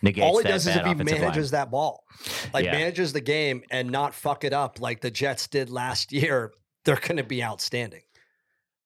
negates. 0.00 0.24
All 0.24 0.38
he 0.38 0.44
does 0.44 0.64
is 0.64 0.76
if 0.76 0.84
he 0.84 0.92
offensive 0.92 1.06
line. 1.18 1.20
manages 1.22 1.50
that 1.50 1.72
ball, 1.72 2.04
like 2.54 2.66
Yeah. 2.66 2.70
manages 2.72 3.12
the 3.12 3.20
game 3.20 3.64
and 3.72 3.90
not 3.90 4.14
fuck 4.14 4.44
it 4.44 4.52
up 4.52 4.80
like 4.80 5.00
the 5.00 5.10
Jets 5.10 5.48
did 5.48 5.70
last 5.70 6.12
year, 6.20 6.52
they're 6.84 6.94
going 6.94 7.16
to 7.16 7.24
be 7.24 7.42
outstanding. 7.42 8.02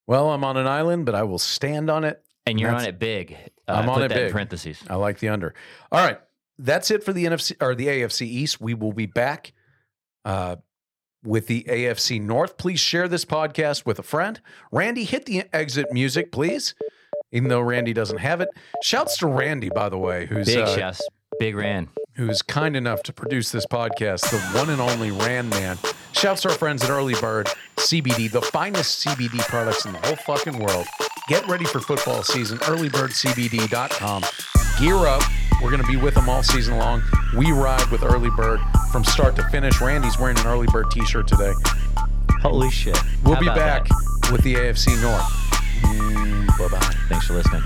Well, 0.07 0.31
I'm 0.31 0.43
on 0.43 0.57
an 0.57 0.67
island, 0.67 1.05
but 1.05 1.15
I 1.15 1.23
will 1.25 1.39
stand 1.39 1.91
on 1.91 2.05
it. 2.05 2.23
and 2.47 2.59
you're 2.59 2.75
on 2.75 2.85
it 2.87 2.99
big. 2.99 3.37
Uh, 3.69 3.73
I'm 3.73 3.91
on 3.91 4.03
it 4.03 4.09
that 4.09 4.17
in 4.19 4.25
big. 4.29 4.33
parentheses. 4.33 4.83
I 4.89 4.95
like 4.95 5.19
the 5.19 5.29
under. 5.29 5.55
All 5.93 6.03
right, 6.05 6.19
that's 6.59 6.91
it 6.91 7.05
for 7.05 7.13
the 7.13 7.27
NFC 7.27 7.57
or 7.61 7.75
the 7.75 7.89
AFC 7.89 8.23
East. 8.27 8.59
We 8.59 8.73
will 8.75 8.93
be 8.95 9.05
back 9.07 9.53
uh, 10.25 10.57
with 11.25 11.47
the 11.47 11.65
AFC 11.69 12.21
North. 12.21 12.57
Please 12.57 12.81
share 12.81 13.09
this 13.09 13.25
podcast 13.25 13.87
with 13.87 13.99
a 13.99 14.03
friend. 14.03 14.41
Randy, 14.71 15.05
hit 15.05 15.27
the 15.27 15.45
exit 15.53 15.87
music, 15.93 16.33
please. 16.33 16.75
Even 17.31 17.49
though 17.49 17.61
Randy 17.61 17.93
doesn't 17.93 18.19
have 18.19 18.41
it. 18.41 18.49
Shouts 18.83 19.17
to 19.19 19.27
Randy, 19.27 19.71
by 19.75 19.89
the 19.89 19.97
way, 19.99 20.27
who's 20.27 20.47
Big 20.47 20.59
uh, 20.59 20.77
shouts, 20.77 21.01
big 21.39 21.57
Ran. 21.57 21.89
who 22.17 22.29
is 22.29 22.43
kind 22.43 22.77
enough 22.77 23.03
to 23.05 23.13
produce 23.13 23.51
this 23.51 23.65
podcast, 23.65 24.29
the 24.31 24.39
one 24.59 24.69
and 24.69 24.81
only 24.83 25.11
Rand 25.13 25.49
Man. 25.51 25.79
Shouts 26.13 26.43
to 26.43 26.51
our 26.51 26.55
friends 26.55 26.85
at 26.85 26.91
Early 26.91 27.15
Bird 27.15 27.49
CBD, 27.77 28.31
the 28.31 28.43
finest 28.43 29.07
CBD 29.07 29.39
products 29.49 29.87
in 29.87 29.93
the 29.93 29.99
whole 30.01 30.17
fucking 30.17 30.59
world. 30.59 30.87
Get 31.29 31.47
ready 31.49 31.65
for 31.65 31.81
football 31.81 32.23
season. 32.23 32.59
Earlybirdcbd.com. 32.59 34.25
Gear 34.79 34.97
up. 34.97 35.23
We're 35.63 35.71
going 35.71 35.83
to 35.83 35.87
be 35.89 35.97
with 35.97 36.15
them 36.15 36.29
all 36.29 36.43
season 36.43 36.77
long. 36.79 37.03
We 37.37 37.53
ride 37.53 37.87
with 37.91 38.03
Early 38.03 38.31
Bird 38.31 38.61
from 38.91 39.05
start 39.05 39.37
to 39.37 39.49
finish. 39.49 39.81
Randy's 39.81 40.19
wearing 40.19 40.39
an 40.39 40.47
Early 40.47 40.67
Bird 40.67 40.91
t 40.91 41.05
shirt 41.05 41.29
today. 41.29 41.53
Holy 42.41 42.71
shit. 42.71 42.99
We'll 43.23 43.35
How 43.35 43.41
be 43.41 43.47
back 43.47 43.89
that? 43.89 44.33
with 44.33 44.43
the 44.43 44.55
AFC 44.55 45.01
North. 45.01 45.23
Mm, 45.83 46.47
bye 46.59 46.69
bye. 46.69 46.95
Thanks 47.09 47.27
for 47.27 47.35
listening. 47.35 47.63